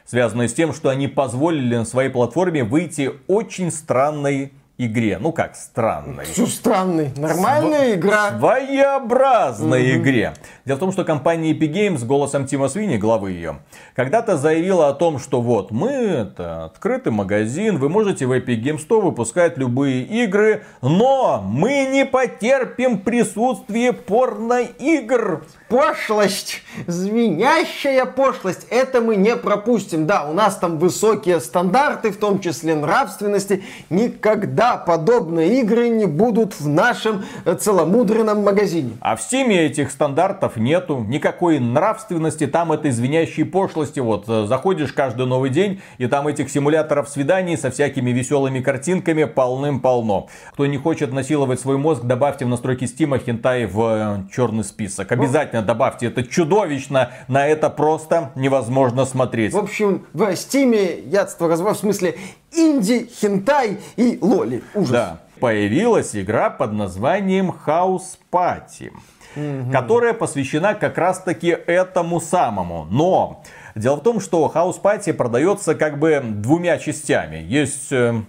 Связанное 0.05 0.47
с 0.47 0.53
тем, 0.53 0.73
что 0.73 0.89
они 0.89 1.07
позволили 1.07 1.75
на 1.75 1.85
своей 1.85 2.09
платформе 2.09 2.63
выйти 2.63 3.11
очень 3.27 3.71
странной 3.71 4.53
игре. 4.77 5.17
Ну 5.19 5.31
как 5.31 5.55
странной? 5.55 6.25
Что 6.25 6.47
странной? 6.47 7.11
Нормальная 7.15 7.91
Св... 7.91 7.99
игра. 7.99 8.31
Своеобразной 8.37 9.93
угу. 9.93 10.01
игре. 10.01 10.33
Дело 10.65 10.77
в 10.77 10.79
том, 10.79 10.91
что 10.91 11.03
компания 11.03 11.53
Epic 11.53 11.71
Games 11.71 12.05
голосом 12.05 12.47
Тима 12.47 12.69
Свини, 12.69 12.97
главы 12.97 13.31
ее, 13.31 13.59
когда-то 13.95 14.37
заявила 14.37 14.89
о 14.89 14.93
том, 14.93 15.19
что 15.19 15.41
вот 15.41 15.71
мы 15.71 15.91
это 15.91 16.65
открытый 16.65 17.11
магазин, 17.11 17.77
вы 17.77 17.89
можете 17.89 18.25
в 18.25 18.31
Epic 18.31 18.61
Games 18.63 18.79
100 18.79 19.01
выпускать 19.01 19.57
любые 19.57 20.03
игры, 20.03 20.63
но 20.81 21.41
мы 21.45 21.85
не 21.91 22.05
потерпим 22.05 22.99
присутствие 22.99 23.93
порно-игр. 23.93 25.45
Пошлость, 25.73 26.61
звенящая 26.85 28.05
пошлость, 28.05 28.67
это 28.69 29.01
мы 29.01 29.15
не 29.15 29.35
пропустим. 29.35 30.05
Да, 30.05 30.29
у 30.29 30.31
нас 30.31 30.57
там 30.57 30.77
высокие 30.77 31.39
стандарты, 31.39 32.11
в 32.11 32.17
том 32.17 32.39
числе 32.41 32.75
нравственности. 32.75 33.63
Никогда 33.89 34.77
подобные 34.77 35.61
игры 35.61 35.89
не 35.89 36.05
будут 36.05 36.59
в 36.59 36.67
нашем 36.67 37.25
э, 37.45 37.55
целомудренном 37.55 38.43
магазине. 38.43 38.91
А 39.01 39.15
в 39.15 39.21
Steam 39.21 39.49
этих 39.49 39.89
стандартов 39.89 40.57
нету, 40.57 41.03
никакой 41.07 41.57
нравственности, 41.57 42.45
там 42.45 42.71
этой 42.71 42.91
звенящей 42.91 43.43
пошлости. 43.43 43.99
Вот 43.99 44.25
э, 44.27 44.45
заходишь 44.45 44.93
каждый 44.93 45.25
новый 45.25 45.49
день, 45.49 45.81
и 45.97 46.05
там 46.05 46.27
этих 46.27 46.51
симуляторов 46.51 47.09
свиданий 47.09 47.57
со 47.57 47.71
всякими 47.71 48.11
веселыми 48.11 48.59
картинками 48.59 49.23
полным-полно. 49.23 50.27
Кто 50.51 50.67
не 50.67 50.77
хочет 50.77 51.11
насиловать 51.11 51.59
свой 51.59 51.79
мозг, 51.79 52.03
добавьте 52.03 52.45
в 52.45 52.49
настройки 52.49 52.83
Steam 52.83 53.17
хентай 53.17 53.65
в 53.65 53.81
э, 53.81 54.31
черный 54.31 54.63
список. 54.63 55.11
Обязательно 55.11 55.62
добавьте, 55.63 56.07
это 56.07 56.23
чудовищно, 56.23 57.11
на 57.27 57.47
это 57.47 57.69
просто 57.69 58.31
невозможно 58.35 59.05
смотреть. 59.05 59.53
В 59.53 59.57
общем, 59.57 60.05
в 60.13 60.35
Стиме 60.35 60.99
блядство, 60.99 61.47
разврат 61.47 61.77
в 61.77 61.79
смысле 61.79 62.17
инди, 62.51 63.09
хентай 63.19 63.79
и 63.95 64.17
лоли. 64.21 64.63
Ужас. 64.73 64.91
Да. 64.91 65.19
Появилась 65.39 66.15
игра 66.15 66.49
под 66.49 66.73
названием 66.73 67.53
House 67.65 68.17
Party, 68.31 68.91
угу. 69.35 69.71
которая 69.71 70.13
посвящена 70.13 70.73
как 70.73 70.97
раз 70.97 71.19
таки 71.19 71.47
этому 71.47 72.21
самому. 72.21 72.87
Но 72.89 73.43
Дело 73.75 73.95
в 73.95 74.03
том, 74.03 74.19
что 74.19 74.51
House 74.53 74.79
Party 74.81 75.13
продается 75.13 75.73
как 75.73 75.97
бы 75.97 76.21
двумя 76.23 76.77
частями. 76.77 77.37
Есть 77.37 77.91
э, 77.91 78.21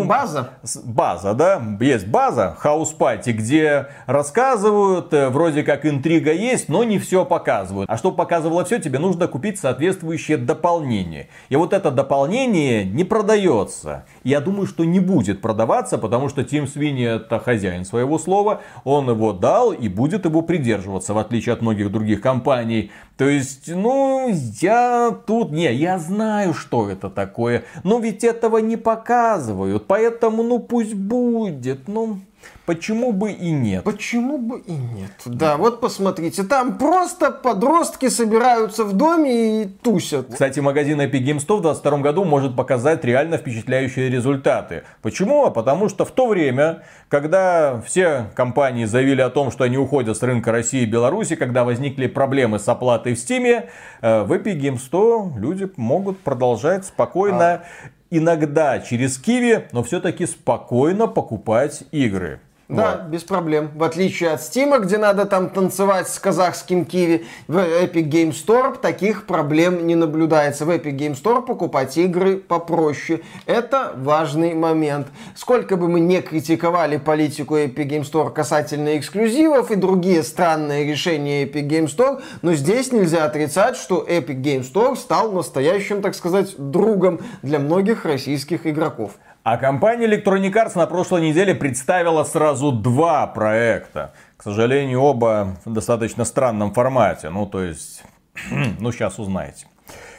ну, 0.00 0.04
база. 0.06 0.50
База, 0.84 1.34
да. 1.34 1.62
Есть 1.80 2.06
база, 2.06 2.56
House 2.58 2.90
Party, 2.90 3.30
где 3.30 3.86
рассказывают, 4.06 5.12
э, 5.12 5.28
вроде 5.28 5.62
как 5.62 5.86
интрига 5.86 6.32
есть, 6.32 6.68
но 6.68 6.84
не 6.84 6.98
все 6.98 7.24
показывают. 7.24 7.90
А 7.90 7.96
чтобы 7.96 8.16
показывало 8.16 8.64
все, 8.64 8.78
тебе 8.78 8.98
нужно 8.98 9.28
купить 9.28 9.58
соответствующее 9.58 10.36
дополнение. 10.36 11.28
И 11.48 11.56
вот 11.56 11.72
это 11.72 11.90
дополнение 11.90 12.84
не 12.84 13.04
продается. 13.04 14.04
Я 14.24 14.40
думаю, 14.40 14.66
что 14.66 14.84
не 14.84 15.00
будет 15.00 15.40
продаваться, 15.40 15.98
потому 15.98 16.28
что 16.28 16.44
Тим 16.44 16.66
Свини 16.66 17.04
это 17.04 17.38
хозяин 17.38 17.84
своего 17.84 18.18
слова. 18.18 18.60
Он 18.84 19.08
его 19.10 19.32
дал 19.32 19.72
и 19.72 19.88
будет 19.88 20.24
его 20.24 20.42
придерживаться, 20.42 21.14
в 21.14 21.18
отличие 21.18 21.52
от 21.52 21.62
многих 21.62 21.90
других 21.90 22.20
компаний. 22.20 22.90
То 23.18 23.28
есть, 23.28 23.66
ну, 23.66 24.32
я 24.60 25.10
тут, 25.26 25.50
не, 25.50 25.74
я 25.74 25.98
знаю, 25.98 26.54
что 26.54 26.88
это 26.88 27.10
такое, 27.10 27.64
но 27.82 27.98
ведь 27.98 28.22
этого 28.22 28.58
не 28.58 28.76
показывают, 28.76 29.88
поэтому, 29.88 30.44
ну, 30.44 30.60
пусть 30.60 30.94
будет, 30.94 31.88
ну... 31.88 32.20
Почему 32.66 33.12
бы 33.12 33.32
и 33.32 33.50
нет? 33.50 33.82
Почему 33.84 34.36
бы 34.36 34.60
и 34.60 34.72
нет? 34.72 35.12
Да, 35.24 35.56
вот 35.56 35.80
посмотрите, 35.80 36.42
там 36.42 36.76
просто 36.76 37.30
подростки 37.30 38.08
собираются 38.10 38.84
в 38.84 38.92
доме 38.92 39.62
и 39.62 39.66
тусят. 39.66 40.28
Кстати, 40.32 40.60
магазин 40.60 41.00
Epic 41.00 41.24
Games 41.24 41.40
100 41.40 41.56
в 41.56 41.62
2022 41.62 41.98
году 42.00 42.24
может 42.24 42.56
показать 42.56 43.04
реально 43.04 43.38
впечатляющие 43.38 44.10
результаты. 44.10 44.82
Почему? 45.00 45.46
А 45.46 45.50
потому 45.50 45.88
что 45.88 46.04
в 46.04 46.10
то 46.10 46.26
время, 46.26 46.82
когда 47.08 47.80
все 47.86 48.26
компании 48.34 48.84
заявили 48.84 49.22
о 49.22 49.30
том, 49.30 49.50
что 49.50 49.64
они 49.64 49.78
уходят 49.78 50.18
с 50.18 50.22
рынка 50.22 50.52
России 50.52 50.82
и 50.82 50.86
Беларуси, 50.86 51.36
когда 51.36 51.64
возникли 51.64 52.06
проблемы 52.06 52.58
с 52.58 52.68
оплатой 52.68 53.14
в 53.14 53.18
Стиме, 53.18 53.70
э, 54.02 54.22
в 54.24 54.32
Epic 54.32 54.60
Games 54.60 54.80
100 54.80 55.32
люди 55.38 55.70
могут 55.76 56.18
продолжать 56.18 56.84
спокойно 56.84 57.38
а 57.38 57.62
иногда 58.10 58.80
через 58.80 59.18
Киви, 59.18 59.68
но 59.72 59.82
все-таки 59.82 60.26
спокойно 60.26 61.06
покупать 61.06 61.84
игры. 61.90 62.40
Да, 62.68 63.00
вот. 63.00 63.10
без 63.10 63.22
проблем. 63.22 63.70
В 63.74 63.82
отличие 63.82 64.30
от 64.30 64.40
Steam, 64.40 64.78
где 64.80 64.98
надо 64.98 65.24
там 65.24 65.48
танцевать 65.48 66.06
с 66.06 66.18
казахским 66.18 66.84
киви, 66.84 67.24
в 67.46 67.56
Epic 67.56 68.10
Game 68.10 68.32
Store 68.32 68.78
таких 68.78 69.24
проблем 69.24 69.86
не 69.86 69.94
наблюдается. 69.94 70.66
В 70.66 70.70
Epic 70.70 70.94
Game 70.94 71.14
Store 71.14 71.40
покупать 71.40 71.96
игры 71.96 72.36
попроще. 72.36 73.22
Это 73.46 73.94
важный 73.96 74.52
момент. 74.52 75.06
Сколько 75.34 75.78
бы 75.78 75.88
мы 75.88 76.00
не 76.00 76.20
критиковали 76.20 76.98
политику 76.98 77.56
Epic 77.56 77.88
Game 77.88 78.02
Store 78.02 78.30
касательно 78.30 78.98
эксклюзивов 78.98 79.70
и 79.70 79.74
другие 79.74 80.22
странные 80.22 80.84
решения 80.84 81.44
Epic 81.44 81.66
Game 81.66 81.86
Store, 81.86 82.20
но 82.42 82.52
здесь 82.52 82.92
нельзя 82.92 83.24
отрицать, 83.24 83.76
что 83.76 84.04
Epic 84.06 84.42
Game 84.42 84.70
Store 84.70 84.94
стал 84.94 85.32
настоящим, 85.32 86.02
так 86.02 86.14
сказать, 86.14 86.54
другом 86.58 87.20
для 87.40 87.60
многих 87.60 88.04
российских 88.04 88.66
игроков. 88.66 89.12
А 89.50 89.56
компания 89.56 90.04
Electronic 90.04 90.52
Arts 90.52 90.72
на 90.74 90.86
прошлой 90.86 91.22
неделе 91.22 91.54
представила 91.54 92.22
сразу 92.24 92.70
два 92.70 93.26
проекта. 93.26 94.12
К 94.36 94.42
сожалению, 94.42 95.00
оба 95.00 95.56
в 95.64 95.72
достаточно 95.72 96.26
странном 96.26 96.74
формате. 96.74 97.30
Ну, 97.30 97.46
то 97.46 97.62
есть, 97.62 98.02
ну, 98.78 98.92
сейчас 98.92 99.18
узнаете. 99.18 99.66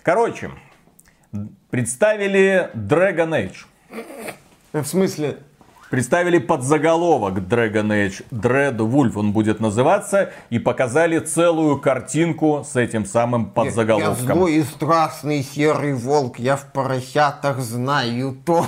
Короче, 0.02 0.50
представили 1.70 2.72
Dragon 2.74 3.30
Age. 3.30 3.68
В 4.74 4.84
смысле? 4.84 5.38
Представили 5.92 6.38
подзаголовок 6.38 7.40
Dragon 7.40 7.88
Age 7.88 8.24
Dread 8.32 8.78
Wolf, 8.78 9.14
он 9.16 9.32
будет 9.32 9.60
называться, 9.60 10.32
и 10.52 10.60
показали 10.60 11.18
целую 11.18 11.80
картинку 11.80 12.64
с 12.64 12.76
этим 12.76 13.06
самым 13.06 13.48
подзаголовком. 13.48 14.28
Я, 14.28 14.28
я 14.28 14.36
злой 14.36 14.54
и 14.54 14.64
страстный 14.64 15.44
серый 15.44 15.94
волк, 15.94 16.38
я 16.38 16.58
в 16.58 16.72
поросятах 16.72 17.60
знаю 17.60 18.38
толк. 18.46 18.68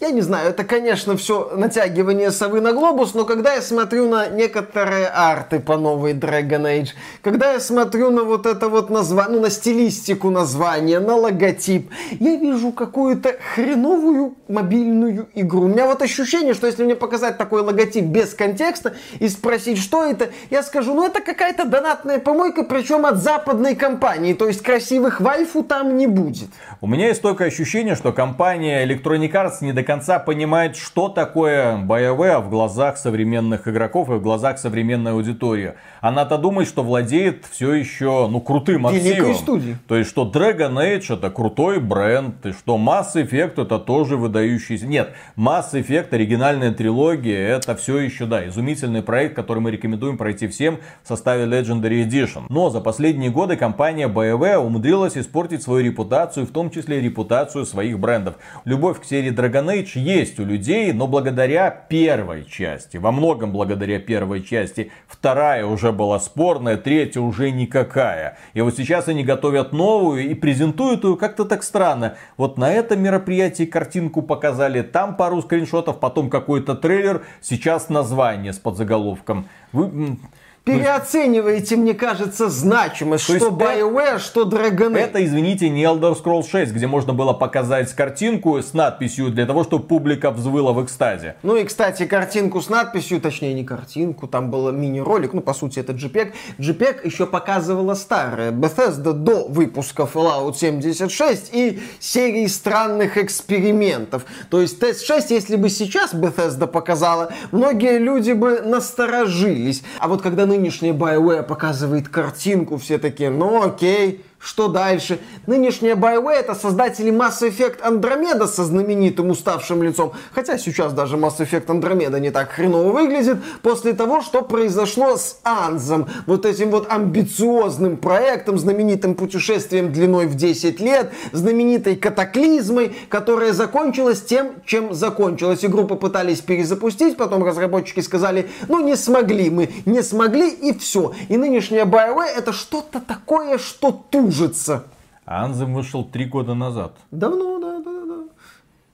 Я 0.00 0.10
не 0.10 0.20
знаю, 0.22 0.50
это, 0.50 0.64
конечно, 0.64 1.16
все 1.16 1.50
натягивание 1.56 2.30
совы 2.30 2.60
на 2.60 2.72
глобус, 2.72 3.14
но 3.14 3.24
когда 3.24 3.54
я 3.54 3.62
смотрю 3.62 4.08
на 4.08 4.28
некоторые 4.28 5.08
арты 5.08 5.60
по 5.60 5.76
новой 5.76 6.14
Dragon 6.14 6.62
Age, 6.62 6.90
когда 7.22 7.52
я 7.52 7.60
смотрю 7.60 8.10
на 8.10 8.24
вот 8.24 8.46
это 8.46 8.68
вот 8.68 8.88
название, 8.90 9.36
ну, 9.36 9.42
на 9.42 9.50
стилистику 9.50 10.30
названия, 10.30 11.00
на 11.00 11.16
логотип, 11.16 11.90
я 12.18 12.36
вижу 12.36 12.72
какую-то 12.72 13.36
хреновую 13.54 14.36
мобильную 14.48 15.28
игру. 15.34 15.62
У 15.62 15.68
меня 15.68 15.86
вот 15.86 16.02
ощущение, 16.02 16.54
что 16.54 16.66
если 16.66 16.84
мне 16.84 16.94
показать 16.94 17.36
такой 17.36 17.62
логотип 17.62 18.04
без 18.04 18.34
контекста 18.34 18.94
и 19.18 19.28
спросить, 19.28 19.78
что 19.78 20.04
это, 20.04 20.30
я 20.50 20.62
скажу, 20.62 20.94
ну 20.94 21.06
это 21.06 21.20
какая-то 21.20 21.64
донатная 21.64 22.18
помойка, 22.18 22.62
причем 22.62 23.04
от 23.04 23.18
западной 23.18 23.74
компании, 23.74 24.32
то 24.32 24.46
есть 24.46 24.62
красивых 24.62 25.20
вайфу 25.20 25.62
там 25.62 25.96
не 25.96 26.06
будет. 26.06 26.48
У 26.80 26.86
меня 26.86 27.08
есть 27.08 27.22
только 27.22 27.44
ощущение, 27.44 27.94
что 27.94 28.12
компания 28.12 28.86
Electronic 28.86 29.32
Arts 29.32 29.58
не 29.60 29.72
до 29.80 29.86
конца 29.86 30.18
понимает, 30.18 30.76
что 30.76 31.08
такое 31.08 31.78
BioWare 31.78 32.40
в 32.42 32.50
глазах 32.50 32.98
современных 32.98 33.66
игроков 33.66 34.10
и 34.10 34.14
в 34.14 34.22
глазах 34.22 34.58
современной 34.58 35.12
аудитории. 35.12 35.74
Она-то 36.02 36.36
думает, 36.36 36.68
что 36.68 36.82
владеет 36.82 37.46
все 37.50 37.72
еще, 37.72 38.28
ну, 38.28 38.40
крутым 38.40 38.86
активом. 38.86 39.34
студии. 39.34 39.76
То 39.88 39.96
есть, 39.96 40.10
что 40.10 40.30
Dragon 40.30 40.74
Age 40.74 41.14
это 41.14 41.30
крутой 41.30 41.80
бренд, 41.80 42.44
и 42.44 42.52
что 42.52 42.76
Mass 42.76 43.14
Effect 43.14 43.62
это 43.62 43.78
тоже 43.78 44.16
выдающийся. 44.18 44.86
Нет, 44.86 45.14
Mass 45.36 45.72
Effect 45.72 46.12
оригинальная 46.12 46.72
трилогия, 46.72 47.56
это 47.56 47.74
все 47.74 47.98
еще, 47.98 48.26
да, 48.26 48.46
изумительный 48.46 49.02
проект, 49.02 49.34
который 49.34 49.60
мы 49.60 49.70
рекомендуем 49.70 50.18
пройти 50.18 50.46
всем 50.46 50.78
в 51.02 51.08
составе 51.08 51.44
Legendary 51.44 52.06
Edition. 52.06 52.44
Но 52.50 52.68
за 52.68 52.80
последние 52.80 53.30
годы 53.30 53.56
компания 53.56 54.08
BioWare 54.08 54.58
умудрилась 54.58 55.16
испортить 55.16 55.62
свою 55.62 55.84
репутацию, 55.84 56.44
в 56.44 56.50
том 56.50 56.70
числе 56.70 57.00
репутацию 57.00 57.64
своих 57.64 57.98
брендов. 57.98 58.34
Любовь 58.66 59.00
к 59.00 59.04
серии 59.04 59.30
Dragon 59.30 59.69
Age 59.70 59.98
есть 59.98 60.38
у 60.40 60.44
людей, 60.44 60.92
но 60.92 61.06
благодаря 61.06 61.70
первой 61.70 62.44
части, 62.44 62.96
во 62.96 63.12
многом 63.12 63.52
благодаря 63.52 63.98
первой 63.98 64.42
части, 64.42 64.90
вторая 65.06 65.64
уже 65.64 65.92
была 65.92 66.18
спорная, 66.18 66.76
третья 66.76 67.20
уже 67.20 67.50
никакая. 67.50 68.38
И 68.54 68.60
вот 68.60 68.76
сейчас 68.76 69.08
они 69.08 69.24
готовят 69.24 69.72
новую 69.72 70.28
и 70.28 70.34
презентуют 70.34 71.04
ее 71.04 71.16
как-то 71.16 71.44
так 71.44 71.62
странно. 71.62 72.16
Вот 72.36 72.58
на 72.58 72.72
этом 72.72 73.02
мероприятии 73.02 73.64
картинку 73.64 74.22
показали, 74.22 74.82
там 74.82 75.16
пару 75.16 75.42
скриншотов, 75.42 76.00
потом 76.00 76.30
какой-то 76.30 76.74
трейлер, 76.74 77.22
сейчас 77.40 77.88
название 77.88 78.52
с 78.52 78.58
подзаголовком. 78.58 79.48
Вы 79.72 80.18
переоцениваете, 80.64 81.76
мне 81.76 81.94
кажется, 81.94 82.48
значимость, 82.48 83.26
То 83.26 83.36
что 83.36 83.48
BioWare, 83.48 84.18
что 84.18 84.42
Dragon 84.42 84.92
Age. 84.92 84.98
Это, 84.98 85.24
извините, 85.24 85.68
не 85.68 85.84
Elder 85.84 86.20
Scrolls 86.20 86.48
6, 86.50 86.72
где 86.72 86.86
можно 86.86 87.12
было 87.12 87.32
показать 87.32 87.92
картинку 87.94 88.58
с 88.58 88.74
надписью 88.74 89.30
для 89.30 89.46
того, 89.46 89.64
чтобы 89.64 89.84
публика 89.84 90.30
взвыла 90.30 90.72
в 90.72 90.84
экстазе. 90.84 91.36
Ну 91.42 91.56
и, 91.56 91.64
кстати, 91.64 92.06
картинку 92.06 92.60
с 92.60 92.68
надписью, 92.68 93.20
точнее 93.20 93.54
не 93.54 93.64
картинку, 93.64 94.26
там 94.26 94.50
был 94.50 94.70
мини-ролик, 94.70 95.32
ну 95.32 95.40
по 95.40 95.54
сути 95.54 95.80
это 95.80 95.92
JPEG. 95.92 96.32
JPEG 96.58 97.00
еще 97.04 97.26
показывала 97.26 97.94
старая 97.94 98.52
Bethesda 98.52 99.12
до 99.12 99.46
выпуска 99.48 100.02
Fallout 100.02 100.54
76 100.56 101.50
и 101.52 101.80
серии 101.98 102.46
странных 102.46 103.16
экспериментов. 103.16 104.24
То 104.50 104.60
есть 104.60 104.78
тест 104.78 105.06
6, 105.06 105.30
если 105.30 105.56
бы 105.56 105.70
сейчас 105.70 106.14
Bethesda 106.14 106.66
показала, 106.66 107.32
многие 107.50 107.98
люди 107.98 108.32
бы 108.32 108.60
насторожились. 108.60 109.82
А 109.98 110.08
вот 110.08 110.22
когда 110.22 110.46
нынешняя 110.50 110.92
BioWare 110.92 111.44
показывает 111.44 112.08
картинку, 112.08 112.76
все 112.76 112.98
такие, 112.98 113.30
ну 113.30 113.62
окей, 113.62 114.24
что 114.42 114.68
дальше? 114.68 115.20
Нынешняя 115.46 115.94
BioWare 115.94 116.32
это 116.32 116.54
создатели 116.54 117.12
Mass 117.12 117.42
Effect 117.42 117.82
Andromeda 117.82 118.46
со 118.46 118.64
знаменитым 118.64 119.28
уставшим 119.28 119.82
лицом. 119.82 120.12
Хотя 120.32 120.56
сейчас 120.56 120.94
даже 120.94 121.18
Mass 121.18 121.40
Effect 121.40 121.66
Andromeda 121.66 122.18
не 122.18 122.30
так 122.30 122.50
хреново 122.52 122.90
выглядит. 122.90 123.36
После 123.60 123.92
того, 123.92 124.22
что 124.22 124.40
произошло 124.40 125.18
с 125.18 125.40
Анзом. 125.44 126.08
Вот 126.26 126.46
этим 126.46 126.70
вот 126.70 126.90
амбициозным 126.90 127.98
проектом, 127.98 128.58
знаменитым 128.58 129.14
путешествием 129.14 129.92
длиной 129.92 130.26
в 130.26 130.36
10 130.36 130.80
лет, 130.80 131.12
знаменитой 131.32 131.96
катаклизмой, 131.96 132.96
которая 133.10 133.52
закончилась 133.52 134.22
тем, 134.22 134.52
чем 134.64 134.94
закончилась. 134.94 135.66
Игру 135.66 135.84
попытались 135.84 136.40
перезапустить, 136.40 137.18
потом 137.18 137.44
разработчики 137.44 138.00
сказали, 138.00 138.48
ну 138.68 138.80
не 138.80 138.96
смогли 138.96 139.50
мы, 139.50 139.68
не 139.84 140.02
смогли 140.02 140.48
и 140.48 140.72
все. 140.72 141.12
И 141.28 141.36
нынешняя 141.36 141.84
BioWare 141.84 142.38
это 142.38 142.54
что-то 142.54 143.00
такое, 143.00 143.58
что 143.58 144.02
тут 144.08 144.29
ужиться. 144.30 144.84
А 145.26 145.44
Анзем 145.44 145.74
вышел 145.74 146.04
три 146.04 146.24
года 146.24 146.54
назад. 146.54 146.92
Давно, 147.10 147.58
да, 147.60 147.78
да, 147.78 147.90
да. 148.06 148.16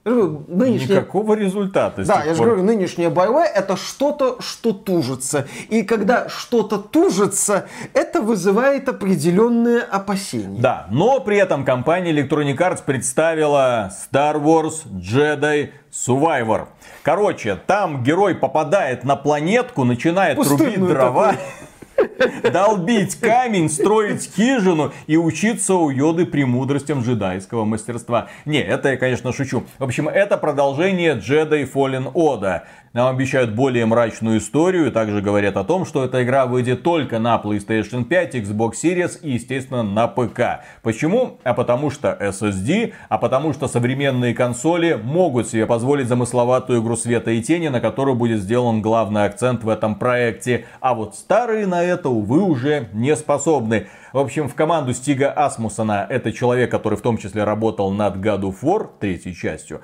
Нынешняя... 0.07 0.99
Никакого 0.99 1.33
результата. 1.33 2.05
Да, 2.05 2.23
я 2.23 2.33
же 2.33 2.43
говорю, 2.43 2.63
нынешняя 2.63 3.09
BioWare 3.09 3.43
это 3.43 3.75
что-то, 3.75 4.41
что 4.41 4.71
тужится. 4.71 5.47
И 5.69 5.83
когда 5.83 6.29
что-то 6.29 6.77
тужится, 6.77 7.67
это 7.93 8.21
вызывает 8.21 8.87
определенные 8.87 9.81
опасения. 9.81 10.61
Да, 10.61 10.87
но 10.91 11.19
при 11.19 11.37
этом 11.37 11.65
компания 11.65 12.13
Electronic 12.13 12.57
Arts 12.57 12.83
представила 12.85 13.91
Star 13.91 14.41
Wars 14.41 14.85
Jedi 14.91 15.71
Survivor. 15.91 16.67
Короче, 17.03 17.57
там 17.67 18.03
герой 18.03 18.35
попадает 18.35 19.03
на 19.03 19.17
планетку, 19.17 19.83
начинает 19.83 20.37
Пустынную 20.37 20.71
трубить 20.71 20.89
дрова. 20.89 21.31
Такую 21.31 21.66
долбить 22.51 23.15
камень, 23.15 23.69
строить 23.69 24.29
хижину 24.35 24.91
и 25.07 25.17
учиться 25.17 25.75
у 25.75 25.89
Йоды 25.89 26.25
премудростям 26.25 27.01
джедайского 27.01 27.65
мастерства. 27.65 28.29
Не, 28.45 28.61
это 28.61 28.89
я, 28.89 28.97
конечно, 28.97 29.33
шучу. 29.33 29.63
В 29.79 29.83
общем, 29.83 30.07
это 30.07 30.37
продолжение 30.37 31.15
Jedi 31.15 31.71
Fallen 31.71 32.11
Order. 32.13 32.61
Нам 32.93 33.13
обещают 33.15 33.51
более 33.51 33.85
мрачную 33.85 34.39
историю. 34.39 34.91
Также 34.91 35.21
говорят 35.21 35.55
о 35.57 35.63
том, 35.63 35.85
что 35.85 36.03
эта 36.03 36.23
игра 36.23 36.47
выйдет 36.47 36.81
только 36.81 37.19
на 37.19 37.39
PlayStation 37.43 38.05
5, 38.05 38.35
Xbox 38.35 38.71
Series 38.83 39.19
и, 39.21 39.33
естественно, 39.33 39.83
на 39.83 40.07
ПК. 40.07 40.63
Почему? 40.81 41.37
А 41.43 41.53
потому 41.53 41.91
что 41.91 42.17
SSD, 42.19 42.93
а 43.09 43.17
потому 43.19 43.53
что 43.53 43.67
современные 43.67 44.33
консоли 44.33 44.99
могут 45.01 45.47
себе 45.47 45.67
позволить 45.67 46.07
замысловатую 46.07 46.81
игру 46.81 46.95
света 46.95 47.29
и 47.29 47.41
тени, 47.43 47.67
на 47.67 47.81
которую 47.81 48.15
будет 48.15 48.39
сделан 48.39 48.81
главный 48.81 49.25
акцент 49.25 49.63
в 49.63 49.69
этом 49.69 49.93
проекте. 49.93 50.65
А 50.79 50.95
вот 50.95 51.15
старые 51.15 51.67
на 51.67 51.83
это, 51.87 52.09
увы, 52.09 52.41
уже 52.41 52.89
не 52.93 53.15
способны. 53.15 53.87
В 54.13 54.19
общем, 54.19 54.47
в 54.47 54.55
команду 54.55 54.93
Стига 54.93 55.31
Асмусона, 55.31 56.05
это 56.09 56.31
человек, 56.31 56.71
который 56.71 56.97
в 56.97 57.01
том 57.01 57.17
числе 57.17 57.43
работал 57.43 57.91
над 57.91 58.17
God 58.17 58.41
of 58.41 58.55
War, 58.61 58.89
третьей 58.99 59.33
частью, 59.35 59.81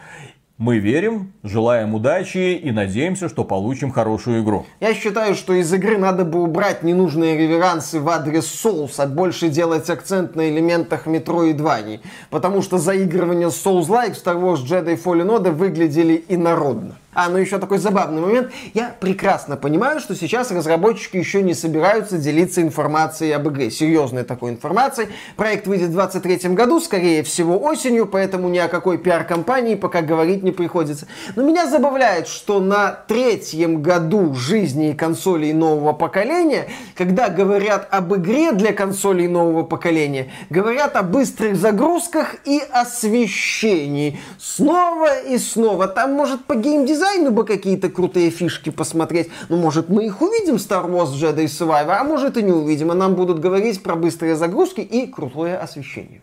Мы 0.60 0.78
верим, 0.78 1.34
желаем 1.42 1.96
удачи 1.96 2.54
и 2.54 2.72
надеемся, 2.72 3.28
что 3.28 3.44
получим 3.44 3.90
хорошую 3.90 4.44
игру. 4.44 4.68
Я 4.80 4.94
считаю, 4.94 5.34
что 5.34 5.54
из 5.54 5.74
игры 5.74 5.98
надо 5.98 6.26
бы 6.26 6.44
убрать 6.44 6.84
ненужные 6.84 7.36
реверансы 7.36 8.00
в 8.00 8.08
адрес 8.08 8.46
Souls, 8.46 8.94
а 8.98 9.08
больше 9.08 9.50
делать 9.50 9.90
акцент 9.90 10.36
на 10.36 10.48
элементах 10.50 11.08
Metroidvania. 11.08 12.02
Потому 12.30 12.62
что 12.62 12.78
заигрывания 12.78 13.48
Souls-like 13.48 14.14
в 14.14 14.24
Star 14.24 14.40
Wars 14.40 14.64
Jedi 14.64 14.96
Fallen 15.04 15.28
Order 15.28 15.52
выглядели 15.52 16.24
инородно. 16.30 16.98
А, 17.16 17.30
ну 17.30 17.38
еще 17.38 17.60
такой 17.60 17.78
забавный 17.78 18.22
момент. 18.22 18.52
Я 18.74 18.96
прекрасно 19.00 19.56
понимаю, 19.56 20.00
что 20.00 20.16
сейчас 20.16 20.52
разработчики 20.52 21.18
еще 21.18 21.44
не 21.44 21.54
собираются 21.54 22.18
делиться 22.18 22.62
информацией 22.62 23.32
об 23.32 23.48
игре. 23.50 23.70
Серьезной 23.70 24.24
такой 24.24 24.52
информацией. 24.52 25.10
Проект 25.36 25.68
выйдет 25.68 25.90
в 25.90 25.94
2023 25.94 26.56
году, 26.56 26.80
скорее 26.80 27.24
всего 27.24 27.62
осенью, 27.62 28.08
поэтому 28.08 28.50
ни 28.50 28.58
о 28.58 28.68
какой 28.68 28.98
пиар-компании 28.98 29.76
пока 29.76 30.02
говорить 30.02 30.44
не 30.44 30.52
приходится. 30.52 31.08
Но 31.36 31.44
меня 31.44 31.68
забавляет, 31.68 32.28
что 32.28 32.60
на 32.60 32.92
третьем 32.92 33.82
году 33.82 34.34
жизни 34.34 34.94
консолей 34.94 35.54
нового 35.54 35.94
поколения, 35.94 36.68
когда 36.96 37.30
говорят 37.30 37.88
об 37.92 38.16
игре 38.16 38.54
для 38.54 38.74
консолей 38.74 39.28
нового 39.28 39.64
поколения, 39.64 40.32
говорят 40.50 40.96
о 40.96 41.04
быстрых 41.04 41.56
загрузках 41.56 42.36
и 42.46 42.62
освещении. 42.72 44.20
Снова 44.40 45.20
и 45.22 45.38
снова. 45.38 45.88
Там 45.88 46.14
может 46.14 46.46
по 46.46 46.56
геймдизайну 46.56 47.03
дизайну 47.04 47.32
бы 47.32 47.46
какие-то 47.46 47.90
крутые 47.90 48.30
фишки 48.30 48.70
посмотреть. 48.70 49.30
Ну, 49.50 49.58
может, 49.58 49.90
мы 49.90 50.06
их 50.06 50.22
увидим 50.22 50.56
Star 50.56 50.90
Wars 50.90 51.14
Jedi 51.14 51.46
Survivor, 51.46 51.98
а 52.00 52.04
может 52.04 52.38
и 52.38 52.44
не 52.44 52.52
увидим. 52.52 52.92
А 52.92 52.96
нам 52.96 53.16
будут 53.16 53.40
говорить 53.40 53.82
про 53.84 53.96
быстрые 53.96 54.36
загрузки 54.36 54.82
и 54.82 55.08
крутое 55.08 55.58
освещение. 55.58 56.22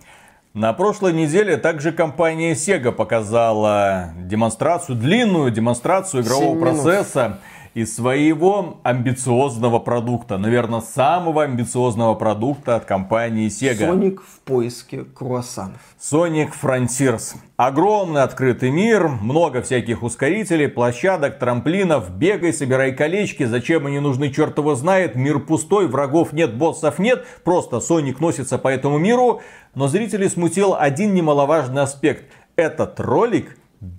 На 0.52 0.72
прошлой 0.72 1.12
неделе 1.12 1.56
также 1.58 1.92
компания 1.92 2.54
Sega 2.54 2.90
показала 2.90 4.12
демонстрацию, 4.16 4.96
длинную 4.96 5.52
демонстрацию 5.52 6.22
игрового 6.22 6.58
процесса 6.58 7.38
из 7.74 7.94
своего 7.94 8.80
амбициозного 8.82 9.78
продукта. 9.78 10.38
Наверное, 10.38 10.80
самого 10.80 11.44
амбициозного 11.44 12.14
продукта 12.14 12.76
от 12.76 12.84
компании 12.84 13.48
Sega. 13.48 13.88
Sonic 13.88 14.18
в 14.18 14.40
поиске 14.40 15.04
круассанов. 15.04 15.80
Sonic 16.00 16.50
Frontiers. 16.60 17.36
Огромный 17.56 18.22
открытый 18.22 18.70
мир, 18.70 19.08
много 19.08 19.62
всяких 19.62 20.02
ускорителей, 20.02 20.68
площадок, 20.68 21.38
трамплинов. 21.38 22.10
Бегай, 22.10 22.52
собирай 22.52 22.92
колечки. 22.92 23.44
Зачем 23.44 23.86
они 23.86 24.00
нужны, 24.00 24.30
черт 24.30 24.58
его 24.58 24.74
знает. 24.74 25.14
Мир 25.14 25.38
пустой, 25.40 25.86
врагов 25.86 26.32
нет, 26.32 26.56
боссов 26.56 26.98
нет. 26.98 27.24
Просто 27.44 27.76
Sonic 27.76 28.16
носится 28.18 28.58
по 28.58 28.68
этому 28.68 28.98
миру. 28.98 29.42
Но 29.74 29.86
зрителей 29.86 30.28
смутил 30.28 30.74
один 30.74 31.14
немаловажный 31.14 31.82
аспект. 31.82 32.24
Этот 32.56 32.98
ролик 32.98 33.56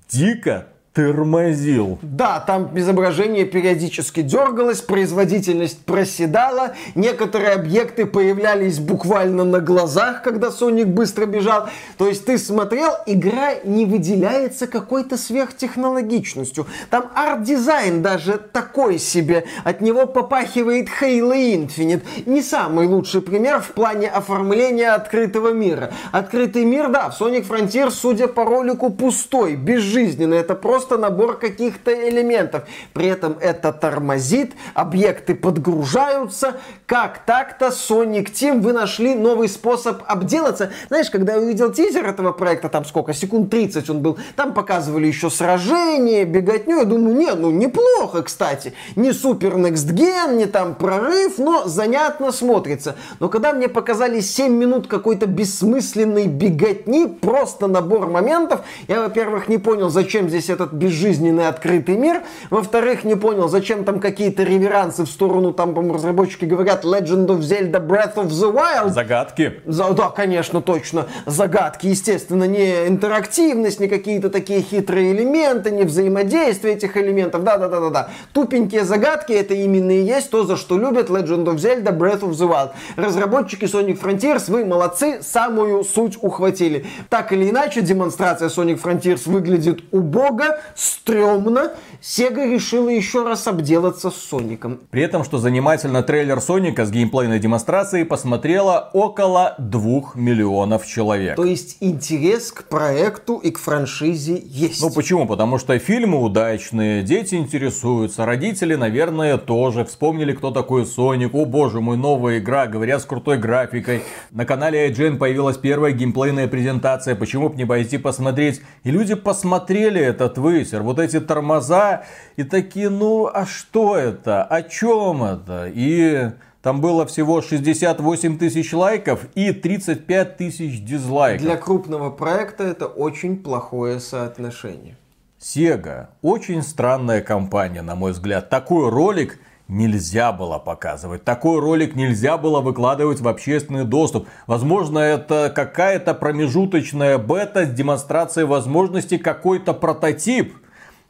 дико 0.09 0.67
тормозил. 0.93 1.99
Да, 2.01 2.41
там 2.41 2.77
изображение 2.77 3.45
периодически 3.45 4.21
дергалось, 4.21 4.81
производительность 4.81 5.85
проседала, 5.85 6.73
некоторые 6.95 7.53
объекты 7.53 8.05
появлялись 8.05 8.79
буквально 8.79 9.45
на 9.45 9.61
глазах, 9.61 10.21
когда 10.21 10.51
Соник 10.51 10.87
быстро 10.87 11.25
бежал. 11.25 11.69
То 11.97 12.07
есть 12.07 12.25
ты 12.25 12.37
смотрел, 12.37 12.91
игра 13.05 13.55
не 13.63 13.85
выделяется 13.85 14.67
какой-то 14.67 15.17
сверхтехнологичностью. 15.17 16.67
Там 16.89 17.09
арт-дизайн 17.15 18.01
даже 18.01 18.33
такой 18.33 18.99
себе. 18.99 19.45
От 19.63 19.79
него 19.79 20.05
попахивает 20.07 20.89
Halo 21.01 21.31
Infinite. 21.33 22.03
Не 22.25 22.41
самый 22.41 22.87
лучший 22.87 23.21
пример 23.21 23.61
в 23.61 23.71
плане 23.71 24.09
оформления 24.09 24.91
открытого 24.91 25.53
мира. 25.53 25.91
Открытый 26.11 26.65
мир, 26.65 26.89
да, 26.89 27.09
в 27.09 27.21
Sonic 27.21 27.47
Frontier, 27.47 27.91
судя 27.91 28.27
по 28.27 28.43
ролику, 28.43 28.89
пустой, 28.89 29.55
безжизненный. 29.55 30.37
Это 30.37 30.55
просто 30.55 30.80
просто 30.81 30.97
набор 30.97 31.37
каких-то 31.37 31.91
элементов. 32.09 32.63
При 32.93 33.05
этом 33.05 33.37
это 33.39 33.71
тормозит, 33.71 34.53
объекты 34.73 35.35
подгружаются. 35.35 36.55
Как 36.87 37.23
так-то, 37.23 37.67
Sonic 37.67 38.31
Team, 38.31 38.61
вы 38.61 38.73
нашли 38.73 39.13
новый 39.13 39.47
способ 39.47 40.01
обделаться. 40.07 40.71
Знаешь, 40.87 41.11
когда 41.11 41.33
я 41.33 41.39
увидел 41.39 41.71
тизер 41.71 42.07
этого 42.07 42.31
проекта, 42.31 42.67
там 42.67 42.83
сколько, 42.85 43.13
секунд 43.13 43.51
30 43.51 43.91
он 43.91 44.01
был, 44.01 44.17
там 44.35 44.55
показывали 44.55 45.05
еще 45.05 45.29
сражение, 45.29 46.25
беготню. 46.25 46.79
Я 46.79 46.85
думаю, 46.85 47.15
не, 47.15 47.31
ну 47.35 47.51
неплохо, 47.51 48.23
кстати. 48.23 48.73
Не 48.95 49.13
супер 49.13 49.57
Next 49.57 49.93
Gen, 49.93 50.35
не 50.35 50.47
там 50.47 50.73
прорыв, 50.73 51.37
но 51.37 51.67
занятно 51.67 52.31
смотрится. 52.31 52.95
Но 53.19 53.29
когда 53.29 53.53
мне 53.53 53.67
показали 53.67 54.19
7 54.19 54.51
минут 54.51 54.87
какой-то 54.87 55.27
бессмысленной 55.27 56.25
беготни, 56.25 57.05
просто 57.05 57.67
набор 57.67 58.07
моментов, 58.07 58.61
я, 58.87 59.01
во-первых, 59.01 59.47
не 59.47 59.59
понял, 59.59 59.91
зачем 59.91 60.27
здесь 60.27 60.49
этот 60.49 60.70
безжизненный 60.71 61.47
открытый 61.47 61.97
мир. 61.97 62.21
Во-вторых, 62.49 63.03
не 63.03 63.15
понял, 63.15 63.47
зачем 63.49 63.83
там 63.83 63.99
какие-то 63.99 64.43
реверансы 64.43 65.03
в 65.03 65.07
сторону, 65.07 65.53
там, 65.53 65.73
по 65.73 65.81
разработчики 65.93 66.45
говорят, 66.45 66.83
Legend 66.83 67.27
of 67.27 67.39
Zelda 67.39 67.85
Breath 67.85 68.15
of 68.15 68.27
the 68.29 68.53
Wild. 68.53 68.89
Загадки. 68.89 69.61
За, 69.65 69.91
да, 69.93 70.09
конечно, 70.09 70.61
точно. 70.61 71.07
Загадки, 71.25 71.87
естественно, 71.87 72.45
не 72.45 72.87
интерактивность, 72.87 73.79
не 73.79 73.87
какие-то 73.87 74.29
такие 74.29 74.61
хитрые 74.61 75.11
элементы, 75.13 75.71
не 75.71 75.83
взаимодействие 75.83 76.75
этих 76.75 76.97
элементов. 76.97 77.43
Да-да-да-да-да. 77.43 78.09
Тупенькие 78.33 78.85
загадки, 78.85 79.33
это 79.33 79.53
именно 79.53 79.91
и 79.91 80.01
есть 80.01 80.29
то, 80.29 80.43
за 80.43 80.57
что 80.57 80.77
любят 80.77 81.09
Legend 81.09 81.45
of 81.45 81.55
Zelda 81.55 81.97
Breath 81.97 82.21
of 82.21 82.31
the 82.31 82.49
Wild. 82.49 82.71
Разработчики 82.95 83.65
Sonic 83.65 84.01
Frontiers, 84.01 84.51
вы 84.51 84.65
молодцы, 84.65 85.21
самую 85.21 85.83
суть 85.83 86.17
ухватили. 86.21 86.85
Так 87.09 87.33
или 87.33 87.49
иначе, 87.49 87.81
демонстрация 87.81 88.49
Sonic 88.49 88.81
Frontiers 88.81 89.29
выглядит 89.29 89.81
убого, 89.91 90.59
стрёмно, 90.75 91.73
Sega 92.01 92.51
решила 92.51 92.89
еще 92.89 93.23
раз 93.23 93.47
обделаться 93.47 94.09
с 94.09 94.15
Соником. 94.15 94.79
При 94.89 95.03
этом, 95.03 95.23
что 95.23 95.37
занимательно, 95.37 96.01
трейлер 96.01 96.41
Соника 96.41 96.83
с 96.83 96.89
геймплейной 96.89 97.37
демонстрацией 97.37 98.05
посмотрело 98.05 98.89
около 98.93 99.53
двух 99.59 100.15
миллионов 100.15 100.87
человек. 100.87 101.35
То 101.35 101.45
есть 101.45 101.77
интерес 101.79 102.51
к 102.51 102.63
проекту 102.63 103.37
и 103.37 103.51
к 103.51 103.59
франшизе 103.59 104.41
есть. 104.43 104.81
Ну 104.81 104.89
почему? 104.89 105.27
Потому 105.27 105.59
что 105.59 105.77
фильмы 105.77 106.19
удачные, 106.19 107.03
дети 107.03 107.35
интересуются, 107.35 108.25
родители, 108.25 108.73
наверное, 108.73 109.37
тоже 109.37 109.85
вспомнили, 109.85 110.33
кто 110.33 110.49
такой 110.49 110.87
Соник. 110.87 111.35
О 111.35 111.45
боже 111.45 111.81
мой, 111.81 111.97
новая 111.97 112.39
игра, 112.39 112.65
говорят, 112.65 113.03
с 113.03 113.05
крутой 113.05 113.37
графикой. 113.37 114.01
На 114.31 114.45
канале 114.45 114.89
IGN 114.89 115.17
появилась 115.17 115.57
первая 115.57 115.91
геймплейная 115.91 116.47
презентация, 116.47 117.13
почему 117.13 117.49
бы 117.49 117.57
не 117.57 117.65
пойти 117.65 117.99
посмотреть. 117.99 118.59
И 118.83 118.89
люди 118.89 119.13
посмотрели 119.13 120.01
этот 120.01 120.39
высер, 120.39 120.81
вот 120.81 120.97
эти 120.97 121.19
тормоза, 121.19 121.90
и 122.35 122.43
такие, 122.43 122.89
ну 122.89 123.29
а 123.31 123.45
что 123.45 123.95
это, 123.95 124.43
о 124.43 124.61
чем 124.63 125.23
это? 125.23 125.69
И 125.73 126.31
там 126.61 126.79
было 126.79 127.05
всего 127.05 127.41
68 127.41 128.37
тысяч 128.37 128.73
лайков 128.73 129.25
и 129.35 129.51
35 129.51 130.37
тысяч 130.37 130.83
дизлайков. 130.83 131.41
Для 131.41 131.57
крупного 131.57 132.11
проекта 132.11 132.63
это 132.63 132.85
очень 132.85 133.37
плохое 133.37 133.99
соотношение. 133.99 134.95
Sega 135.39 136.09
очень 136.21 136.61
странная 136.61 137.21
компания, 137.21 137.81
на 137.81 137.95
мой 137.95 138.11
взгляд. 138.11 138.49
Такой 138.49 138.89
ролик 138.89 139.39
нельзя 139.67 140.31
было 140.31 140.59
показывать. 140.59 141.23
Такой 141.23 141.59
ролик 141.59 141.95
нельзя 141.95 142.37
было 142.37 142.61
выкладывать 142.61 143.21
в 143.21 143.27
общественный 143.27 143.85
доступ. 143.85 144.27
Возможно, 144.45 144.99
это 144.99 145.51
какая-то 145.53 146.13
промежуточная 146.13 147.17
бета 147.17 147.65
с 147.65 147.69
демонстрацией 147.69 148.45
возможности 148.45 149.17
какой-то 149.17 149.73
прототип. 149.73 150.53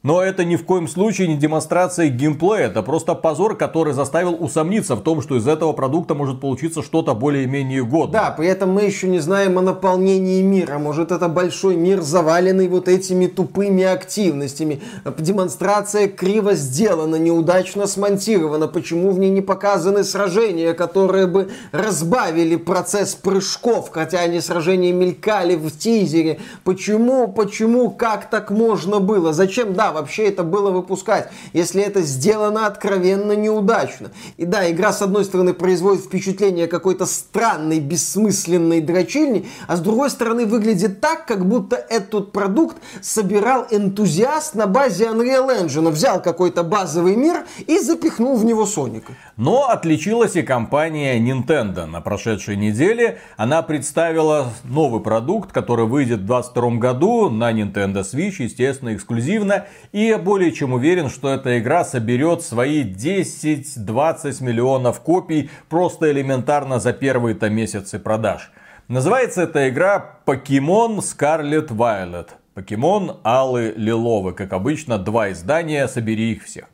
Но 0.04 0.20
это 0.24 0.44
ни 0.44 0.56
в 0.56 0.66
коем 0.66 0.88
случае 0.88 1.28
не 1.28 1.38
демонстрация 1.38 2.08
геймплея, 2.08 2.68
это 2.68 2.82
просто 2.82 3.14
позор, 3.14 3.56
который 3.56 3.94
заставил 3.94 4.36
усомниться 4.40 4.96
в 4.96 5.02
том, 5.02 5.22
что 5.22 5.38
из 5.38 5.48
этого 5.48 5.74
продукта 5.74 6.16
может 6.16 6.42
получиться 6.42 6.82
что-то 6.82 7.14
более-менее 7.14 7.86
годное. 7.86 8.20
Да, 8.20 8.32
при 8.32 8.48
этом 8.48 8.72
мы 8.72 8.82
еще 8.82 9.08
не 9.08 9.20
знаем 9.20 9.60
о 9.60 9.62
наполнении 9.62 10.42
мира. 10.42 10.80
Может 10.80 11.12
это 11.12 11.28
большой 11.28 11.76
мир, 11.76 12.02
заваленный 12.02 12.68
вот 12.68 12.88
этими 12.88 13.28
тупыми 13.28 13.84
активностями. 13.84 14.82
Демонстрация 15.20 16.08
криво 16.08 16.56
сделана, 16.56 17.18
неудачно 17.18 17.86
смонтирована. 17.86 18.68
Почему 18.68 19.12
в 19.12 19.20
ней 19.20 19.30
не 19.30 19.42
показаны 19.42 20.04
сражения, 20.04 20.74
которые 20.74 21.28
бы 21.28 21.52
разбавили 21.72 22.56
процесс 22.56 23.14
прыжков, 23.14 23.92
хотя 23.92 24.22
они 24.22 24.42
сражения 24.42 24.94
мелькали 24.94 25.56
в 25.56 25.70
тизере. 25.70 26.40
Почему, 26.64 27.28
почему, 27.28 27.92
как 27.92 28.32
так 28.32 28.50
можно 28.50 29.00
было? 29.00 29.32
Зачем? 29.32 29.76
Да, 29.76 29.91
вообще 29.92 30.28
это 30.28 30.44
было 30.44 30.72
выпускать, 30.72 31.30
если 31.54 31.82
это 31.82 32.02
сделано 32.02 32.66
откровенно 32.66 33.34
неудачно? 33.34 34.12
И 34.38 34.46
да, 34.46 34.70
игра 34.70 34.94
с 34.94 35.02
одной 35.02 35.26
стороны 35.26 35.54
производит 35.54 36.06
впечатление 36.06 36.68
какой-то 36.68 37.06
странной, 37.06 37.80
бессмысленной 37.80 38.82
дрочильни, 38.82 39.48
а 39.68 39.76
с 39.76 39.80
другой 39.80 40.10
стороны 40.10 40.46
выглядит 40.46 41.02
так, 41.02 41.26
как 41.26 41.46
будто 41.46 41.76
этот 41.76 42.32
продукт 42.32 42.78
собирал 43.02 43.68
энтузиаст 43.70 44.56
на 44.56 44.68
базе 44.68 45.06
Unreal 45.06 45.66
Engine. 45.66 45.90
Взял 45.90 46.22
какой-то 46.22 46.64
базовый 46.64 47.16
мир 47.16 47.46
и 47.68 47.80
запихнул 47.80 48.38
в 48.38 48.46
него 48.46 48.66
Соника. 48.66 49.14
Но 49.38 49.70
отличилась 49.70 50.36
и 50.36 50.42
компания 50.42 51.20
Nintendo. 51.20 51.86
На 51.86 52.02
прошедшей 52.02 52.56
неделе 52.56 53.20
она 53.38 53.62
представила 53.62 54.50
новый 54.64 55.02
продукт, 55.02 55.52
который 55.52 55.86
выйдет 55.86 56.20
в 56.20 56.26
2022 56.26 56.70
году 56.78 57.30
на 57.30 57.52
Nintendo 57.52 58.02
Switch, 58.02 58.36
естественно, 58.40 58.94
эксклюзивно. 58.96 59.66
И 59.92 60.06
я 60.06 60.18
более 60.18 60.52
чем 60.52 60.74
уверен, 60.74 61.10
что 61.10 61.34
эта 61.34 61.60
игра 61.60 61.84
соберет 61.84 62.42
свои 62.42 62.84
10-20 62.84 64.44
миллионов 64.44 65.02
копий 65.02 65.50
просто 65.70 66.12
элементарно 66.12 66.80
за 66.80 66.94
первые-то 66.94 67.50
месяцы 67.50 68.00
продаж. 68.00 68.52
Называется 68.88 69.44
эта 69.44 69.70
игра 69.70 70.20
Pokemon 70.26 71.00
Scarlet 71.00 71.68
Violet. 71.68 72.28
Покемон 72.54 73.20
Алый 73.24 73.74
Лиловый. 73.74 74.34
Как 74.34 74.52
обычно, 74.54 74.98
два 74.98 75.32
издания, 75.32 75.88
собери 75.88 76.34
их 76.34 76.44
всех. 76.44 76.66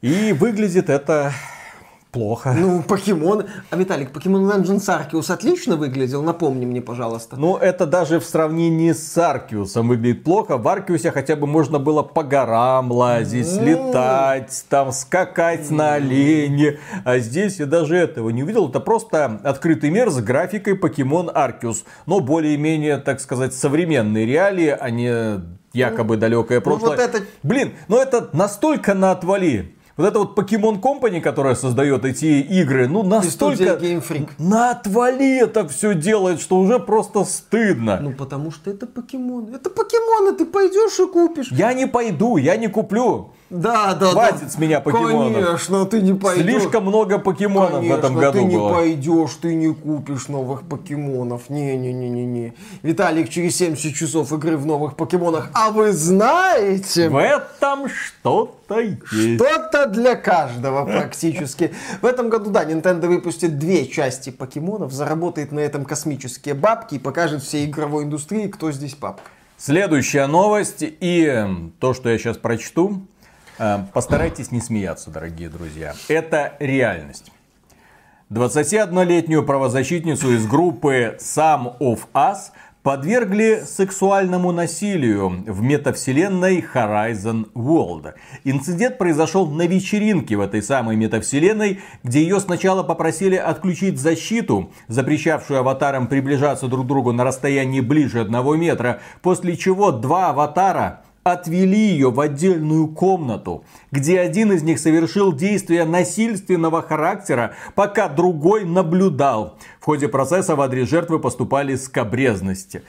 И 0.00 0.32
выглядит 0.32 0.88
это 0.88 1.32
плохо. 2.16 2.54
Ну, 2.58 2.82
покемон. 2.82 3.44
А, 3.70 3.76
Виталик, 3.76 4.10
покемон 4.10 4.50
Legends 4.50 4.86
Arceus 4.88 5.30
отлично 5.30 5.76
выглядел? 5.76 6.22
Напомни 6.22 6.64
мне, 6.64 6.80
пожалуйста. 6.80 7.36
Ну, 7.36 7.58
это 7.58 7.84
даже 7.84 8.20
в 8.20 8.24
сравнении 8.24 8.92
с 8.92 9.18
Аркиусом 9.18 9.88
выглядит 9.88 10.24
плохо. 10.24 10.56
В 10.56 10.66
Аркиусе 10.66 11.10
хотя 11.10 11.36
бы 11.36 11.46
можно 11.46 11.78
было 11.78 12.02
по 12.02 12.22
горам 12.22 12.90
лазить, 12.90 13.46
mm. 13.46 13.64
летать, 13.64 14.64
там 14.70 14.92
скакать 14.92 15.70
mm. 15.70 15.74
на 15.74 15.94
олене. 15.94 16.78
А 17.04 17.18
здесь 17.18 17.58
я 17.58 17.66
даже 17.66 17.96
этого 17.96 18.30
не 18.30 18.44
увидел. 18.44 18.70
Это 18.70 18.80
просто 18.80 19.38
открытый 19.44 19.90
мир 19.90 20.08
с 20.08 20.18
графикой 20.20 20.74
покемон 20.74 21.30
Аркиус. 21.34 21.84
Но 22.06 22.20
более-менее, 22.20 22.96
так 22.96 23.20
сказать, 23.20 23.52
современные 23.52 24.24
реалии, 24.24 24.74
а 24.80 24.88
не 24.88 25.42
якобы 25.74 26.16
далекое 26.16 26.62
прошлое. 26.62 26.96
Ну, 26.96 26.96
вот 26.96 27.00
это... 27.00 27.26
Блин, 27.42 27.74
ну 27.88 27.98
это 27.98 28.30
настолько 28.32 28.94
на 28.94 29.10
отвали. 29.10 29.75
Вот 29.96 30.06
это 30.06 30.18
вот 30.18 30.38
Pokemon 30.38 30.80
Company, 30.80 31.22
которая 31.22 31.54
создает 31.54 32.04
эти 32.04 32.40
игры, 32.40 32.86
ну 32.86 33.02
настолько 33.02 33.80
на 34.38 34.70
отвали 34.70 35.38
это 35.38 35.66
все 35.68 35.94
делает, 35.94 36.40
что 36.40 36.58
уже 36.58 36.78
просто 36.78 37.24
стыдно. 37.24 37.98
Ну 38.02 38.12
потому 38.12 38.50
что 38.50 38.70
это 38.70 38.86
покемон. 38.86 39.54
Это 39.54 39.70
покемоны, 39.70 40.36
ты 40.36 40.44
пойдешь 40.44 40.98
и 41.00 41.06
купишь. 41.10 41.50
Я 41.50 41.72
не 41.72 41.86
пойду, 41.86 42.36
я 42.36 42.56
не 42.56 42.68
куплю. 42.68 43.32
Да, 43.48 43.94
да, 43.94 44.10
Хватит 44.10 44.42
да. 44.42 44.48
с 44.48 44.58
меня 44.58 44.80
покемонов. 44.80 45.44
Конечно, 45.44 45.86
ты 45.86 46.00
не 46.00 46.14
пойдешь. 46.14 46.62
Слишком 46.62 46.84
много 46.84 47.18
покемонов 47.18 47.74
Конечно, 47.74 47.94
в 47.94 47.98
этом 47.98 48.14
году 48.16 48.38
ты 48.38 48.44
не 48.44 48.56
было. 48.56 48.74
пойдешь, 48.74 49.30
ты 49.40 49.54
не 49.54 49.72
купишь 49.72 50.26
новых 50.28 50.62
покемонов. 50.62 51.48
Не-не-не-не-не. 51.48 52.54
Виталик, 52.82 53.28
через 53.28 53.56
70 53.56 53.94
часов 53.94 54.32
игры 54.32 54.56
в 54.56 54.66
новых 54.66 54.96
покемонах. 54.96 55.50
А 55.54 55.70
вы 55.70 55.92
знаете... 55.92 57.08
В 57.08 57.16
этом 57.16 57.88
что-то 57.88 58.80
есть. 58.80 59.06
Что-то 59.06 59.86
для 59.86 60.16
каждого 60.16 60.84
практически. 60.84 61.72
В 62.02 62.06
этом 62.06 62.28
году, 62.28 62.50
да, 62.50 62.64
Nintendo 62.64 63.06
выпустит 63.06 63.58
две 63.58 63.86
части 63.86 64.30
покемонов, 64.30 64.92
заработает 64.92 65.52
на 65.52 65.60
этом 65.60 65.84
космические 65.84 66.54
бабки 66.54 66.96
и 66.96 66.98
покажет 66.98 67.44
всей 67.44 67.66
игровой 67.66 68.04
индустрии, 68.04 68.48
кто 68.48 68.72
здесь 68.72 68.94
папка. 68.94 69.30
Следующая 69.58 70.26
новость 70.26 70.82
и 70.82 71.46
то, 71.80 71.94
что 71.94 72.10
я 72.10 72.18
сейчас 72.18 72.36
прочту, 72.36 73.06
постарайтесь 73.92 74.50
не 74.50 74.60
смеяться, 74.60 75.10
дорогие 75.10 75.48
друзья. 75.48 75.94
Это 76.08 76.54
реальность. 76.58 77.32
21-летнюю 78.30 79.44
правозащитницу 79.44 80.32
из 80.32 80.46
группы 80.46 81.16
Some 81.20 81.78
of 81.78 82.00
Us 82.12 82.50
подвергли 82.86 83.62
сексуальному 83.66 84.52
насилию 84.52 85.42
в 85.44 85.60
метавселенной 85.60 86.64
Horizon 86.72 87.52
World. 87.52 88.14
Инцидент 88.44 88.96
произошел 88.96 89.46
на 89.46 89.66
вечеринке 89.66 90.36
в 90.36 90.40
этой 90.40 90.62
самой 90.62 90.94
метавселенной, 90.94 91.80
где 92.04 92.22
ее 92.22 92.38
сначала 92.38 92.84
попросили 92.84 93.34
отключить 93.34 93.98
защиту, 93.98 94.70
запрещавшую 94.86 95.58
аватарам 95.58 96.06
приближаться 96.06 96.68
друг 96.68 96.84
к 96.84 96.88
другу 96.88 97.10
на 97.10 97.24
расстоянии 97.24 97.80
ближе 97.80 98.20
одного 98.20 98.54
метра, 98.54 99.00
после 99.20 99.56
чего 99.56 99.90
два 99.90 100.30
аватара 100.30 101.02
отвели 101.32 101.88
ее 101.88 102.12
в 102.12 102.20
отдельную 102.20 102.86
комнату, 102.86 103.64
где 103.90 104.20
один 104.20 104.52
из 104.52 104.62
них 104.62 104.78
совершил 104.78 105.32
действия 105.32 105.84
насильственного 105.84 106.82
характера, 106.82 107.56
пока 107.74 108.08
другой 108.08 108.64
наблюдал. 108.64 109.58
В 109.80 109.86
ходе 109.86 110.06
процесса 110.06 110.54
в 110.54 110.60
адрес 110.60 110.88
жертвы 110.88 111.18
поступали 111.18 111.74
скобрезности. 111.74 112.82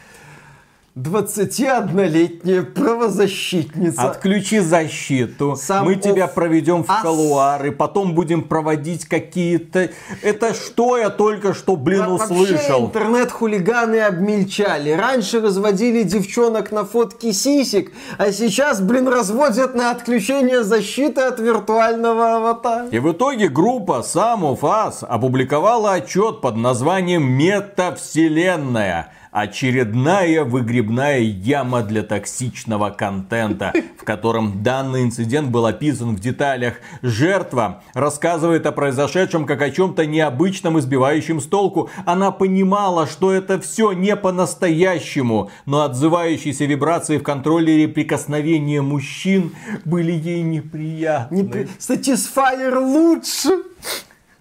21-летняя 0.98 2.64
правозащитница. 2.64 4.02
Отключи 4.02 4.60
защиту. 4.60 5.56
Сам 5.56 5.86
Мы 5.86 5.95
тебя 5.95 6.28
проведем 6.28 6.84
в 6.84 7.02
колуары, 7.02 7.72
потом 7.72 8.16
будем 8.16 8.41
проводить 8.41 9.06
какие-то... 9.06 9.91
Это 10.24 10.56
что 10.56 10.98
я 10.98 11.12
только 11.12 11.54
что, 11.54 11.76
блин, 11.76 12.02
а 12.02 12.14
услышал? 12.16 12.88
интернет-хулиганы 12.88 14.00
обмельчали. 14.00 14.89
Раньше 14.91 15.39
разводили 15.39 16.02
девчонок 16.02 16.72
на 16.72 16.84
фотки 16.84 17.32
сисек, 17.32 17.91
а 18.18 18.32
сейчас, 18.32 18.82
блин, 18.82 19.08
разводят 19.08 19.76
на 19.76 19.91
отключение 19.91 20.64
защиты 20.64 21.22
от 21.22 21.39
виртуального 21.39 22.38
аватара. 22.38 22.88
И 22.89 22.98
в 22.98 23.12
итоге 23.12 23.50
группа 23.50 24.04
of 24.16 24.62
Us 24.62 25.06
опубликовала 25.06 25.93
отчет 25.93 26.41
под 26.41 26.56
названием 26.56 27.24
«Метавселенная» 27.24 29.12
очередная 29.40 30.44
выгребная 30.44 31.20
яма 31.20 31.84
для 31.84 32.02
токсичного 32.02 32.90
контента, 32.90 33.72
в 34.00 34.04
котором 34.04 34.64
данный 34.64 35.04
инцидент 35.04 35.50
был 35.50 35.68
описан 35.68 36.16
в 36.16 36.20
деталях. 36.20 36.76
Жертва 37.04 37.84
рассказывает 37.94 38.66
о 38.66 38.72
произошедшем 38.72 39.46
как 39.46 39.62
о 39.62 39.70
чем-то 39.70 40.08
необычном, 40.08 40.80
избивающем 40.80 41.40
с 41.40 41.46
толку. 41.46 41.92
Она 42.06 42.32
понимала, 42.32 43.06
что 43.06 43.32
это 43.32 43.60
все 43.60 43.92
не 43.92 44.16
по-настоящему, 44.16 45.52
но 45.68 45.84
отзывающиеся 45.84 46.66
вибрации 46.66 47.20
в 47.20 47.24
контроллере 47.24 47.88
прикосновения 47.88 48.82
мужчин 48.82 49.54
были 49.86 50.14
ей 50.14 50.42
неприятны. 50.42 51.36
Непри... 51.36 51.68
Satisfyer 51.78 52.80
лучше! 52.80 53.50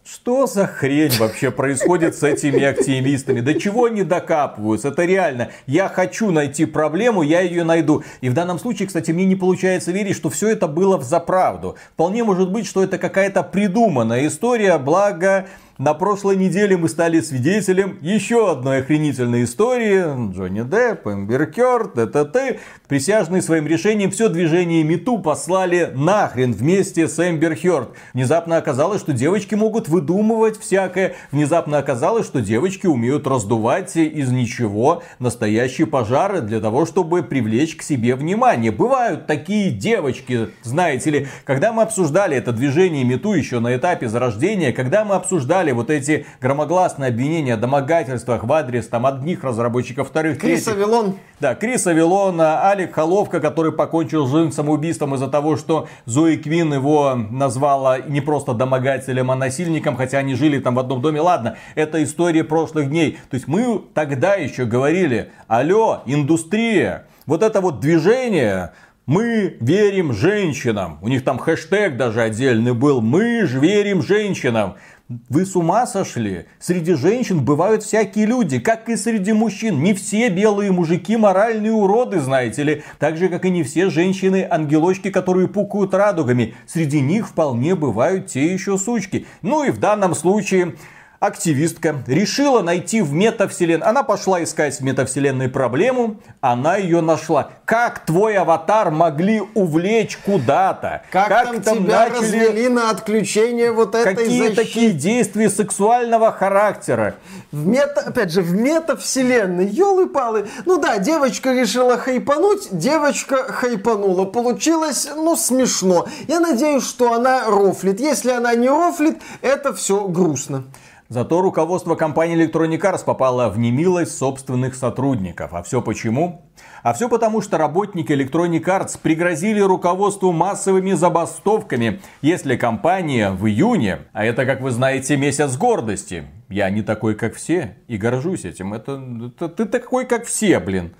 Что 0.08 0.46
за 0.46 0.68
хрень 0.68 1.10
вообще 1.18 1.50
происходит 1.50 2.14
с 2.14 2.22
этими 2.22 2.62
активистами? 2.62 3.40
До 3.40 3.58
чего 3.58 3.86
они 3.86 4.04
докапываются? 4.04 4.88
Это 4.88 5.04
реально. 5.04 5.50
Я 5.66 5.88
хочу 5.88 6.30
найти 6.30 6.64
проблему, 6.64 7.22
я 7.22 7.40
ее 7.40 7.64
найду. 7.64 8.04
И 8.20 8.28
в 8.28 8.32
данном 8.32 8.60
случае, 8.60 8.86
кстати, 8.86 9.10
мне 9.10 9.24
не 9.24 9.34
получается 9.34 9.90
верить, 9.90 10.14
что 10.14 10.30
все 10.30 10.48
это 10.50 10.68
было 10.68 10.96
в 10.96 11.02
заправду. 11.02 11.74
Вполне 11.94 12.22
может 12.22 12.52
быть, 12.52 12.68
что 12.68 12.84
это 12.84 12.98
какая-то 12.98 13.42
придуманная 13.42 14.28
история, 14.28 14.78
благо 14.78 15.48
на 15.78 15.92
прошлой 15.92 16.36
неделе 16.36 16.76
мы 16.76 16.88
стали 16.88 17.20
свидетелем 17.20 17.98
еще 18.00 18.50
одной 18.50 18.78
охренительной 18.78 19.44
истории. 19.44 20.32
Джонни 20.32 20.62
Депп, 20.62 21.06
Эмбер 21.06 21.46
Кёрд, 21.46 21.94
ТТТ. 21.94 22.58
Присяжные 22.88 23.42
своим 23.42 23.66
решением 23.66 24.10
все 24.10 24.28
движение 24.28 24.82
Мету 24.84 25.18
послали 25.18 25.92
нахрен 25.94 26.52
вместе 26.52 27.08
с 27.08 27.18
Эмбер 27.18 27.56
Хёрд. 27.56 27.90
Внезапно 28.14 28.56
оказалось, 28.56 29.00
что 29.02 29.12
девочки 29.12 29.54
могут 29.54 29.88
выдумывать 29.88 30.58
всякое. 30.58 31.14
Внезапно 31.30 31.76
оказалось, 31.78 32.26
что 32.26 32.40
девочки 32.40 32.86
умеют 32.86 33.26
раздувать 33.26 33.96
из 33.96 34.30
ничего 34.30 35.02
настоящие 35.18 35.86
пожары 35.86 36.40
для 36.40 36.60
того, 36.60 36.86
чтобы 36.86 37.22
привлечь 37.22 37.76
к 37.76 37.82
себе 37.82 38.14
внимание. 38.14 38.72
Бывают 38.72 39.26
такие 39.26 39.70
девочки, 39.70 40.48
знаете 40.62 41.10
ли. 41.10 41.26
Когда 41.44 41.72
мы 41.74 41.82
обсуждали 41.82 42.34
это 42.36 42.52
движение 42.52 43.04
Мету 43.04 43.34
еще 43.34 43.60
на 43.60 43.76
этапе 43.76 44.08
зарождения, 44.08 44.72
когда 44.72 45.04
мы 45.04 45.16
обсуждали 45.16 45.65
обсуждали 45.66 45.72
вот 45.72 45.90
эти 45.90 46.26
громогласные 46.40 47.08
обвинения 47.08 47.54
о 47.54 47.56
домогательствах 47.56 48.44
в 48.44 48.52
адрес 48.52 48.86
там 48.88 49.06
одних 49.06 49.44
разработчиков, 49.44 50.08
вторых, 50.08 50.38
Крис 50.38 50.64
третьих. 50.64 50.82
Авилон. 50.82 51.16
Да, 51.40 51.54
Крис 51.54 51.86
Авилон, 51.86 52.40
Алик 52.40 52.94
Холовка, 52.94 53.40
который 53.40 53.72
покончил 53.72 54.26
жизнь 54.26 54.52
самоубийством 54.52 55.14
из-за 55.14 55.28
того, 55.28 55.56
что 55.56 55.88
Зои 56.06 56.36
Квин 56.36 56.72
его 56.72 57.14
назвала 57.14 57.98
не 57.98 58.20
просто 58.20 58.54
домогателем, 58.54 59.30
а 59.30 59.34
насильником, 59.34 59.96
хотя 59.96 60.18
они 60.18 60.34
жили 60.34 60.58
там 60.58 60.74
в 60.74 60.78
одном 60.78 61.00
доме. 61.02 61.20
Ладно, 61.20 61.56
это 61.74 62.02
история 62.02 62.44
прошлых 62.44 62.88
дней. 62.88 63.18
То 63.30 63.34
есть 63.34 63.48
мы 63.48 63.82
тогда 63.94 64.34
еще 64.34 64.64
говорили, 64.64 65.30
алло, 65.48 66.02
индустрия, 66.06 67.06
вот 67.26 67.42
это 67.42 67.60
вот 67.60 67.80
движение, 67.80 68.72
Мы 69.06 69.56
верим 69.60 70.12
женщинам. 70.12 70.98
У 71.00 71.06
них 71.06 71.22
там 71.22 71.38
хэштег 71.38 71.96
даже 71.96 72.22
отдельный 72.22 72.74
был. 72.74 73.00
Мы 73.00 73.46
же 73.46 73.60
верим 73.60 74.02
женщинам. 74.02 74.74
Вы 75.08 75.46
с 75.46 75.54
ума 75.54 75.86
сошли? 75.86 76.46
Среди 76.58 76.94
женщин 76.94 77.44
бывают 77.44 77.84
всякие 77.84 78.26
люди, 78.26 78.58
как 78.58 78.88
и 78.88 78.96
среди 78.96 79.32
мужчин. 79.32 79.80
Не 79.80 79.94
все 79.94 80.28
белые 80.30 80.72
мужики 80.72 81.16
моральные 81.16 81.70
уроды, 81.70 82.18
знаете 82.18 82.64
ли. 82.64 82.82
Так 82.98 83.16
же, 83.16 83.28
как 83.28 83.44
и 83.44 83.50
не 83.50 83.62
все 83.62 83.88
женщины 83.88 84.44
ангелочки, 84.50 85.12
которые 85.12 85.46
пукают 85.46 85.94
радугами. 85.94 86.56
Среди 86.66 87.00
них 87.00 87.28
вполне 87.28 87.76
бывают 87.76 88.26
те 88.26 88.52
еще 88.52 88.78
сучки. 88.78 89.28
Ну 89.42 89.62
и 89.62 89.70
в 89.70 89.78
данном 89.78 90.12
случае 90.12 90.74
активистка 91.20 91.96
решила 92.06 92.62
найти 92.62 93.02
в 93.02 93.12
метавселенной. 93.12 93.86
Она 93.86 94.02
пошла 94.02 94.42
искать 94.42 94.78
в 94.78 94.80
метавселенной 94.82 95.48
проблему, 95.48 96.20
она 96.40 96.76
ее 96.76 97.00
нашла. 97.00 97.50
Как 97.64 98.04
твой 98.04 98.36
аватар 98.36 98.90
могли 98.90 99.42
увлечь 99.54 100.18
куда-то? 100.18 101.02
Как, 101.10 101.28
как 101.28 101.44
там, 101.46 101.62
там 101.62 101.84
тебя 101.84 102.08
начали... 102.08 102.18
развели 102.18 102.68
на 102.68 102.90
отключение 102.90 103.72
вот 103.72 103.94
этой 103.94 104.14
Какие 104.14 104.40
защиты? 104.42 104.56
такие 104.56 104.90
действия 104.92 105.50
сексуального 105.50 106.32
характера? 106.32 107.14
В 107.52 107.66
мета, 107.66 108.02
опять 108.02 108.30
же, 108.30 108.42
в 108.42 108.52
метавселенной, 108.52 109.66
елы-палы. 109.66 110.48
Ну 110.64 110.78
да, 110.78 110.98
девочка 110.98 111.52
решила 111.52 111.96
хайпануть, 111.96 112.68
девочка 112.70 113.36
хайпанула. 113.36 114.24
Получилось, 114.26 115.08
ну, 115.14 115.36
смешно. 115.36 116.06
Я 116.28 116.40
надеюсь, 116.40 116.86
что 116.86 117.12
она 117.12 117.44
рофлит. 117.46 118.00
Если 118.00 118.30
она 118.30 118.54
не 118.54 118.68
рофлит, 118.68 119.20
это 119.40 119.72
все 119.74 120.06
грустно. 120.06 120.64
Зато 121.08 121.40
руководство 121.40 121.94
компании 121.94 122.36
Electronic 122.36 122.80
Arts 122.80 123.04
попало 123.04 123.48
в 123.48 123.58
немилость 123.58 124.18
собственных 124.18 124.74
сотрудников. 124.74 125.54
А 125.54 125.62
все 125.62 125.80
почему? 125.80 126.42
А 126.82 126.92
все 126.94 127.08
потому, 127.08 127.42
что 127.42 127.58
работники 127.58 128.10
Electronic 128.10 128.64
Arts 128.64 128.98
пригрозили 129.00 129.60
руководству 129.60 130.32
массовыми 130.32 130.92
забастовками, 130.92 132.00
если 132.22 132.56
компания 132.56 133.30
в 133.30 133.46
июне, 133.46 134.00
а 134.12 134.24
это, 134.24 134.44
как 134.46 134.60
вы 134.60 134.72
знаете, 134.72 135.16
месяц 135.16 135.56
гордости. 135.56 136.24
Я 136.48 136.70
не 136.70 136.82
такой, 136.82 137.14
как 137.14 137.34
все, 137.34 137.76
и 137.86 137.96
горжусь 137.96 138.44
этим. 138.44 138.74
Это, 138.74 139.00
это 139.26 139.48
ты 139.48 139.64
такой, 139.66 140.06
как 140.06 140.24
все, 140.24 140.58
блин. 140.58 140.94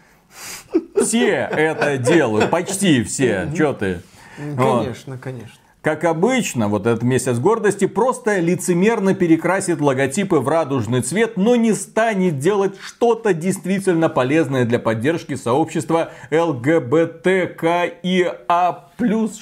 Все 1.01 1.49
это 1.51 1.99
делают, 1.99 2.51
почти 2.51 3.03
все. 3.03 3.49
Че 3.57 3.73
ты? 3.73 4.03
Конечно, 4.37 5.19
конечно. 5.19 5.66
Как 5.87 6.03
обычно, 6.03 6.67
вот 6.67 6.85
этот 6.85 7.05
месяц 7.05 7.39
гордости 7.39 7.87
просто 7.87 8.41
лицемерно 8.41 9.15
перекрасит 9.15 9.81
логотипы 9.81 10.41
в 10.41 10.49
радужный 10.49 11.01
цвет, 11.01 11.37
но 11.37 11.55
не 11.55 11.75
станет 11.75 12.41
делать 12.41 12.75
что-то 12.81 13.33
действительно 13.33 14.09
полезное 14.09 14.65
для 14.65 14.81
поддержки 14.81 15.37
сообщества 15.37 16.11
ЛГБТКИА+, 16.33 17.71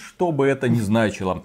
что 0.06 0.32
бы 0.32 0.46
это 0.46 0.68
ни 0.68 0.80
значило. 0.80 1.44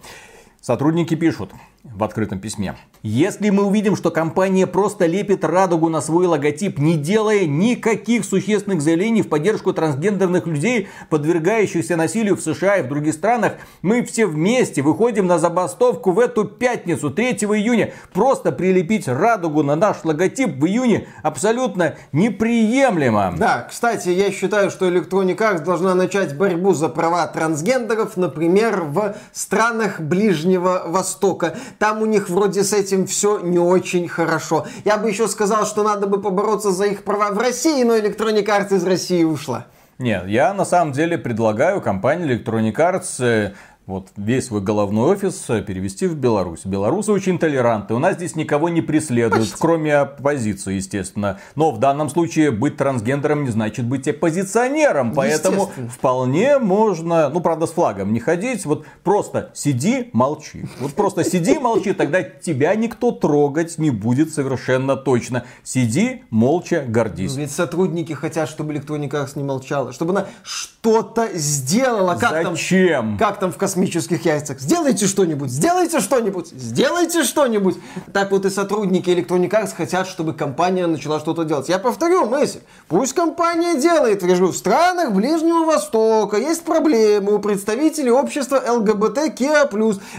Сотрудники 0.60 1.16
пишут 1.16 1.52
в 1.86 2.04
открытом 2.04 2.42
письме. 2.42 2.76
Если 3.02 3.50
мы 3.50 3.64
увидим, 3.64 3.96
что 3.96 4.12
компания 4.12 4.68
просто 4.68 5.06
лепит 5.06 5.46
радугу 5.46 5.88
на 5.88 6.02
свой 6.02 6.28
логотип, 6.28 6.80
не 6.80 6.98
делая 6.98 7.46
никаких 7.46 8.26
существенных 8.26 8.82
заявлений 8.82 9.22
в 9.22 9.30
поддержку 9.30 9.72
трансгендерных 9.72 10.46
людей, 10.46 10.90
подвергающихся 11.10 11.96
насилию 11.96 12.36
в 12.36 12.42
США 12.42 12.80
и 12.80 12.82
в 12.82 12.90
других 12.90 13.14
странах, 13.14 13.54
мы 13.82 14.04
все 14.04 14.26
вместе 14.26 14.82
выходим 14.82 15.28
на 15.28 15.40
забастовку 15.40 16.12
в 16.12 16.20
эту 16.20 16.44
пятницу, 16.44 17.10
3 17.10 17.36
июня. 17.36 17.94
Просто 18.12 18.52
прилепить 18.52 19.08
радугу 19.08 19.64
на 19.64 19.78
наш 19.78 20.04
логотип 20.04 20.58
в 20.58 20.66
июне 20.66 21.08
абсолютно 21.24 21.96
неприемлемо. 22.12 23.34
Да, 23.38 23.66
кстати, 23.70 24.10
я 24.10 24.30
считаю, 24.30 24.70
что 24.72 24.90
Electronic 24.90 25.38
Arts 25.38 25.64
должна 25.64 25.96
начать 25.96 26.36
борьбу 26.36 26.74
за 26.74 26.90
права 26.90 27.26
трансгендеров, 27.28 28.18
например, 28.18 28.82
в 28.82 29.16
странах 29.32 30.02
Ближнего 30.02 30.84
Востока. 30.86 31.56
Там 31.78 32.02
у 32.02 32.06
них 32.06 32.30
вроде 32.30 32.66
с 32.66 32.74
этим 32.74 32.89
этим 32.90 33.06
все 33.06 33.40
не 33.40 33.60
очень 33.60 34.08
хорошо. 34.08 34.66
Я 34.86 34.98
бы 34.98 35.10
еще 35.10 35.28
сказал, 35.28 35.66
что 35.66 35.84
надо 35.84 36.08
бы 36.08 36.22
побороться 36.22 36.72
за 36.72 36.86
их 36.86 37.04
права 37.04 37.32
в 37.32 37.38
России, 37.38 37.84
но 37.84 37.96
Electronic 37.96 38.46
Arts 38.46 38.76
из 38.76 38.84
России 38.84 39.24
ушла. 39.24 39.66
Нет, 40.00 40.28
я 40.28 40.54
на 40.54 40.66
самом 40.66 40.94
деле 40.94 41.18
предлагаю 41.18 41.82
компании 41.82 42.34
Electronic 42.34 42.74
Arts 42.76 43.24
э, 43.24 43.54
вот 43.90 44.10
весь 44.18 44.46
свой 44.46 44.62
головной 44.62 45.14
офис 45.14 45.50
э, 45.50 45.62
перевести 45.62 46.06
в 46.06 46.16
Беларусь. 46.16 46.62
Белорусы 46.64 47.12
очень 47.12 47.40
толерантны. 47.40 47.96
У 47.96 48.00
нас 48.00 48.16
здесь 48.16 48.36
никого 48.36 48.70
не 48.70 48.82
преследуют, 48.82 49.50
Почти. 49.50 49.60
кроме 49.60 49.96
оппозиции, 49.96 50.76
естественно. 50.76 51.40
Но 51.56 51.72
в 51.72 51.80
данном 51.80 52.10
случае 52.10 52.52
быть 52.52 52.78
трансгендером 52.78 53.46
не 53.46 53.50
значит 53.50 53.86
быть 53.86 54.08
оппозиционером. 54.08 55.14
Поэтому 55.16 55.72
вполне 55.92 56.60
можно, 56.60 57.30
ну 57.30 57.42
правда 57.42 57.66
с 57.66 57.72
флагом 57.72 58.14
не 58.14 58.20
ходить, 58.20 58.64
вот 58.68 58.86
просто 59.04 59.50
сиди, 59.56 60.12
молчи. 60.14 60.66
Вот 60.80 60.94
просто 60.94 61.24
сиди, 61.24 61.58
молчи, 61.58 61.94
тогда 61.94 62.22
тебя 62.22 62.76
никто 62.76 63.12
трогать 63.12 63.80
не 63.80 63.90
будет 63.90 64.32
совершенно 64.32 64.98
точно. 64.98 65.46
Сиди, 65.64 66.24
молча, 66.30 66.86
гордись. 66.88 67.36
Ведь 67.36 67.52
сотрудники 67.52 68.14
хотят, 68.14 68.50
чтобы 68.50 68.76
Electronic 68.76 69.10
Arts 69.10 69.32
не 69.34 69.44
молчала, 69.44 69.94
чтобы 69.94 70.12
она 70.12 70.28
что-то 70.44 71.30
сделала. 71.34 72.14
Как 72.14 72.46
Зачем? 72.46 73.18
Там, 73.18 73.18
как 73.18 73.40
там 73.40 73.52
в 73.52 73.58
космическом 73.58 73.79
космических 73.80 74.26
яйцах. 74.26 74.60
Сделайте 74.60 75.08
что-нибудь, 75.08 75.50
сделайте 75.50 76.00
что-нибудь, 76.00 76.50
сделайте 76.50 77.24
что-нибудь. 77.24 77.78
Так 78.14 78.32
вот 78.32 78.46
и 78.46 78.50
сотрудники 78.50 79.10
Electronic 79.10 79.50
Arts 79.50 79.74
хотят, 79.76 80.08
чтобы 80.08 80.34
компания 80.34 80.86
начала 80.88 81.20
что-то 81.20 81.46
делать. 81.46 81.70
Я 81.70 81.80
повторю 81.80 82.26
мысль. 82.26 82.60
Пусть 82.88 83.14
компания 83.14 83.80
делает. 83.80 84.24
Я 84.24 84.36
в 84.36 84.54
странах 84.54 85.14
Ближнего 85.14 85.66
Востока 85.66 86.38
есть 86.38 86.64
проблемы 86.64 87.36
у 87.36 87.40
представителей 87.40 88.12
общества 88.12 88.62
ЛГБТКИА+. 88.68 89.70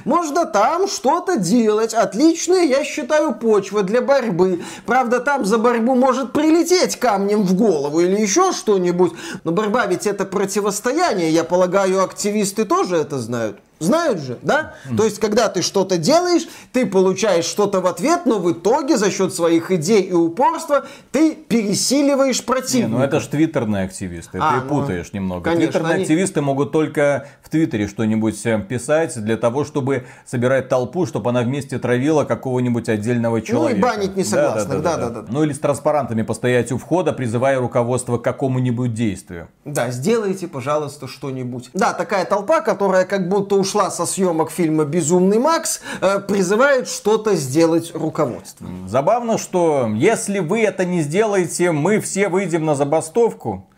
Можно 0.05 0.47
там 0.47 0.89
что-то 0.89 1.37
делать. 1.37 1.93
Отличная, 1.93 2.65
я 2.65 2.85
считаю, 2.85 3.35
почва 3.35 3.83
для 3.83 4.01
борьбы. 4.01 4.63
Правда, 4.87 5.21
там 5.21 5.45
за 5.45 5.59
борьбу 5.59 5.95
может 5.95 6.33
прилететь 6.33 6.97
камнем 6.97 7.43
в 7.43 7.55
голову 7.55 8.01
или 8.01 8.21
еще 8.21 8.53
что-нибудь. 8.53 9.13
Но 9.45 9.53
борьба 9.53 9.87
ведь 9.87 10.07
это 10.07 10.25
противостояние. 10.25 11.31
Я 11.31 11.45
полагаю, 11.45 12.03
активисты 12.03 12.65
тоже 12.65 12.97
это 12.97 13.19
знают. 13.19 13.50
out 13.51 13.70
Знают 13.81 14.21
же, 14.21 14.39
да? 14.43 14.75
Mm. 14.87 14.97
То 14.99 15.05
есть, 15.05 15.19
когда 15.19 15.49
ты 15.49 15.63
что-то 15.63 15.97
делаешь, 15.97 16.43
ты 16.75 16.85
получаешь 16.85 17.47
что-то 17.47 17.81
в 17.81 17.87
ответ, 17.87 18.27
но 18.27 18.39
в 18.39 18.53
итоге 18.53 18.99
за 18.99 19.11
счет 19.11 19.35
своих 19.35 19.71
идей 19.71 20.03
и 20.03 20.13
упорства 20.13 20.85
ты 21.13 21.35
пересиливаешь 21.35 22.45
противника. 22.45 22.89
Не, 22.89 22.99
ну 22.99 23.03
это 23.03 23.21
же 23.21 23.29
твиттерные 23.31 23.85
активисты, 23.85 24.39
а, 24.39 24.53
ты 24.53 24.65
ну, 24.65 24.69
путаешь 24.69 25.15
немного. 25.15 25.45
Конечно, 25.45 25.73
твиттерные 25.73 25.95
они... 25.95 26.03
активисты 26.03 26.43
могут 26.43 26.73
только 26.73 27.27
в 27.43 27.49
твиттере 27.49 27.89
что-нибудь 27.89 28.45
э, 28.45 28.61
писать 28.61 29.19
для 29.25 29.39
того, 29.39 29.65
чтобы 29.65 30.05
собирать 30.27 30.69
толпу, 30.69 31.07
чтобы 31.07 31.31
она 31.31 31.41
вместе 31.41 31.79
травила 31.79 32.25
какого-нибудь 32.25 32.91
отдельного 32.91 33.41
человека. 33.41 33.81
Ну 33.81 33.87
и 33.87 33.97
банить 33.97 34.15
не 34.15 34.25
согласных, 34.25 34.83
да, 34.83 34.97
да, 34.97 35.09
да. 35.09 35.09
да, 35.09 35.23
да. 35.23 35.29
Ну 35.33 35.43
или 35.43 35.55
с 35.55 35.59
транспарантами 35.59 36.21
постоять 36.21 36.71
у 36.71 36.77
входа, 36.77 37.15
призывая 37.15 37.59
руководство 37.59 38.19
к 38.19 38.23
какому-нибудь 38.23 38.93
действию. 38.93 39.49
Да, 39.65 39.91
сделайте, 39.91 40.49
пожалуйста, 40.49 41.09
что-нибудь. 41.09 41.71
Да, 41.73 41.95
такая 41.95 42.27
толпа, 42.27 42.61
которая 42.61 43.07
как 43.07 43.27
будто 43.31 43.55
уж 43.55 43.70
ушла 43.71 43.91
со 43.91 44.05
съемок 44.05 44.51
фильма 44.51 44.85
«Безумный 44.85 45.39
Макс», 45.39 45.81
э, 46.01 46.19
призывает 46.19 46.89
что-то 46.89 47.37
сделать 47.37 47.93
руководство. 47.95 48.67
Забавно, 48.89 49.39
что 49.39 49.89
если 49.95 50.41
вы 50.41 50.63
это 50.63 50.85
не 50.85 51.03
сделаете, 51.03 51.71
мы 51.71 52.01
все 52.01 52.29
выйдем 52.29 52.65
на 52.65 52.75
забастовку. 52.75 53.69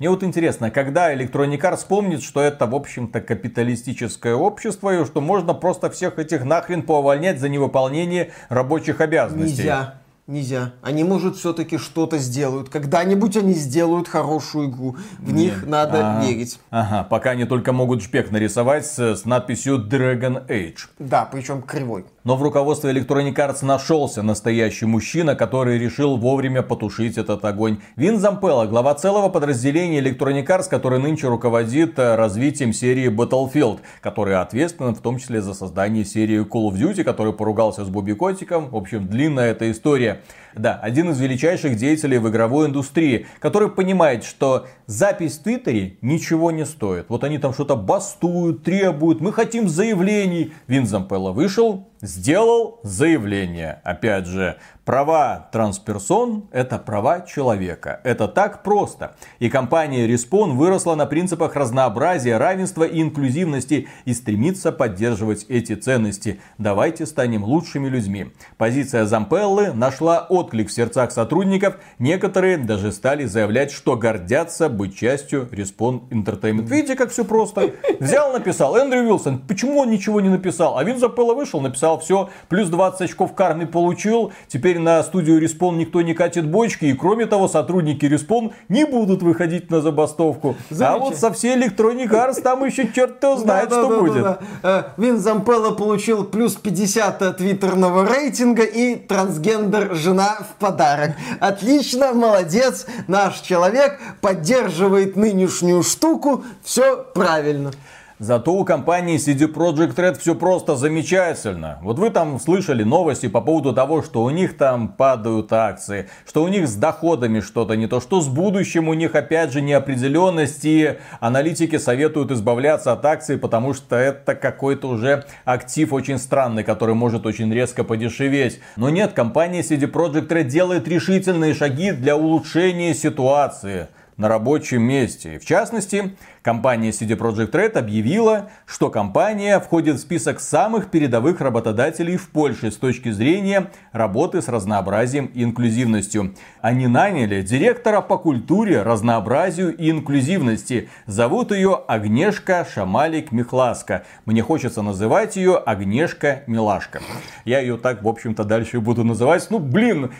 Мне 0.00 0.10
вот 0.10 0.24
интересно, 0.24 0.72
когда 0.72 1.14
Electronic 1.14 1.60
Arts 1.60 1.76
вспомнит, 1.76 2.22
что 2.22 2.40
это, 2.40 2.66
в 2.66 2.74
общем-то, 2.74 3.20
капиталистическое 3.20 4.34
общество, 4.34 5.00
и 5.00 5.04
что 5.04 5.20
можно 5.20 5.54
просто 5.54 5.88
всех 5.90 6.18
этих 6.18 6.44
нахрен 6.44 6.82
поувольнять 6.82 7.38
за 7.38 7.48
невыполнение 7.48 8.32
рабочих 8.48 9.00
обязанностей. 9.00 9.58
Нельзя. 9.58 9.94
Нельзя. 10.28 10.74
Они, 10.82 11.04
может, 11.04 11.36
все-таки 11.36 11.78
что-то 11.78 12.18
сделают. 12.18 12.68
Когда-нибудь 12.68 13.34
они 13.38 13.54
сделают 13.54 14.08
хорошую 14.08 14.68
игру. 14.68 14.94
В 15.18 15.32
Нет. 15.32 15.34
них 15.34 15.66
надо 15.66 16.16
ага. 16.16 16.26
верить. 16.26 16.60
Ага, 16.68 17.02
пока 17.02 17.30
они 17.30 17.46
только 17.46 17.72
могут 17.72 18.02
шпек 18.02 18.30
нарисовать 18.30 18.84
с, 18.84 18.98
с 18.98 19.24
надписью 19.24 19.78
Dragon 19.78 20.46
Age. 20.46 20.80
Да, 20.98 21.24
причем 21.24 21.62
кривой. 21.62 22.04
Но 22.28 22.36
в 22.36 22.42
руководстве 22.42 22.90
Electronic 22.90 23.34
Arts 23.36 23.64
нашелся 23.64 24.22
настоящий 24.22 24.84
мужчина, 24.84 25.34
который 25.34 25.78
решил 25.78 26.18
вовремя 26.18 26.60
потушить 26.60 27.16
этот 27.16 27.42
огонь. 27.42 27.78
Вин 27.96 28.18
Зампелло, 28.18 28.66
глава 28.66 28.94
целого 28.96 29.30
подразделения 29.30 29.98
Electronic 29.98 30.44
Arts, 30.44 30.68
который 30.68 30.98
нынче 30.98 31.26
руководит 31.28 31.98
э, 31.98 32.16
развитием 32.16 32.74
серии 32.74 33.08
Battlefield, 33.08 33.78
который 34.02 34.36
ответственен 34.36 34.94
в 34.94 35.00
том 35.00 35.16
числе 35.16 35.40
за 35.40 35.54
создание 35.54 36.04
серии 36.04 36.40
Call 36.44 36.70
of 36.70 36.74
Duty, 36.74 37.02
который 37.02 37.32
поругался 37.32 37.86
с 37.86 37.88
Бобби 37.88 38.12
Котиком. 38.12 38.68
В 38.68 38.76
общем, 38.76 39.06
длинная 39.08 39.52
эта 39.52 39.70
история. 39.70 40.20
Да, 40.58 40.74
один 40.74 41.10
из 41.10 41.20
величайших 41.20 41.76
деятелей 41.76 42.18
в 42.18 42.28
игровой 42.28 42.66
индустрии, 42.66 43.26
который 43.38 43.70
понимает, 43.70 44.24
что 44.24 44.66
запись 44.86 45.38
в 45.38 45.44
Твиттере 45.44 45.98
ничего 46.02 46.50
не 46.50 46.66
стоит. 46.66 47.06
Вот 47.08 47.22
они 47.22 47.38
там 47.38 47.54
что-то 47.54 47.76
бастуют, 47.76 48.64
требуют, 48.64 49.20
мы 49.20 49.32
хотим 49.32 49.68
заявлений. 49.68 50.52
Вин 50.66 50.86
Зампелло 50.86 51.30
вышел, 51.30 51.88
сделал 52.00 52.80
заявление. 52.82 53.80
Опять 53.84 54.26
же, 54.26 54.56
права 54.88 55.50
трансперсон– 55.52 56.48
это 56.50 56.78
права 56.78 57.20
человека. 57.20 58.00
Это 58.04 58.26
так 58.26 58.62
просто. 58.62 59.16
И 59.38 59.50
компания 59.50 60.08
Respawn 60.08 60.52
выросла 60.52 60.94
на 60.94 61.04
принципах 61.04 61.56
разнообразия, 61.56 62.38
равенства 62.38 62.84
и 62.84 63.02
инклюзивности 63.02 63.86
и 64.06 64.14
стремится 64.14 64.72
поддерживать 64.72 65.44
эти 65.50 65.74
ценности. 65.74 66.40
Давайте 66.56 67.04
станем 67.04 67.44
лучшими 67.44 67.86
людьми. 67.86 68.32
Позиция 68.56 69.04
Зампеллы 69.04 69.74
нашла 69.74 70.20
отклик 70.26 70.70
в 70.70 70.72
сердцах 70.72 71.12
сотрудников. 71.12 71.76
Некоторые 71.98 72.56
даже 72.56 72.90
стали 72.90 73.26
заявлять, 73.26 73.70
что 73.70 73.94
гордятся 73.94 74.70
быть 74.70 74.96
частью 74.96 75.50
Respawn 75.52 76.08
Entertainment. 76.08 76.64
Видите, 76.64 76.96
как 76.96 77.10
все 77.10 77.26
просто. 77.26 77.74
Взял, 78.00 78.32
написал. 78.32 78.74
Эндрю 78.74 79.02
Уилсон, 79.02 79.40
почему 79.40 79.80
он 79.80 79.90
ничего 79.90 80.22
не 80.22 80.30
написал? 80.30 80.78
А 80.78 80.84
Вин 80.84 80.98
Зампелло 80.98 81.34
вышел, 81.34 81.60
написал 81.60 82.00
все, 82.00 82.30
плюс 82.48 82.70
20 82.70 83.02
очков 83.02 83.34
кармы 83.34 83.66
получил, 83.66 84.32
теперь 84.46 84.77
на 84.78 85.02
студию 85.02 85.40
Респон 85.40 85.78
никто 85.78 86.02
не 86.02 86.14
катит 86.14 86.48
бочки, 86.48 86.86
и 86.86 86.92
кроме 86.94 87.26
того, 87.26 87.48
сотрудники 87.48 88.06
Респон 88.06 88.52
не 88.68 88.84
будут 88.84 89.22
выходить 89.22 89.70
на 89.70 89.80
забастовку. 89.80 90.56
А 90.80 90.98
вот 90.98 91.16
со 91.16 91.32
всей 91.32 91.56
Electronic 91.56 92.10
Arts 92.10 92.40
там 92.42 92.64
еще 92.64 92.90
черт 92.92 93.16
кто 93.18 93.36
знает, 93.36 93.70
что 93.70 94.00
будет. 94.00 94.38
Э, 94.62 94.84
Вин 94.96 95.18
Зампелло 95.18 95.72
получил 95.72 96.24
плюс 96.24 96.54
50 96.54 97.36
твиттерного 97.36 98.06
рейтинга 98.06 98.62
и 98.62 98.96
трансгендер 98.96 99.94
жена 99.94 100.38
в 100.40 100.58
подарок. 100.60 101.12
Отлично, 101.40 102.12
молодец, 102.12 102.86
наш 103.06 103.40
человек 103.40 103.98
поддерживает 104.20 105.16
нынешнюю 105.16 105.82
штуку, 105.82 106.44
все 106.62 107.04
правильно. 107.14 107.72
Зато 108.20 108.52
у 108.52 108.64
компании 108.64 109.16
CD 109.16 109.46
Projekt 109.46 109.94
Red 109.94 110.18
все 110.18 110.34
просто 110.34 110.74
замечательно. 110.74 111.78
Вот 111.82 112.00
вы 112.00 112.10
там 112.10 112.40
слышали 112.40 112.82
новости 112.82 113.28
по 113.28 113.40
поводу 113.40 113.72
того, 113.72 114.02
что 114.02 114.24
у 114.24 114.30
них 114.30 114.56
там 114.56 114.88
падают 114.88 115.52
акции, 115.52 116.08
что 116.26 116.42
у 116.42 116.48
них 116.48 116.66
с 116.66 116.74
доходами 116.74 117.38
что-то 117.38 117.76
не 117.76 117.86
то, 117.86 118.00
что 118.00 118.20
с 118.20 118.26
будущим 118.26 118.88
у 118.88 118.94
них 118.94 119.14
опять 119.14 119.52
же 119.52 119.60
неопределенность 119.60 120.64
и 120.64 120.96
аналитики 121.20 121.78
советуют 121.78 122.32
избавляться 122.32 122.90
от 122.90 123.04
акций, 123.04 123.38
потому 123.38 123.72
что 123.72 123.94
это 123.94 124.34
какой-то 124.34 124.88
уже 124.88 125.24
актив 125.44 125.92
очень 125.92 126.18
странный, 126.18 126.64
который 126.64 126.96
может 126.96 127.24
очень 127.24 127.54
резко 127.54 127.84
подешеветь. 127.84 128.58
Но 128.74 128.90
нет, 128.90 129.12
компания 129.12 129.60
CD 129.60 129.88
Projekt 129.88 130.26
Red 130.26 130.44
делает 130.48 130.88
решительные 130.88 131.54
шаги 131.54 131.92
для 131.92 132.16
улучшения 132.16 132.96
ситуации 132.96 133.86
на 134.18 134.28
рабочем 134.28 134.82
месте. 134.82 135.38
В 135.38 135.46
частности, 135.46 136.16
Компания 136.48 136.92
CD 136.92 137.14
Projekt 137.14 137.50
Red 137.50 137.76
объявила, 137.76 138.48
что 138.64 138.88
компания 138.88 139.60
входит 139.60 139.96
в 139.96 139.98
список 139.98 140.40
самых 140.40 140.90
передовых 140.90 141.42
работодателей 141.42 142.16
в 142.16 142.30
Польше 142.30 142.70
с 142.70 142.76
точки 142.76 143.10
зрения 143.10 143.70
работы 143.92 144.40
с 144.40 144.48
разнообразием 144.48 145.26
и 145.26 145.44
инклюзивностью. 145.44 146.34
Они 146.62 146.86
наняли 146.86 147.42
директора 147.42 148.00
по 148.00 148.16
культуре, 148.16 148.80
разнообразию 148.80 149.76
и 149.76 149.90
инклюзивности. 149.90 150.88
Зовут 151.04 151.52
ее 151.52 151.82
Агнешка 151.86 152.66
Шамалик 152.72 153.30
Михласка. 153.30 154.06
Мне 154.24 154.42
хочется 154.42 154.80
называть 154.80 155.36
ее 155.36 155.58
Агнешка 155.58 156.44
Милашка. 156.46 157.02
Я 157.44 157.60
ее 157.60 157.76
так, 157.76 158.02
в 158.02 158.08
общем-то, 158.08 158.44
дальше 158.44 158.80
буду 158.80 159.04
называть. 159.04 159.46
Ну, 159.50 159.58
блин, 159.58 160.12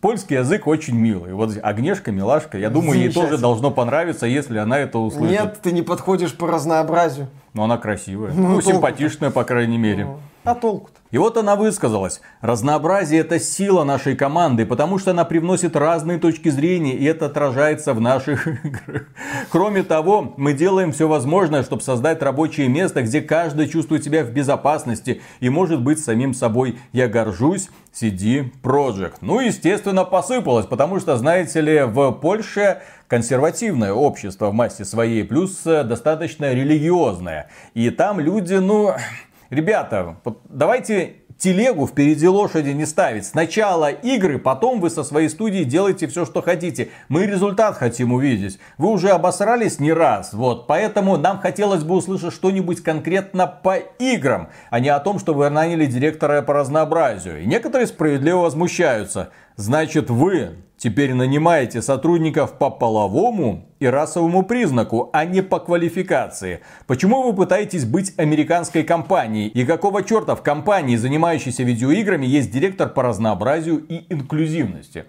польский 0.00 0.38
язык 0.38 0.66
очень 0.66 0.96
милый. 0.96 1.34
Вот 1.34 1.50
Агнешка 1.62 2.10
Милашка, 2.10 2.56
я 2.56 2.70
думаю, 2.70 2.98
ей 2.98 3.12
тоже 3.12 3.36
должно 3.36 3.70
понравиться, 3.70 4.24
если 4.24 4.56
она 4.56 4.78
это 4.78 4.98
услышит. 4.98 5.30
Нет, 5.30 5.58
ты 5.62 5.73
не 5.74 5.82
подходишь 5.82 6.34
по 6.34 6.46
разнообразию. 6.46 7.28
Но 7.54 7.64
она 7.64 7.78
красивая. 7.78 8.32
Ну, 8.32 8.48
ну 8.48 8.60
симпатичная, 8.60 9.30
по 9.30 9.44
крайней 9.44 9.78
мере. 9.78 10.04
Ну, 10.04 10.18
а 10.42 10.54
толку-то? 10.54 10.98
И 11.10 11.18
вот 11.18 11.36
она 11.36 11.54
высказалась. 11.54 12.20
Разнообразие 12.40 13.20
это 13.20 13.38
сила 13.38 13.84
нашей 13.84 14.16
команды, 14.16 14.66
потому 14.66 14.98
что 14.98 15.12
она 15.12 15.24
привносит 15.24 15.76
разные 15.76 16.18
точки 16.18 16.48
зрения, 16.48 16.94
и 16.94 17.04
это 17.04 17.26
отражается 17.26 17.94
в 17.94 18.00
наших 18.00 18.48
играх. 18.64 19.04
Кроме 19.50 19.84
того, 19.84 20.34
мы 20.36 20.52
делаем 20.52 20.90
все 20.90 21.06
возможное, 21.06 21.62
чтобы 21.62 21.82
создать 21.82 22.20
рабочее 22.20 22.66
место, 22.68 23.02
где 23.02 23.20
каждый 23.20 23.68
чувствует 23.68 24.02
себя 24.02 24.24
в 24.24 24.32
безопасности 24.32 25.22
и 25.38 25.48
может 25.48 25.80
быть 25.80 26.00
самим 26.00 26.34
собой. 26.34 26.78
Я 26.92 27.06
горжусь 27.06 27.70
CD 27.94 28.50
Projekt. 28.62 29.18
Ну, 29.20 29.38
естественно, 29.38 30.04
посыпалось, 30.04 30.66
потому 30.66 30.98
что, 30.98 31.16
знаете 31.16 31.60
ли, 31.60 31.82
в 31.84 32.10
Польше 32.10 32.82
консервативное 33.06 33.92
общество 33.92 34.50
в 34.50 34.54
массе 34.54 34.84
своей, 34.84 35.22
плюс 35.22 35.62
достаточно 35.62 36.52
религиозное. 36.52 37.43
И 37.74 37.90
там 37.90 38.20
люди, 38.20 38.54
ну, 38.54 38.94
Ребята, 39.50 40.16
давайте 40.48 41.16
телегу 41.38 41.86
впереди 41.86 42.26
лошади 42.26 42.70
не 42.70 42.86
ставить. 42.86 43.26
Сначала 43.26 43.90
игры, 43.90 44.38
потом 44.38 44.80
вы 44.80 44.90
со 44.90 45.04
своей 45.04 45.28
студии 45.28 45.62
делаете 45.64 46.06
все, 46.06 46.24
что 46.24 46.42
хотите. 46.42 46.88
Мы 47.08 47.26
результат 47.26 47.76
хотим 47.76 48.12
увидеть. 48.12 48.58
Вы 48.78 48.90
уже 48.90 49.10
обосрались 49.10 49.78
не 49.78 49.92
раз, 49.92 50.32
вот. 50.32 50.66
Поэтому 50.66 51.16
нам 51.18 51.38
хотелось 51.38 51.84
бы 51.84 51.94
услышать 51.94 52.32
что-нибудь 52.32 52.82
конкретно 52.82 53.46
по 53.46 53.76
играм, 53.76 54.48
а 54.70 54.80
не 54.80 54.88
о 54.88 54.98
том, 54.98 55.18
что 55.18 55.34
вы 55.34 55.48
наняли 55.50 55.86
директора 55.86 56.42
по 56.42 56.54
разнообразию. 56.54 57.42
И 57.42 57.46
некоторые 57.46 57.86
справедливо 57.86 58.38
возмущаются. 58.38 59.30
Значит, 59.56 60.10
вы 60.10 60.56
теперь 60.84 61.14
нанимаете 61.14 61.80
сотрудников 61.80 62.58
по 62.58 62.68
половому 62.68 63.64
и 63.80 63.86
расовому 63.86 64.42
признаку, 64.42 65.08
а 65.14 65.24
не 65.24 65.42
по 65.42 65.58
квалификации. 65.58 66.60
Почему 66.86 67.22
вы 67.22 67.32
пытаетесь 67.32 67.86
быть 67.86 68.12
американской 68.18 68.82
компанией? 68.82 69.48
И 69.48 69.64
какого 69.64 70.02
черта 70.02 70.34
в 70.34 70.42
компании, 70.42 70.96
занимающейся 70.96 71.62
видеоиграми, 71.62 72.26
есть 72.26 72.50
директор 72.50 72.90
по 72.90 73.02
разнообразию 73.02 73.82
и 73.88 74.04
инклюзивности? 74.12 75.06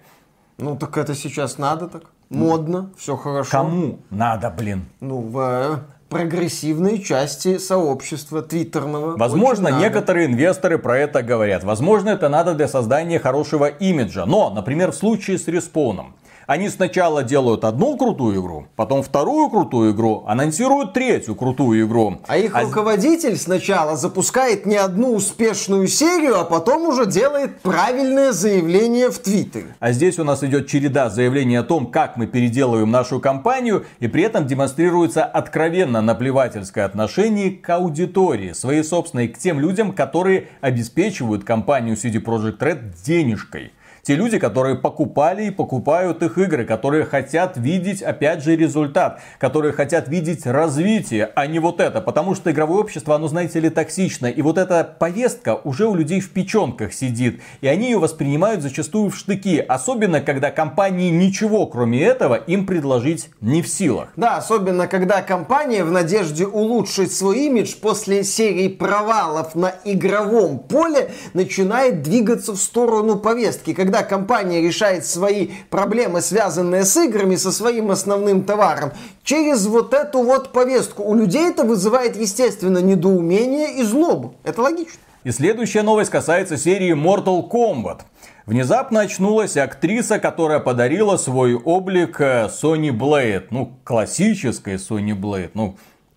Ну 0.56 0.76
так 0.76 0.96
это 0.96 1.14
сейчас 1.14 1.58
надо 1.58 1.88
так. 1.88 2.04
Модно, 2.30 2.90
все 2.96 3.14
хорошо. 3.14 3.50
Кому 3.50 3.98
надо, 4.08 4.48
блин? 4.48 4.86
Ну, 5.00 5.20
в 5.20 5.84
прогрессивной 6.08 7.00
части 7.02 7.58
сообщества 7.58 8.42
твиттерного. 8.42 9.16
Возможно, 9.16 9.68
некоторые 9.68 10.26
инвесторы 10.26 10.78
про 10.78 10.98
это 10.98 11.22
говорят. 11.22 11.64
Возможно, 11.64 12.10
это 12.10 12.28
надо 12.28 12.54
для 12.54 12.68
создания 12.68 13.18
хорошего 13.18 13.66
имиджа. 13.66 14.26
Но, 14.26 14.50
например, 14.50 14.92
в 14.92 14.96
случае 14.96 15.38
с 15.38 15.48
респоном. 15.48 16.14
Они 16.46 16.68
сначала 16.68 17.24
делают 17.24 17.64
одну 17.64 17.96
крутую 17.96 18.40
игру, 18.40 18.66
потом 18.76 19.02
вторую 19.02 19.50
крутую 19.50 19.92
игру, 19.92 20.22
анонсируют 20.28 20.92
третью 20.92 21.34
крутую 21.34 21.84
игру. 21.84 22.20
А 22.28 22.36
их 22.36 22.54
а... 22.54 22.60
руководитель 22.62 23.36
сначала 23.36 23.96
запускает 23.96 24.64
не 24.64 24.76
одну 24.76 25.14
успешную 25.14 25.88
серию, 25.88 26.38
а 26.38 26.44
потом 26.44 26.86
уже 26.86 27.06
делает 27.06 27.60
правильное 27.62 28.30
заявление 28.30 29.10
в 29.10 29.18
Твиттере. 29.18 29.74
А 29.80 29.90
здесь 29.90 30.20
у 30.20 30.24
нас 30.24 30.44
идет 30.44 30.68
череда 30.68 31.10
заявлений 31.10 31.56
о 31.56 31.64
том, 31.64 31.86
как 31.86 32.16
мы 32.16 32.28
переделываем 32.28 32.92
нашу 32.92 33.18
компанию, 33.18 33.84
и 33.98 34.06
при 34.06 34.22
этом 34.22 34.46
демонстрируется 34.46 35.24
откровенно 35.24 36.00
наплевательское 36.00 36.84
отношение 36.84 37.50
к 37.50 37.68
аудитории, 37.70 38.52
своей 38.52 38.84
собственной, 38.84 39.26
к 39.26 39.36
тем 39.36 39.58
людям, 39.58 39.92
которые 39.92 40.46
обеспечивают 40.60 41.42
компанию 41.42 41.96
CD 41.96 42.22
Projekt 42.22 42.58
Red 42.58 42.94
денежкой. 43.04 43.72
Те 44.06 44.14
люди, 44.14 44.38
которые 44.38 44.76
покупали 44.76 45.46
и 45.46 45.50
покупают 45.50 46.22
их 46.22 46.38
игры, 46.38 46.64
которые 46.64 47.04
хотят 47.04 47.56
видеть, 47.56 48.02
опять 48.02 48.40
же, 48.44 48.54
результат, 48.54 49.20
которые 49.40 49.72
хотят 49.72 50.06
видеть 50.06 50.46
развитие, 50.46 51.32
а 51.34 51.48
не 51.48 51.58
вот 51.58 51.80
это. 51.80 52.00
Потому 52.00 52.36
что 52.36 52.52
игровое 52.52 52.82
общество, 52.82 53.16
оно, 53.16 53.26
знаете 53.26 53.58
ли, 53.58 53.68
токсично. 53.68 54.26
И 54.26 54.42
вот 54.42 54.58
эта 54.58 54.84
повестка 54.84 55.56
уже 55.56 55.88
у 55.88 55.96
людей 55.96 56.20
в 56.20 56.30
печенках 56.30 56.92
сидит. 56.92 57.40
И 57.62 57.66
они 57.66 57.86
ее 57.86 57.98
воспринимают 57.98 58.62
зачастую 58.62 59.10
в 59.10 59.16
штыки. 59.16 59.58
Особенно, 59.58 60.20
когда 60.20 60.52
компании 60.52 61.10
ничего, 61.10 61.66
кроме 61.66 62.04
этого, 62.04 62.36
им 62.36 62.64
предложить 62.64 63.30
не 63.40 63.60
в 63.60 63.66
силах. 63.66 64.10
Да, 64.14 64.36
особенно, 64.36 64.86
когда 64.86 65.20
компания 65.20 65.82
в 65.82 65.90
надежде 65.90 66.46
улучшить 66.46 67.12
свой 67.12 67.46
имидж 67.46 67.74
после 67.74 68.22
серии 68.22 68.68
провалов 68.68 69.56
на 69.56 69.74
игровом 69.84 70.60
поле 70.60 71.10
начинает 71.34 72.02
двигаться 72.02 72.52
в 72.52 72.58
сторону 72.58 73.16
повестки. 73.16 73.74
Когда 73.74 73.95
когда 73.96 74.02
компания 74.02 74.60
решает 74.60 75.06
свои 75.06 75.48
проблемы, 75.70 76.20
связанные 76.20 76.84
с 76.84 76.96
играми, 76.96 77.36
со 77.36 77.50
своим 77.50 77.90
основным 77.90 78.44
товаром, 78.44 78.92
через 79.22 79.66
вот 79.66 79.94
эту 79.94 80.22
вот 80.22 80.52
повестку. 80.52 81.02
У 81.02 81.14
людей 81.14 81.48
это 81.48 81.64
вызывает, 81.64 82.16
естественно, 82.16 82.78
недоумение 82.78 83.76
и 83.76 83.82
злобу. 83.82 84.34
Это 84.44 84.60
логично. 84.62 85.00
И 85.24 85.30
следующая 85.30 85.82
новость 85.82 86.10
касается 86.10 86.58
серии 86.58 86.92
Mortal 86.94 87.48
Kombat. 87.48 88.00
Внезапно 88.44 89.00
очнулась 89.00 89.56
актриса, 89.56 90.18
которая 90.18 90.60
подарила 90.60 91.16
свой 91.16 91.54
облик 91.54 92.20
э, 92.20 92.48
Sony 92.48 92.90
Blade. 92.90 93.46
Ну, 93.50 93.72
классической 93.82 94.74
Sony 94.74 95.18
Blade. 95.18 95.50
Ну, 95.54 95.76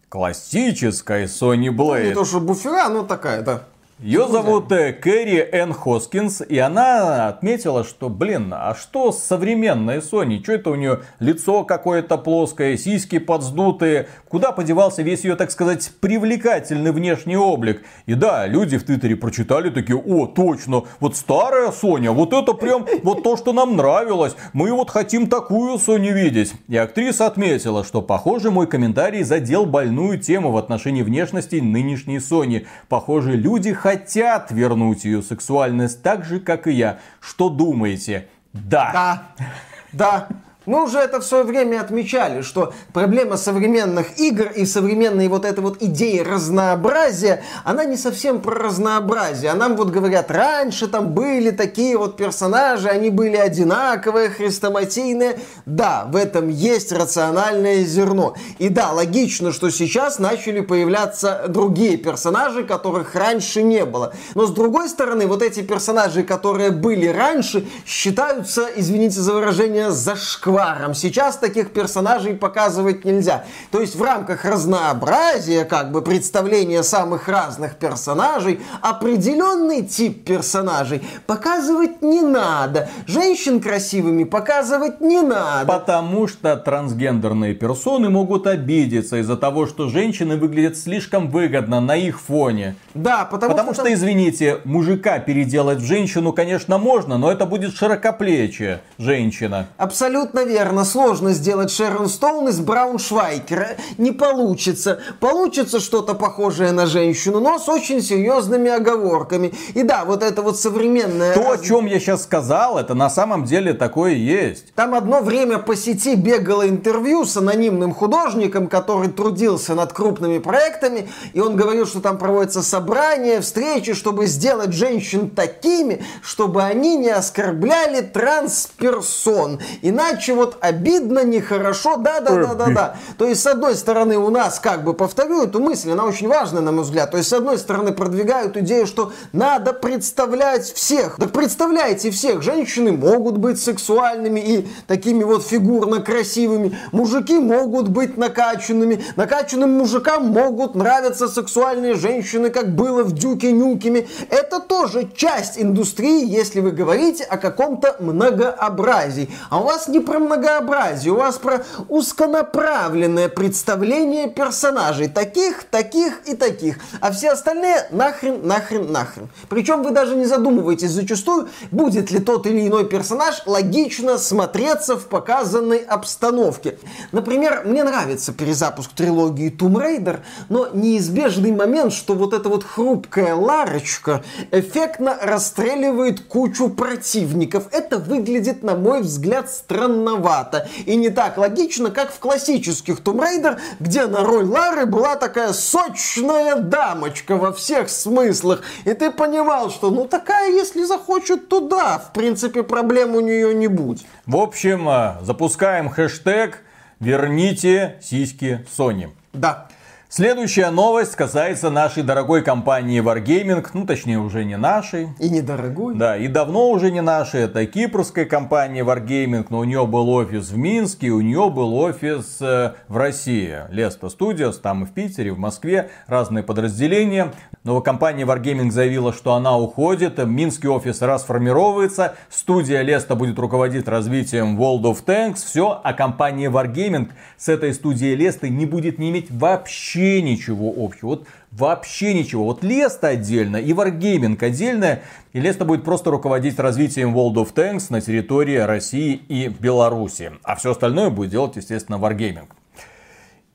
классической 0.09 1.23
Sony 1.23 1.69
Blade. 1.69 2.03
Ну, 2.03 2.09
не 2.09 2.13
то, 2.13 2.25
что 2.25 2.39
буфера, 2.39 2.89
но 2.89 3.03
такая, 3.03 3.41
да. 3.41 3.63
Ее 4.02 4.30
зовут 4.30 4.72
э, 4.72 4.93
Кэрри 4.93 5.45
Энн 5.52 5.74
Хоскинс, 5.74 6.41
и 6.47 6.58
она 6.58 7.28
отметила, 7.28 7.84
что, 7.84 8.08
блин, 8.08 8.54
а 8.56 8.74
что 8.74 9.12
с 9.12 9.22
современной 9.22 9.97
Sony? 9.97 10.41
Что 10.41 10.54
это 10.54 10.70
у 10.70 10.76
нее 10.76 11.02
лицо 11.20 11.66
какое-то 11.66 12.18
плоское, 12.18 12.78
сиськи 12.78 13.20
подсдутые? 13.20 14.08
Куда 14.30 14.54
подевался 14.54 15.02
весь 15.02 15.26
ее, 15.26 15.36
так 15.36 15.52
сказать, 15.52 15.91
привлекательный 16.00 16.93
внешний 16.93 17.36
облик? 17.36 17.84
И 18.06 18.14
да, 18.14 18.47
люди 18.47 18.78
в 18.78 18.86
Твиттере 18.86 19.18
прочитали 19.18 19.70
такие, 19.70 19.97
о, 19.97 20.28
точно, 20.28 20.84
вот 21.02 21.18
старая 21.18 21.70
Соня, 21.74 22.14
вот 22.14 22.32
это 22.32 22.54
прям 22.54 22.86
вот 23.04 23.24
то, 23.24 23.36
что 23.36 23.52
нам 23.52 23.76
нравилось. 23.76 24.38
Мы 24.54 24.72
вот 24.72 24.89
хотим 24.91 25.28
такую 25.28 25.78
Соню 25.78 26.14
видеть. 26.14 26.54
И 26.70 26.78
актриса 26.78 27.26
отметила, 27.26 27.84
что, 27.84 28.02
похоже, 28.02 28.50
мой 28.50 28.66
комментарий 28.66 29.24
задел 29.24 29.66
больную 29.66 30.20
тему 30.22 30.52
в 30.54 30.58
отношении 30.58 31.02
внешности 31.02 31.58
нынешней 31.58 32.22
Сони. 32.22 32.66
Похоже, 32.88 33.34
люди 33.34 33.74
хотят 33.74 33.89
хотят 33.90 34.52
вернуть 34.52 35.04
ее 35.04 35.24
сексуальность 35.24 36.04
так 36.04 36.24
же, 36.24 36.40
как 36.40 36.68
и 36.68 36.74
я. 36.74 37.00
Что 37.20 37.50
думаете? 37.50 38.28
Да. 38.54 38.92
Да. 38.94 39.46
Да. 39.92 40.28
Мы 40.70 40.84
уже 40.84 40.99
это 40.99 41.20
в 41.20 41.26
свое 41.26 41.45
время 41.45 41.82
отмечали, 41.82 42.43
что 42.43 42.74
проблема 42.93 43.38
современных 43.38 44.20
игр 44.20 44.51
и 44.55 44.67
современной 44.67 45.28
вот 45.28 45.43
этой 45.43 45.61
вот 45.61 45.82
идеи 45.82 46.20
разнообразия, 46.20 47.41
она 47.63 47.86
не 47.86 47.97
совсем 47.97 48.39
про 48.39 48.53
разнообразие. 48.53 49.49
А 49.49 49.55
нам 49.55 49.76
вот 49.76 49.89
говорят, 49.89 50.30
раньше 50.30 50.88
там 50.88 51.15
были 51.15 51.49
такие 51.49 51.97
вот 51.97 52.17
персонажи, 52.17 52.88
они 52.88 53.09
были 53.09 53.36
одинаковые, 53.36 54.30
хрестоматийные. 54.30 55.39
Да, 55.65 56.05
в 56.07 56.15
этом 56.15 56.49
есть 56.49 56.91
рациональное 56.91 57.84
зерно. 57.84 58.36
И 58.59 58.70
да, 58.70 58.91
логично, 58.91 59.51
что 59.51 59.72
сейчас 59.72 60.20
начали 60.20 60.59
появляться 60.59 61.45
другие 61.47 61.97
персонажи, 61.97 62.63
которых 62.63 63.15
раньше 63.15 63.63
не 63.63 63.86
было. 63.86 64.13
Но 64.36 64.45
с 64.45 64.51
другой 64.51 64.88
стороны, 64.88 65.26
вот 65.26 65.41
эти 65.41 65.61
персонажи, 65.61 66.22
которые 66.22 66.70
были 66.70 67.07
раньше, 67.07 67.67
считаются, 67.88 68.67
извините 68.76 69.20
за 69.20 69.34
выражение, 69.34 69.89
зашкварными 69.89 70.59
зашкваром. 70.60 70.93
Сейчас 70.93 71.38
таких 71.38 71.72
персонажей 71.72 72.36
показывать 72.36 73.05
нельзя. 73.05 73.45
То 73.72 73.82
есть 73.82 73.95
в 73.95 74.03
рамках 74.03 74.45
разнообразия, 74.45 75.66
как 75.66 75.91
бы 75.91 76.01
представления 76.01 76.84
самых 76.84 77.28
разных 77.28 77.76
персонажей, 77.76 78.60
определенный 78.82 79.84
тип 79.86 80.26
персонажей 80.26 81.01
показывать 81.28 82.01
не 82.01 82.22
надо. 82.22 82.89
Женщин 83.07 83.60
красивыми 83.60 84.24
показывать 84.24 85.01
не 85.01 85.22
надо. 85.22 85.66
Потому 85.66 86.28
что 86.28 86.55
трансгендерные 86.55 87.53
персоны 87.53 88.10
могут 88.10 88.47
обидеться 88.47 89.18
из-за 89.18 89.38
того, 89.38 89.68
что 89.68 89.88
женщины 89.89 90.38
выглядят 90.38 90.78
слишком 90.78 91.30
выгодно 91.30 91.80
на 91.80 91.95
их 91.95 92.20
фоне. 92.20 92.76
Да, 92.93 93.26
потому, 93.26 93.51
потому 93.51 93.74
что, 93.74 93.84
что, 93.84 93.93
извините, 93.93 94.60
мужика 94.66 95.20
переделать 95.20 95.80
в 95.80 95.86
женщину, 95.86 96.34
конечно, 96.34 96.78
можно, 96.78 97.18
но 97.18 97.32
это 97.32 97.45
будет 97.45 97.76
широкоплечья 97.76 98.82
женщина. 98.97 99.68
Абсолютно 99.78 100.39
верно, 100.44 100.86
сложно 100.86 101.34
сделать 101.34 101.72
Шерон 101.72 102.10
Стоун 102.10 102.50
из 102.50 102.60
Брауншвайкера. 102.60 103.78
Не 103.98 104.12
получится. 104.12 105.00
Получится 105.20 105.80
что-то 105.80 106.14
похожее 106.14 106.72
на 106.72 106.86
женщину, 106.86 107.40
но 107.40 107.60
с 107.60 107.70
очень 107.70 108.02
серьезными 108.02 108.70
оговорками. 108.70 109.54
И 109.74 109.84
да, 109.84 110.06
вот 110.06 110.24
это 110.24 110.42
вот 110.42 110.60
современное... 110.60 111.34
То, 111.34 111.44
раз... 111.44 111.62
о 111.62 111.64
чем 111.64 111.86
я 111.86 112.00
сейчас 112.00 112.24
сказал, 112.24 112.78
это 112.78 112.94
на 112.94 113.10
самом 113.10 113.46
деле 113.46 113.74
такое 113.74 114.14
есть. 114.14 114.74
Там 114.76 114.94
одно 114.94 115.22
время 115.22 115.58
по 115.60 115.76
сети 115.76 116.16
бегало 116.16 116.68
интервью 116.68 117.26
с 117.26 117.38
анонимным 117.38 117.94
художником, 117.94 118.68
который 118.68 119.10
трудился 119.10 119.76
над 119.76 119.94
крупными 119.94 120.40
проектами, 120.40 121.10
и 121.34 121.40
он 121.40 121.56
говорил, 121.56 121.86
что 121.86 122.02
там 122.02 122.18
проводятся 122.18 122.62
собрания, 122.62 123.42
встречи, 123.42 123.94
чтобы 123.94 124.26
сделать 124.28 124.74
женщин 124.74 125.30
такими, 125.30 126.04
чтобы 126.22 126.64
они 126.64 126.98
не 126.98 127.10
оскорбляли 127.10 128.02
трансперсон. 128.02 129.60
Иначе 129.82 130.28
вот 130.34 130.57
обидно, 130.61 131.23
нехорошо, 131.23 131.97
да-да-да-да-да. 131.97 132.95
То 133.17 133.25
есть, 133.25 133.41
с 133.41 133.47
одной 133.47 133.75
стороны, 133.75 134.17
у 134.17 134.30
нас, 134.30 134.59
как 134.59 134.84
бы, 134.84 134.93
повторю 134.93 135.43
эту 135.43 135.59
мысль, 135.59 135.91
она 135.91 136.05
очень 136.05 136.27
важная, 136.27 136.61
на 136.61 136.71
мой 136.71 136.84
взгляд. 136.84 137.11
То 137.11 137.17
есть, 137.17 137.30
с 137.30 137.34
одной 137.34 137.57
стороны, 137.57 137.91
продвигают 137.91 138.57
идею, 138.57 138.86
что 138.88 139.11
надо 139.34 139.73
представлять 139.73 140.71
всех. 140.71 141.17
Так 141.17 141.32
представляйте 141.32 142.11
всех. 142.11 142.41
Женщины 142.41 142.91
могут 142.91 143.38
быть 143.38 143.61
сексуальными 143.61 144.39
и 144.39 144.67
такими 144.88 145.23
вот 145.23 145.45
фигурно 145.45 146.01
красивыми. 146.01 146.77
Мужики 146.91 147.38
могут 147.38 147.88
быть 147.88 148.17
накачанными. 148.17 149.03
Накачанным 149.15 149.77
мужикам 149.77 150.27
могут 150.27 150.75
нравиться 150.75 151.27
сексуальные 151.27 151.95
женщины, 151.95 152.49
как 152.49 152.75
было 152.75 153.03
в 153.03 153.13
Дюке 153.13 153.51
Нюкеме. 153.51 154.07
Это 154.30 154.59
тоже 154.59 155.09
часть 155.15 155.59
индустрии, 155.59 156.25
если 156.25 156.59
вы 156.59 156.71
говорите 156.71 157.23
о 157.23 157.38
каком-то 157.38 157.95
многообразии. 157.99 159.30
А 159.49 159.59
у 159.59 159.63
вас 159.63 159.88
не 159.88 159.99
про 159.99 160.18
многообразие, 160.20 161.13
у 161.13 161.17
вас 161.17 161.38
про 161.38 161.63
узконаправленное 161.88 163.30
представление 163.30 164.30
персонажей. 164.30 165.07
Таких, 165.07 165.63
таких 165.63 166.22
и 166.28 166.36
таких. 166.36 166.78
А 167.01 167.11
все 167.11 167.32
остальные 167.32 167.88
нахрен, 167.91 168.45
нахрен, 168.45 168.91
нахрен. 168.91 169.30
Причем 169.49 169.84
вы 169.84 169.91
даже 169.91 170.15
не 170.15 170.26
задумываетесь 170.26 170.91
зачастую, 170.91 171.49
будет 171.72 172.11
ли 172.11 172.20
тот 172.20 172.45
или 172.47 172.67
иной 172.67 172.88
персонаж 172.88 173.41
логично 173.45 174.17
смотреться 174.17 174.97
в 174.97 175.07
показанной 175.07 175.78
обстановке. 175.78 176.78
Например, 177.11 177.63
мне 177.65 177.84
нравится 177.84 178.34
перезапуск 178.34 178.91
трилогии 178.93 179.51
Tomb 179.51 179.76
Raider, 179.76 180.20
но 180.49 180.67
неизбежный 180.74 181.51
момент, 181.51 181.93
что 181.93 182.13
вот 182.13 182.34
эта 182.34 182.49
вот 182.49 182.63
хрупкая 182.63 183.36
Ларочка 183.36 184.24
эффектно 184.51 185.17
расстреливает 185.22 186.22
кучу 186.22 186.70
противников. 186.70 187.67
Это 187.72 187.97
выглядит, 187.97 188.63
на 188.63 188.76
мой 188.76 189.01
взгляд, 189.01 189.49
странно 189.49 190.09
странновато 190.10 190.68
и 190.86 190.95
не 190.95 191.10
так 191.10 191.38
логично, 191.38 191.91
как 191.91 192.12
в 192.12 192.20
классических 192.20 192.99
Tomb 192.99 193.20
Raider, 193.20 193.60
где 193.80 194.07
на 194.07 194.24
роль 194.24 194.45
Лары 194.45 194.86
была 194.86 195.16
такая 195.16 195.53
сочная 195.53 196.55
дамочка 196.55 197.36
во 197.36 197.51
всех 197.51 197.89
смыслах. 197.89 198.64
И 198.86 198.93
ты 198.93 199.12
понимал, 199.12 199.70
что 199.70 199.91
ну 199.91 200.05
такая, 200.05 200.51
если 200.51 200.84
захочет, 200.84 201.49
то 201.49 201.60
да, 201.60 201.99
в 201.99 202.14
принципе 202.14 202.64
проблем 202.64 203.16
у 203.16 203.20
нее 203.20 203.53
не 203.53 203.68
будет. 203.68 204.05
В 204.26 204.38
общем, 204.38 204.88
э, 204.89 205.18
запускаем 205.22 205.89
хэштег 205.89 206.62
«Верните 206.99 207.97
сиськи 208.01 208.66
Sony». 208.78 209.10
Да. 209.34 209.68
Следующая 210.12 210.72
новость 210.72 211.16
касается 211.16 211.70
нашей 211.70 212.01
дорогой 212.01 212.43
компании 212.43 212.99
Wargaming, 212.99 213.64
ну 213.76 213.86
точнее 213.86 214.18
уже 214.18 214.43
не 214.43 214.57
нашей. 214.57 215.10
И 215.20 215.30
не 215.30 215.41
дорогой. 215.41 215.93
Да, 215.93 216.18
и 216.18 216.28
давно 216.28 216.72
уже 216.72 216.89
не 216.89 216.99
нашей, 216.99 217.41
это 217.41 217.68
кипрская 217.68 218.26
компания 218.26 218.84
Wargaming, 218.84 219.45
но 219.51 219.60
у 219.60 219.66
нее 219.66 219.86
был 219.86 220.10
офис 220.10 220.49
в 220.49 220.57
Минске, 220.57 221.10
у 221.10 221.22
нее 221.22 221.51
был 221.51 221.76
офис 221.76 222.38
э, 222.41 222.74
в 222.88 222.97
России. 222.97 223.55
Леста 223.70 224.07
Studios, 224.07 224.53
там 224.53 224.84
и 224.84 224.88
в 224.88 224.93
Питере, 224.93 225.32
в 225.32 225.38
Москве, 225.38 225.91
разные 226.07 226.43
подразделения. 226.43 227.32
Но 227.64 227.80
компания 227.82 228.24
Wargaming 228.24 228.72
заявила, 228.72 229.14
что 229.14 229.36
она 229.36 229.60
уходит, 229.60 230.18
Минский 230.26 230.70
офис 230.70 231.03
расформировывается, 231.03 232.16
студия 232.32 232.82
Леста 232.82 233.14
будет 233.14 233.38
руководить 233.38 233.88
развитием 233.88 234.60
World 234.60 234.86
of 234.86 235.05
Tanks, 235.05 235.45
все, 235.45 235.80
а 235.84 235.93
компания 235.93 236.49
Wargaming 236.49 237.10
с 237.38 237.47
этой 237.47 237.76
студией 237.76 238.16
Леста 238.16 238.49
не 238.49 238.66
будет 238.66 238.97
не 238.97 239.12
иметь 239.12 239.30
вообще 239.30 239.99
вообще 240.00 240.22
ничего 240.22 240.74
общего. 240.78 241.10
Вот 241.10 241.28
вообще 241.52 242.14
ничего. 242.14 242.45
Вот 242.45 242.64
Леста 242.64 243.10
отдельно 243.10 243.58
и 243.58 243.74
Wargaming 243.74 244.43
отдельно. 244.43 245.00
И 245.34 245.39
Леста 245.39 245.66
будет 245.66 245.84
просто 245.84 246.12
руководить 246.12 246.60
развитием 246.60 247.16
World 247.16 247.36
of 247.36 247.54
Tanks 247.54 247.88
на 247.89 248.02
территории 248.02 248.58
России 248.58 249.22
и 249.28 249.47
Беларуси. 249.47 250.32
А 250.43 250.56
все 250.56 250.72
остальное 250.72 251.10
будет 251.10 251.32
делать, 251.32 251.56
естественно, 251.56 251.97
Wargaming. 251.97 252.47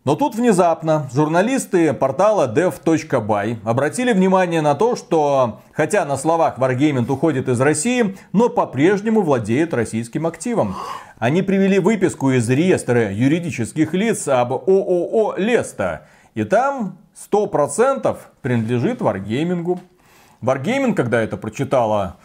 Но 0.05 0.17
тут 0.17 0.35
внезапно 0.35 1.09
журналисты 1.15 1.95
портала 1.95 2.47
dev.by 2.55 3.57
обратили 3.65 4.13
внимание 4.13 4.61
на 4.61 4.75
то, 4.75 4.97
что 4.97 5.63
хотя 5.73 6.05
на 6.05 6.19
словах 6.19 6.59
Wargaming 6.59 7.11
уходит 7.11 7.49
из 7.49 7.59
России, 7.59 8.15
но 8.33 8.51
по-прежнему 8.51 9.23
владеет 9.23 9.73
российским 9.73 10.27
активом. 10.27 10.77
Они 11.19 11.41
привели 11.41 11.79
выписку 11.79 12.33
из 12.33 12.51
реестра 12.51 13.11
юридических 13.11 13.95
лиц 13.95 14.29
об 14.29 14.53
ООО 14.53 15.37
«Леста», 15.39 16.07
и 16.35 16.45
там 16.45 16.99
100% 17.31 18.17
принадлежит 18.43 19.01
Wargaming. 19.01 19.79
Wargaming, 20.43 20.95
когда 20.95 21.21
это 21.21 21.37
прочитала, 21.37 22.17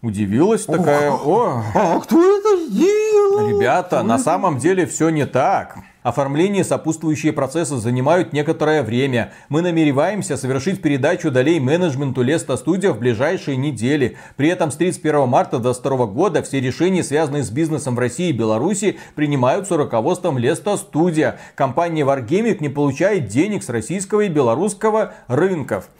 удивилась 0.00 0.64
такая, 0.64 1.10
о, 1.10 1.62
а 1.74 2.00
кто 2.00 2.38
это 2.38 2.66
сделал? 2.66 3.48
Ребята, 3.48 4.02
на 4.02 4.18
самом 4.18 4.58
деле 4.58 4.86
все 4.86 5.10
не 5.10 5.26
так. 5.26 5.78
Оформление 6.08 6.62
и 6.62 6.64
сопутствующие 6.64 7.34
процессы 7.34 7.76
занимают 7.76 8.32
некоторое 8.32 8.82
время. 8.82 9.34
Мы 9.50 9.60
намереваемся 9.60 10.38
совершить 10.38 10.80
передачу 10.80 11.30
долей 11.30 11.60
менеджменту 11.60 12.22
Леста 12.22 12.56
Студия 12.56 12.92
в 12.92 12.98
ближайшие 12.98 13.58
недели. 13.58 14.16
При 14.36 14.48
этом 14.48 14.70
с 14.70 14.76
31 14.76 15.28
марта 15.28 15.58
до 15.58 15.74
2022 15.74 16.06
года 16.06 16.42
все 16.42 16.62
решения, 16.62 17.04
связанные 17.04 17.42
с 17.42 17.50
бизнесом 17.50 17.94
в 17.94 17.98
России 17.98 18.30
и 18.30 18.32
Беларуси, 18.32 18.98
принимаются 19.16 19.76
руководством 19.76 20.38
Леста 20.38 20.78
Студия. 20.78 21.40
Компания 21.54 22.06
Wargaming 22.06 22.56
не 22.60 22.70
получает 22.70 23.26
денег 23.26 23.62
с 23.62 23.68
российского 23.68 24.22
и 24.22 24.28
белорусского 24.30 25.12
рынков. 25.26 25.90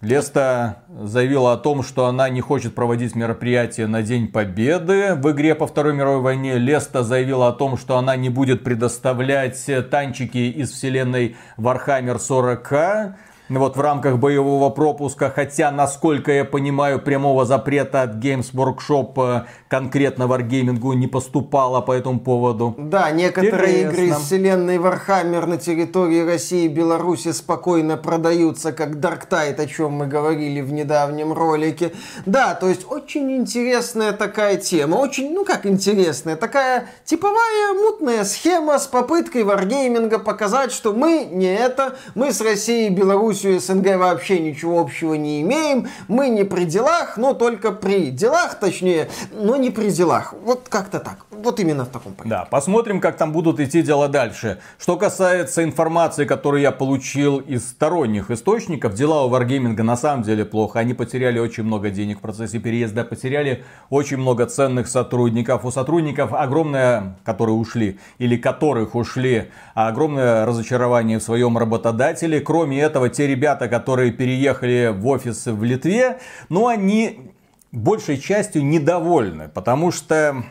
Леста 0.00 0.84
заявила 0.88 1.54
о 1.54 1.56
том, 1.56 1.82
что 1.82 2.06
она 2.06 2.28
не 2.28 2.40
хочет 2.40 2.76
проводить 2.76 3.16
мероприятие 3.16 3.88
на 3.88 4.02
День 4.02 4.28
Победы 4.28 5.16
в 5.16 5.28
игре 5.32 5.56
по 5.56 5.66
Второй 5.66 5.92
мировой 5.92 6.20
войне. 6.20 6.56
Леста 6.56 7.02
заявила 7.02 7.48
о 7.48 7.52
том, 7.52 7.76
что 7.76 7.98
она 7.98 8.14
не 8.14 8.28
будет 8.28 8.62
предоставлять 8.62 9.60
танчики 9.90 10.38
из 10.38 10.70
вселенной 10.70 11.36
Warhammer 11.56 12.20
40 12.20 13.16
вот 13.48 13.76
в 13.76 13.80
рамках 13.80 14.18
боевого 14.18 14.68
пропуска, 14.70 15.32
хотя, 15.34 15.70
насколько 15.70 16.30
я 16.32 16.44
понимаю, 16.44 17.00
прямого 17.00 17.46
запрета 17.46 18.02
от 18.02 18.16
Games 18.16 18.52
Workshop 18.52 19.12
э, 19.16 19.46
конкретно 19.68 20.24
Wargaming 20.24 20.94
не 20.94 21.06
поступало 21.06 21.80
по 21.80 21.92
этому 21.92 22.20
поводу. 22.20 22.74
Да, 22.76 23.10
некоторые 23.10 23.84
Интересно. 23.84 23.90
игры 23.90 24.06
из 24.08 24.16
вселенной 24.16 24.76
Warhammer 24.76 25.46
на 25.46 25.56
территории 25.56 26.20
России 26.20 26.66
и 26.66 26.68
Беларуси 26.68 27.32
спокойно 27.32 27.96
продаются, 27.96 28.72
как 28.72 28.96
Dark 28.96 29.28
Tide, 29.30 29.60
о 29.62 29.66
чем 29.66 29.92
мы 29.92 30.06
говорили 30.06 30.60
в 30.60 30.72
недавнем 30.72 31.32
ролике. 31.32 31.92
Да, 32.26 32.54
то 32.54 32.68
есть 32.68 32.86
очень 32.90 33.34
интересная 33.36 34.12
такая 34.12 34.56
тема, 34.56 34.96
очень, 34.96 35.32
ну 35.32 35.44
как 35.44 35.64
интересная, 35.64 36.36
такая 36.36 36.88
типовая 37.04 37.72
мутная 37.74 38.24
схема 38.24 38.78
с 38.78 38.86
попыткой 38.86 39.42
Wargaming 39.42 40.18
показать, 40.18 40.72
что 40.72 40.92
мы 40.92 41.26
не 41.30 41.54
это, 41.54 41.96
мы 42.14 42.32
с 42.32 42.40
Россией 42.40 42.88
и 42.88 42.90
Беларусью 42.90 43.37
Белоруссию 43.38 43.60
СНГ 43.60 43.96
вообще 43.98 44.40
ничего 44.40 44.80
общего 44.80 45.14
не 45.14 45.42
имеем. 45.42 45.88
Мы 46.08 46.28
не 46.28 46.44
при 46.44 46.64
делах, 46.64 47.16
но 47.16 47.34
только 47.34 47.72
при 47.72 48.10
делах, 48.10 48.58
точнее, 48.58 49.08
но 49.32 49.56
не 49.56 49.70
при 49.70 49.90
делах. 49.90 50.34
Вот 50.44 50.68
как-то 50.68 50.98
так. 50.98 51.26
Вот 51.30 51.60
именно 51.60 51.84
в 51.84 51.88
таком 51.88 52.14
порядке. 52.14 52.30
Да, 52.30 52.44
посмотрим, 52.44 53.00
как 53.00 53.16
там 53.16 53.32
будут 53.32 53.60
идти 53.60 53.82
дела 53.82 54.08
дальше. 54.08 54.58
Что 54.78 54.96
касается 54.96 55.62
информации, 55.62 56.24
которую 56.24 56.62
я 56.62 56.72
получил 56.72 57.38
из 57.38 57.68
сторонних 57.68 58.32
источников, 58.32 58.94
дела 58.94 59.24
у 59.24 59.30
Wargaming 59.30 59.80
на 59.82 59.96
самом 59.96 60.24
деле 60.24 60.44
плохо. 60.44 60.80
Они 60.80 60.94
потеряли 60.94 61.38
очень 61.38 61.62
много 61.62 61.90
денег 61.90 62.18
в 62.18 62.22
процессе 62.22 62.58
переезда, 62.58 63.04
потеряли 63.04 63.64
очень 63.88 64.16
много 64.16 64.46
ценных 64.46 64.88
сотрудников. 64.88 65.64
У 65.64 65.70
сотрудников 65.70 66.32
огромное, 66.32 67.16
которые 67.24 67.54
ушли, 67.54 68.00
или 68.18 68.36
которых 68.36 68.96
ушли, 68.96 69.50
огромное 69.74 70.44
разочарование 70.44 71.20
в 71.20 71.22
своем 71.22 71.56
работодателе. 71.56 72.40
Кроме 72.40 72.80
этого, 72.80 73.08
те 73.08 73.27
ребята, 73.28 73.68
которые 73.68 74.10
переехали 74.10 74.92
в 74.92 75.06
офис 75.06 75.46
в 75.46 75.62
Литве, 75.62 76.18
ну, 76.48 76.66
они 76.66 77.30
большей 77.70 78.18
частью 78.18 78.64
недовольны, 78.64 79.48
потому 79.48 79.92
что 79.92 80.42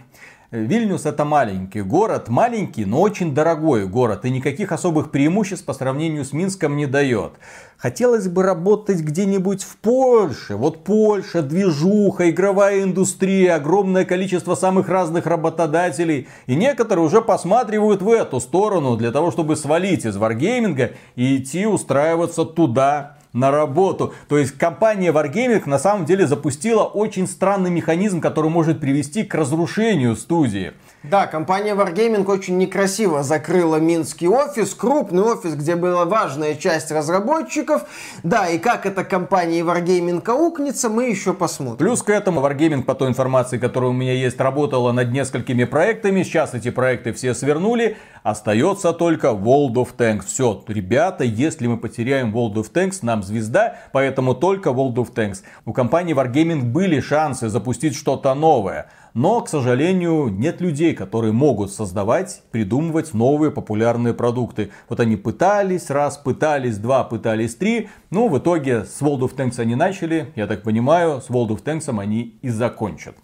Вильнюс 0.50 1.06
это 1.06 1.26
маленький 1.26 1.82
город, 1.82 2.30
маленький, 2.30 2.86
но 2.86 3.02
очень 3.02 3.36
дорогой 3.36 3.86
город 3.86 4.24
и 4.24 4.30
никаких 4.30 4.72
особых 4.72 5.12
преимуществ 5.12 5.66
по 5.66 5.74
сравнению 5.74 6.24
с 6.24 6.32
Минском 6.32 6.78
не 6.78 6.86
дает. 6.86 7.34
Хотелось 7.76 8.30
бы 8.30 8.44
работать 8.44 9.02
где-нибудь 9.02 9.64
в 9.64 9.76
Польше. 9.76 10.56
Вот 10.56 10.86
Польша, 10.86 11.42
движуха, 11.42 12.30
игровая 12.30 12.84
индустрия, 12.84 13.56
огромное 13.56 14.06
количество 14.06 14.56
самых 14.56 14.88
разных 14.88 15.26
работодателей. 15.26 16.30
И 16.46 16.56
некоторые 16.56 17.06
уже 17.06 17.22
посматривают 17.22 18.02
в 18.02 18.10
эту 18.10 18.40
сторону 18.40 18.96
для 18.96 19.12
того, 19.12 19.32
чтобы 19.32 19.58
свалить 19.58 20.06
из 20.06 20.16
варгейминга 20.16 20.92
и 21.18 21.38
идти 21.38 21.66
устраиваться 21.66 22.46
туда, 22.46 23.17
на 23.38 23.52
работу. 23.52 24.14
То 24.28 24.38
есть 24.38 24.58
компания 24.58 25.12
Wargaming 25.12 25.68
на 25.68 25.80
самом 25.80 26.06
деле 26.06 26.28
запустила 26.28 26.84
очень 26.84 27.28
странный 27.28 27.70
механизм, 27.70 28.20
который 28.20 28.50
может 28.50 28.80
привести 28.80 29.24
к 29.24 29.36
разрушению 29.36 30.16
студии. 30.16 30.74
Да, 31.04 31.28
компания 31.28 31.76
Wargaming 31.76 32.26
очень 32.26 32.58
некрасиво 32.58 33.22
закрыла 33.22 33.76
Минский 33.76 34.28
офис, 34.28 34.74
крупный 34.74 35.22
офис, 35.22 35.54
где 35.54 35.76
была 35.76 36.06
важная 36.06 36.56
часть 36.56 36.92
разработчиков. 36.92 37.84
Да, 38.24 38.50
и 38.50 38.58
как 38.58 38.88
эта 38.88 39.04
компания 39.04 39.62
Wargaming 39.62 40.28
аукнется, 40.28 40.90
мы 40.90 41.06
еще 41.06 41.34
посмотрим. 41.34 41.78
Плюс 41.78 42.02
к 42.02 42.10
этому 42.10 42.42
Wargaming, 42.42 42.82
по 42.82 42.96
той 42.96 43.10
информации, 43.10 43.60
которая 43.60 43.92
у 43.92 43.94
меня 43.94 44.14
есть, 44.14 44.40
работала 44.40 44.92
над 44.92 45.12
несколькими 45.12 45.66
проектами. 45.66 46.24
Сейчас 46.24 46.56
эти 46.56 46.72
проекты 46.72 47.14
все 47.14 47.36
свернули. 47.36 47.98
Остается 48.24 48.92
только 48.92 49.28
World 49.28 49.76
of 49.76 49.90
Tanks. 49.96 50.26
Все, 50.26 50.64
ребята, 50.68 51.24
если 51.24 51.68
мы 51.68 51.78
потеряем 51.78 52.36
World 52.36 52.56
of 52.56 52.72
Tanks, 52.74 53.00
нам 53.04 53.22
звезда, 53.22 53.78
поэтому 53.94 54.34
только 54.34 54.72
World 54.72 54.96
of 54.96 55.14
Tanks. 55.14 55.44
У 55.64 55.74
компании 55.74 56.16
Wargaming 56.16 56.64
были 56.64 57.00
шансы 57.00 57.50
запустить 57.50 57.96
что-то 57.96 58.34
новое. 58.34 58.90
Но, 59.18 59.42
к 59.42 59.50
сожалению, 59.50 60.28
нет 60.28 60.62
людей, 60.62 60.94
которые 60.94 61.34
могут 61.34 61.72
создавать, 61.72 62.44
придумывать 62.52 63.16
новые 63.16 63.50
популярные 63.50 64.14
продукты. 64.14 64.70
Вот 64.90 65.00
они 65.00 65.16
пытались, 65.16 65.90
раз, 65.90 66.18
пытались, 66.18 66.78
два, 66.78 67.04
пытались, 67.04 67.56
три. 67.56 67.90
Ну, 68.12 68.28
в 68.28 68.38
итоге 68.38 68.86
с 68.86 69.02
World 69.02 69.22
of 69.22 69.36
Tanks 69.36 69.60
они 69.60 69.74
начали, 69.74 70.32
я 70.36 70.46
так 70.46 70.62
понимаю, 70.62 71.20
с 71.20 71.32
World 71.32 71.48
of 71.48 71.64
Tanks 71.64 72.00
они 72.00 72.38
и 72.44 72.50
закончат. 72.50 73.16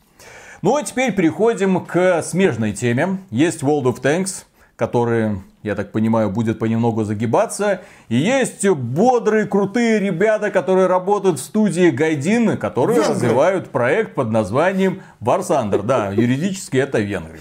Ну, 0.64 0.76
а 0.76 0.82
теперь 0.82 1.14
переходим 1.14 1.86
к 1.86 2.24
смежной 2.24 2.74
теме. 2.74 3.20
Есть 3.30 3.62
World 3.62 3.84
of 3.84 4.02
Tanks, 4.02 4.46
которые 4.84 5.42
я 5.64 5.76
так 5.76 5.94
понимаю, 5.94 6.30
будет 6.30 6.60
понемногу 6.60 7.06
загибаться. 7.06 7.80
И 8.10 8.18
есть 8.18 8.68
бодрые, 8.68 9.46
крутые 9.46 9.98
ребята, 9.98 10.52
которые 10.52 10.88
работают 10.88 11.40
в 11.40 11.42
студии 11.42 11.90
Gaijin, 11.90 12.58
которые 12.58 12.98
Венгры. 12.98 13.14
развивают 13.14 13.70
проект 13.70 14.14
под 14.14 14.30
названием 14.30 15.02
War 15.22 15.38
Thunder. 15.38 15.84
Да, 15.84 16.10
юридически 16.10 16.76
это 16.76 17.00
венгры. 17.00 17.40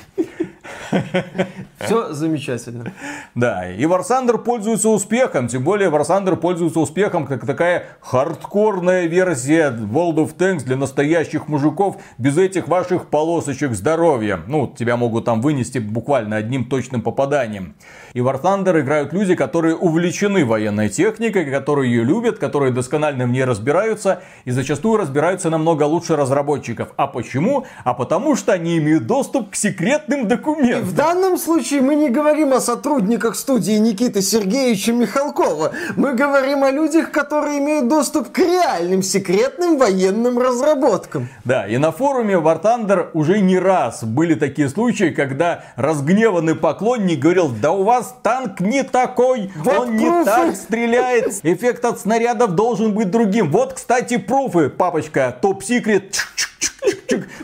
Все 1.79 2.13
замечательно. 2.13 2.93
Да, 3.35 3.71
и 3.71 3.87
War 3.87 4.02
Thunder 4.02 4.39
пользуется 4.39 4.89
успехом, 4.89 5.49
тем 5.49 5.65
более 5.65 5.91
War 5.91 6.05
Thunder 6.05 6.37
пользуется 6.37 6.81
успехом 6.81 7.27
как 7.27 7.47
такая 7.47 7.87
хардкорная 8.01 9.07
версия 9.07 9.71
World 9.71 10.17
of 10.17 10.37
Tanks 10.37 10.65
для 10.65 10.77
настоящих 10.77 11.49
мужиков 11.49 11.97
без 12.19 12.39
этих 12.39 12.69
ваших 12.69 13.09
полосочек 13.09 13.73
здоровья. 13.73 14.41
Ну, 14.47 14.73
тебя 14.77 14.97
могут 14.97 15.25
там 15.25 15.41
вынести 15.41 15.79
буквально 15.79 16.37
одним 16.37 16.67
точным 16.67 17.03
попаданием. 17.03 17.75
И 18.15 18.19
War 18.21 18.41
Thunder 18.41 18.81
играют 18.81 19.13
люди, 19.13 19.35
которые 19.35 19.75
увлечены 19.75 20.45
военной 20.45 20.89
техникой, 20.89 21.51
которые 21.51 21.91
ее 21.91 22.05
любят, 22.05 22.39
которые 22.39 22.73
досконально 22.73 23.25
в 23.25 23.31
ней 23.31 23.45
разбираются 23.45 24.23
и 24.45 24.51
зачастую 24.51 24.99
разбираются 24.99 25.51
намного 25.51 25.85
лучше 25.85 26.17
разработчиков. 26.17 26.89
А 26.97 27.07
почему? 27.07 27.67
А 27.85 27.95
потому 27.95 28.37
что 28.37 28.53
они 28.53 28.79
имеют 28.79 29.07
доступ 29.07 29.51
к 29.51 29.55
секретным 29.55 30.29
документам. 30.29 30.82
В 30.83 30.95
данном 30.95 31.39
случае 31.39 31.81
мы 31.81 31.95
не 31.95 32.11
говорим 32.11 32.53
о 32.53 32.61
сотрудниках 32.61 33.37
студии 33.37 33.79
Никиты 33.79 34.21
Сергеевича 34.21 34.93
Михалкова. 34.93 35.71
Мы 35.95 36.15
говорим 36.15 36.65
о 36.65 36.73
людях, 36.73 37.13
которые 37.13 37.59
имеют 37.59 37.87
доступ 37.87 38.33
к 38.33 38.39
реальным 38.41 39.05
секретным 39.05 39.79
военным 39.79 40.41
разработкам. 40.41 41.29
Да, 41.45 41.69
и 41.69 41.79
на 41.79 41.93
форуме 41.93 42.35
War 42.35 42.61
Thunder 42.61 43.11
уже 43.15 43.39
не 43.39 43.61
раз 43.61 44.03
были 44.03 44.35
такие 44.35 44.69
случаи, 44.69 45.11
когда 45.11 45.63
разгневанный 45.77 46.57
поклонник 46.57 47.21
говорил, 47.21 47.49
да 47.49 47.71
у 47.71 47.85
вас 47.85 48.17
танк 48.25 48.59
не 48.59 48.83
такой, 48.83 49.53
вот 49.55 49.79
он 49.79 49.87
пруфы. 49.87 50.03
не 50.03 50.25
так 50.25 50.57
стреляет. 50.57 51.45
Эффект 51.45 51.85
от 51.85 52.01
снарядов 52.01 52.57
должен 52.57 52.93
быть 52.93 53.09
другим. 53.09 53.53
Вот, 53.53 53.75
кстати, 53.75 54.17
пруфы, 54.17 54.69
папочка, 54.69 55.37
топ-секрет. 55.41 56.17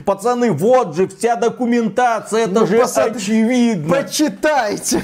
Пацаны, 0.05 0.53
вот 0.53 0.97
же 0.97 1.07
вся 1.09 1.37
документация, 1.37 2.45
это 2.45 2.61
ну, 2.61 2.67
же 2.67 2.79
посад... 2.79 3.17
очевидно. 3.17 3.97
Почитайте. 3.97 5.03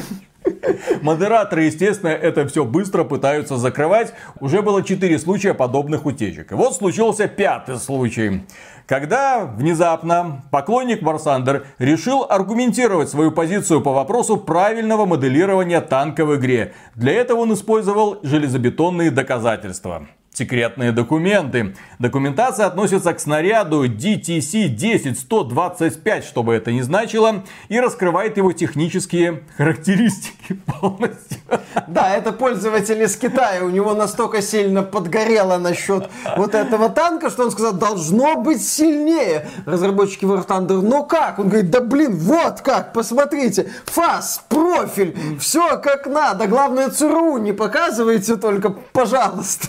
Модераторы, 1.00 1.64
естественно, 1.64 2.10
это 2.10 2.46
все 2.46 2.64
быстро 2.64 3.04
пытаются 3.04 3.56
закрывать. 3.56 4.12
Уже 4.40 4.62
было 4.62 4.82
4 4.82 5.18
случая 5.18 5.54
подобных 5.54 6.06
утечек. 6.06 6.52
И 6.52 6.54
вот 6.54 6.76
случился 6.76 7.28
пятый 7.28 7.78
случай. 7.78 8.42
Когда 8.86 9.44
внезапно 9.44 10.42
поклонник 10.50 11.02
Варсандер 11.02 11.66
решил 11.78 12.26
аргументировать 12.28 13.08
свою 13.08 13.32
позицию 13.32 13.80
по 13.80 13.92
вопросу 13.92 14.36
правильного 14.36 15.06
моделирования 15.06 15.80
танка 15.80 16.26
в 16.26 16.36
игре. 16.36 16.74
Для 16.94 17.14
этого 17.14 17.40
он 17.40 17.54
использовал 17.54 18.18
железобетонные 18.22 19.10
доказательства 19.10 20.06
секретные 20.34 20.92
документы. 20.92 21.74
Документация 21.98 22.66
относится 22.66 23.14
к 23.14 23.20
снаряду 23.20 23.86
DTC-10-125, 23.86 26.22
чтобы 26.22 26.52
это 26.54 26.70
не 26.72 26.82
значило, 26.82 27.44
и 27.68 27.80
раскрывает 27.80 28.36
его 28.36 28.52
технические 28.52 29.44
характеристики 29.56 30.60
полностью. 30.80 31.38
Да, 31.86 32.14
это 32.14 32.32
пользователь 32.32 33.02
из 33.02 33.16
Китая, 33.16 33.64
у 33.64 33.70
него 33.70 33.94
настолько 33.94 34.42
сильно 34.42 34.82
подгорело 34.82 35.56
насчет 35.58 36.10
вот 36.36 36.54
этого 36.54 36.90
танка, 36.90 37.30
что 37.30 37.44
он 37.44 37.52
сказал, 37.52 37.72
должно 37.72 38.36
быть 38.36 38.62
сильнее. 38.64 39.48
Разработчики 39.66 40.24
War 40.24 40.46
Thunder, 40.46 40.80
ну 40.82 41.04
как? 41.06 41.38
Он 41.38 41.48
говорит, 41.48 41.70
да 41.70 41.80
блин, 41.80 42.16
вот 42.16 42.60
как, 42.60 42.92
посмотрите, 42.92 43.70
фас, 43.84 44.44
профиль, 44.48 45.16
все 45.38 45.78
как 45.78 46.06
надо, 46.06 46.48
главное 46.48 46.90
ЦРУ 46.90 47.38
не 47.38 47.52
показывайте 47.52 48.36
только, 48.36 48.70
пожалуйста. 48.92 49.68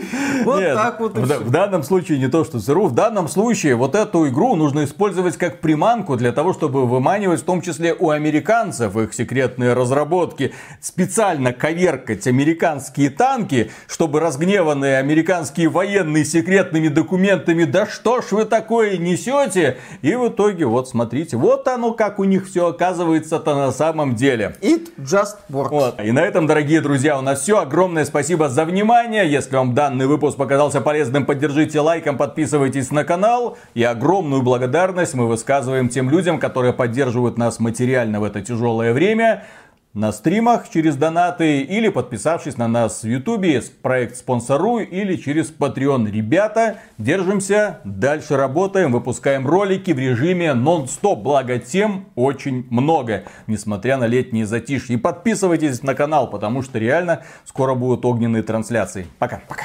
Вот 0.44 0.62
так 0.62 1.00
вот 1.00 1.16
в, 1.16 1.26
в 1.26 1.50
данном 1.50 1.82
случае 1.82 2.18
не 2.18 2.28
то, 2.28 2.44
что 2.44 2.60
ЦРУ, 2.60 2.86
в 2.86 2.94
данном 2.94 3.28
случае 3.28 3.74
вот 3.74 3.94
эту 3.94 4.28
игру 4.28 4.56
нужно 4.56 4.84
использовать 4.84 5.36
как 5.36 5.60
приманку 5.60 6.16
для 6.16 6.32
того, 6.32 6.52
чтобы 6.52 6.86
выманивать 6.86 7.40
в 7.40 7.44
том 7.44 7.60
числе 7.60 7.94
у 7.94 8.10
американцев 8.10 8.96
их 8.96 9.14
секретные 9.14 9.74
разработки, 9.74 10.54
специально 10.80 11.52
коверкать 11.52 12.26
американские 12.26 13.10
танки, 13.10 13.70
чтобы 13.86 14.20
разгневанные 14.20 14.98
американские 14.98 15.68
военные 15.68 16.24
секретными 16.24 16.88
документами, 16.88 17.64
да 17.64 17.86
что 17.86 18.20
ж 18.22 18.32
вы 18.32 18.44
такое 18.44 18.96
несете? 18.96 19.78
И 20.02 20.14
в 20.14 20.28
итоге, 20.28 20.66
вот 20.66 20.88
смотрите, 20.88 21.36
вот 21.36 21.66
оно 21.68 21.92
как 21.92 22.18
у 22.18 22.24
них 22.24 22.48
все 22.48 22.68
оказывается-то 22.68 23.54
на 23.54 23.72
самом 23.72 24.14
деле. 24.14 24.56
It 24.60 24.90
just 24.98 25.36
works. 25.50 25.68
Вот. 25.70 26.00
И 26.02 26.12
на 26.12 26.20
этом, 26.20 26.46
дорогие 26.46 26.80
друзья, 26.80 27.18
у 27.18 27.22
нас 27.22 27.42
все. 27.42 27.58
Огромное 27.58 28.04
спасибо 28.04 28.48
за 28.48 28.64
внимание. 28.64 29.30
Если 29.30 29.56
вам 29.56 29.74
данный 29.74 29.89
выпуск 29.98 30.36
показался 30.36 30.80
полезным, 30.80 31.26
поддержите 31.26 31.80
лайком, 31.80 32.16
подписывайтесь 32.16 32.90
на 32.90 33.04
канал. 33.04 33.58
И 33.74 33.82
огромную 33.82 34.42
благодарность 34.42 35.14
мы 35.14 35.26
высказываем 35.26 35.88
тем 35.88 36.10
людям, 36.10 36.38
которые 36.38 36.72
поддерживают 36.72 37.38
нас 37.38 37.60
материально 37.60 38.20
в 38.20 38.24
это 38.24 38.40
тяжелое 38.40 38.92
время 38.92 39.44
на 39.92 40.12
стримах 40.12 40.68
через 40.68 40.96
донаты 40.96 41.62
или 41.62 41.88
подписавшись 41.88 42.56
на 42.56 42.68
нас 42.68 43.02
в 43.02 43.08
ютубе, 43.08 43.60
проект 43.82 44.16
спонсору 44.16 44.78
или 44.78 45.16
через 45.16 45.50
Patreon. 45.50 46.08
Ребята, 46.10 46.78
держимся, 46.96 47.80
дальше 47.84 48.36
работаем, 48.36 48.92
выпускаем 48.92 49.46
ролики 49.46 49.90
в 49.90 49.98
режиме 49.98 50.54
нон-стоп, 50.54 51.18
благо 51.20 51.58
тем 51.58 52.06
очень 52.14 52.66
много, 52.70 53.24
несмотря 53.48 53.96
на 53.96 54.06
летние 54.06 54.46
затишье. 54.46 54.94
И 54.94 54.98
подписывайтесь 54.98 55.82
на 55.82 55.96
канал, 55.96 56.30
потому 56.30 56.62
что 56.62 56.78
реально 56.78 57.24
скоро 57.44 57.74
будут 57.74 58.04
огненные 58.04 58.44
трансляции. 58.44 59.08
Пока. 59.18 59.42
Пока. 59.48 59.64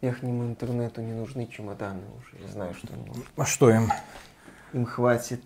Верхнему 0.00 0.44
интернету 0.44 1.02
не 1.02 1.12
нужны 1.12 1.46
чемоданы 1.46 2.00
уже, 2.18 2.42
я 2.42 2.50
знаю, 2.50 2.74
что 2.74 2.92
им 2.94 3.06
нужно. 3.06 3.22
А 3.36 3.44
что 3.44 3.70
им? 3.70 3.92
Им 4.72 4.86
хватит 4.86 5.42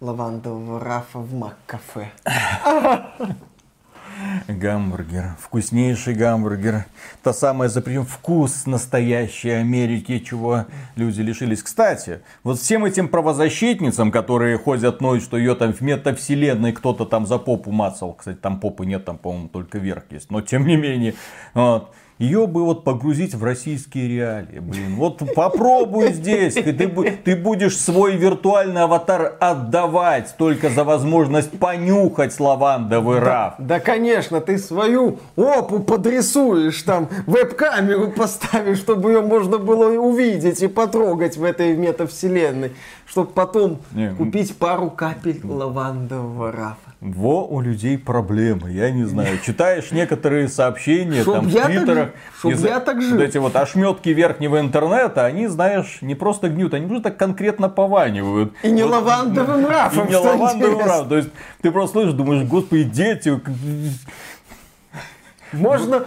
лавандового 0.00 0.80
рафа 0.80 1.18
в 1.18 1.34
Мак-кафе. 1.34 2.10
Гамбургер. 4.48 5.36
Вкуснейший 5.40 6.14
гамбургер. 6.14 6.84
Та 7.22 7.32
самая 7.32 7.68
запрем 7.68 8.04
вкус 8.04 8.66
настоящей 8.66 9.50
Америки, 9.50 10.18
чего 10.18 10.66
люди 10.96 11.20
лишились. 11.20 11.62
Кстати, 11.62 12.20
вот 12.42 12.58
всем 12.58 12.84
этим 12.84 13.08
правозащитницам, 13.08 14.10
которые 14.10 14.58
ходят 14.58 15.00
ноют, 15.00 15.22
что 15.22 15.36
ее 15.36 15.54
там 15.54 15.72
в 15.72 15.80
метавселенной 15.80 16.72
кто-то 16.72 17.04
там 17.04 17.26
за 17.26 17.38
попу 17.38 17.70
мацал. 17.70 18.14
Кстати, 18.14 18.36
там 18.36 18.60
попы 18.60 18.86
нет, 18.86 19.04
там, 19.04 19.18
по-моему, 19.18 19.48
только 19.48 19.78
верх 19.78 20.04
есть. 20.10 20.30
Но 20.30 20.40
тем 20.40 20.66
не 20.66 20.76
менее. 20.76 21.14
Вот 21.54 21.94
ее 22.20 22.46
бы 22.46 22.64
вот 22.64 22.84
погрузить 22.84 23.34
в 23.34 23.42
российские 23.42 24.06
реалии. 24.06 24.58
Блин, 24.58 24.96
вот 24.96 25.22
попробуй 25.34 26.12
здесь. 26.12 26.52
Ты, 26.52 26.72
ты 27.24 27.34
будешь 27.34 27.78
свой 27.78 28.16
виртуальный 28.16 28.82
аватар 28.82 29.36
отдавать 29.40 30.34
только 30.36 30.68
за 30.68 30.84
возможность 30.84 31.58
понюхать 31.58 32.38
лавандовый 32.38 33.20
раф. 33.20 33.54
Да, 33.58 33.80
конечно, 33.80 34.42
ты 34.42 34.58
свою 34.58 35.18
опу 35.34 35.80
подрисуешь, 35.80 36.82
там 36.82 37.08
веб-камеру 37.26 38.10
поставишь, 38.10 38.78
чтобы 38.78 39.12
ее 39.12 39.22
можно 39.22 39.56
было 39.56 39.98
увидеть 39.98 40.62
и 40.62 40.68
потрогать 40.68 41.38
в 41.38 41.44
этой 41.44 41.74
метавселенной, 41.74 42.72
чтобы 43.06 43.30
потом 43.30 43.78
Не, 43.92 44.14
купить 44.14 44.54
пару 44.58 44.90
капель 44.90 45.40
лавандового 45.42 46.52
рафа. 46.52 46.89
Во 47.00 47.46
у 47.46 47.62
людей 47.62 47.96
проблемы, 47.96 48.72
я 48.72 48.90
не 48.90 49.04
знаю. 49.04 49.38
Читаешь 49.42 49.90
некоторые 49.90 50.48
сообщения 50.48 51.24
там 51.24 51.46
в 51.46 51.50
твиттерах. 51.50 52.10
Чтоб 52.38 52.52
я 52.56 52.78
так 52.78 53.00
жил. 53.00 53.16
Вот 53.16 53.22
эти 53.22 53.38
вот 53.38 53.56
ошметки 53.56 54.10
верхнего 54.10 54.60
интернета, 54.60 55.24
они, 55.24 55.46
знаешь, 55.46 56.02
не 56.02 56.14
просто 56.14 56.50
гнют, 56.50 56.74
они 56.74 56.86
просто 56.86 57.10
конкретно 57.10 57.70
пованивают. 57.70 58.52
И 58.62 58.70
не 58.70 58.82
вот, 58.82 58.92
лавандовым 58.92 59.66
рафом, 59.66 60.04
И 60.08 60.10
не 60.10 60.16
лавандовым 60.16 60.80
рафом. 60.80 61.08
То 61.08 61.16
есть 61.16 61.30
ты 61.62 61.70
просто 61.70 62.00
слышишь, 62.00 62.12
думаешь, 62.12 62.46
господи, 62.46 62.84
дети, 62.84 63.40
можно, 65.52 66.04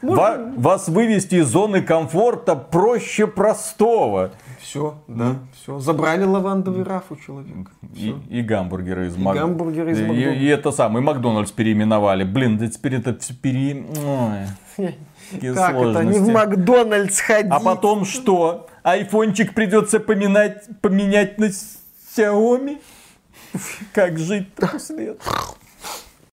можно... 0.00 0.52
Вас 0.56 0.88
вывести 0.88 1.36
из 1.36 1.48
зоны 1.48 1.82
комфорта 1.82 2.54
проще 2.54 3.26
простого. 3.26 4.30
Все, 4.66 4.98
да, 5.06 5.36
все. 5.54 5.78
Забрали 5.78 6.24
лавандовый 6.24 6.82
раф 6.82 7.04
у 7.10 7.16
человека. 7.16 7.70
И, 7.94 8.16
и 8.28 8.42
гамбургеры 8.42 9.06
из 9.06 9.16
Мак... 9.16 9.36
гамбургеры 9.36 9.92
из 9.92 10.00
и, 10.00 10.02
и, 10.02 10.44
и 10.44 10.46
это 10.46 10.72
самый 10.72 11.02
Макдональдс 11.02 11.52
переименовали. 11.52 12.24
Блин, 12.24 12.58
да 12.58 12.66
теперь 12.66 12.96
это 12.96 13.16
пере... 13.40 13.86
Ой, 14.04 14.92
как 15.54 15.76
это? 15.76 16.02
Не 16.02 16.18
в 16.18 16.28
Макдональдс 16.32 17.20
ходить. 17.20 17.52
А 17.52 17.60
потом 17.60 18.04
что? 18.04 18.66
Айфончик 18.82 19.54
придется 19.54 20.00
поменять, 20.00 20.64
поменять 20.80 21.38
на 21.38 21.44
Xiaomi? 22.16 22.78
Как 23.92 24.18
жить 24.18 24.52
после 24.54 25.10
этого? 25.10 25.34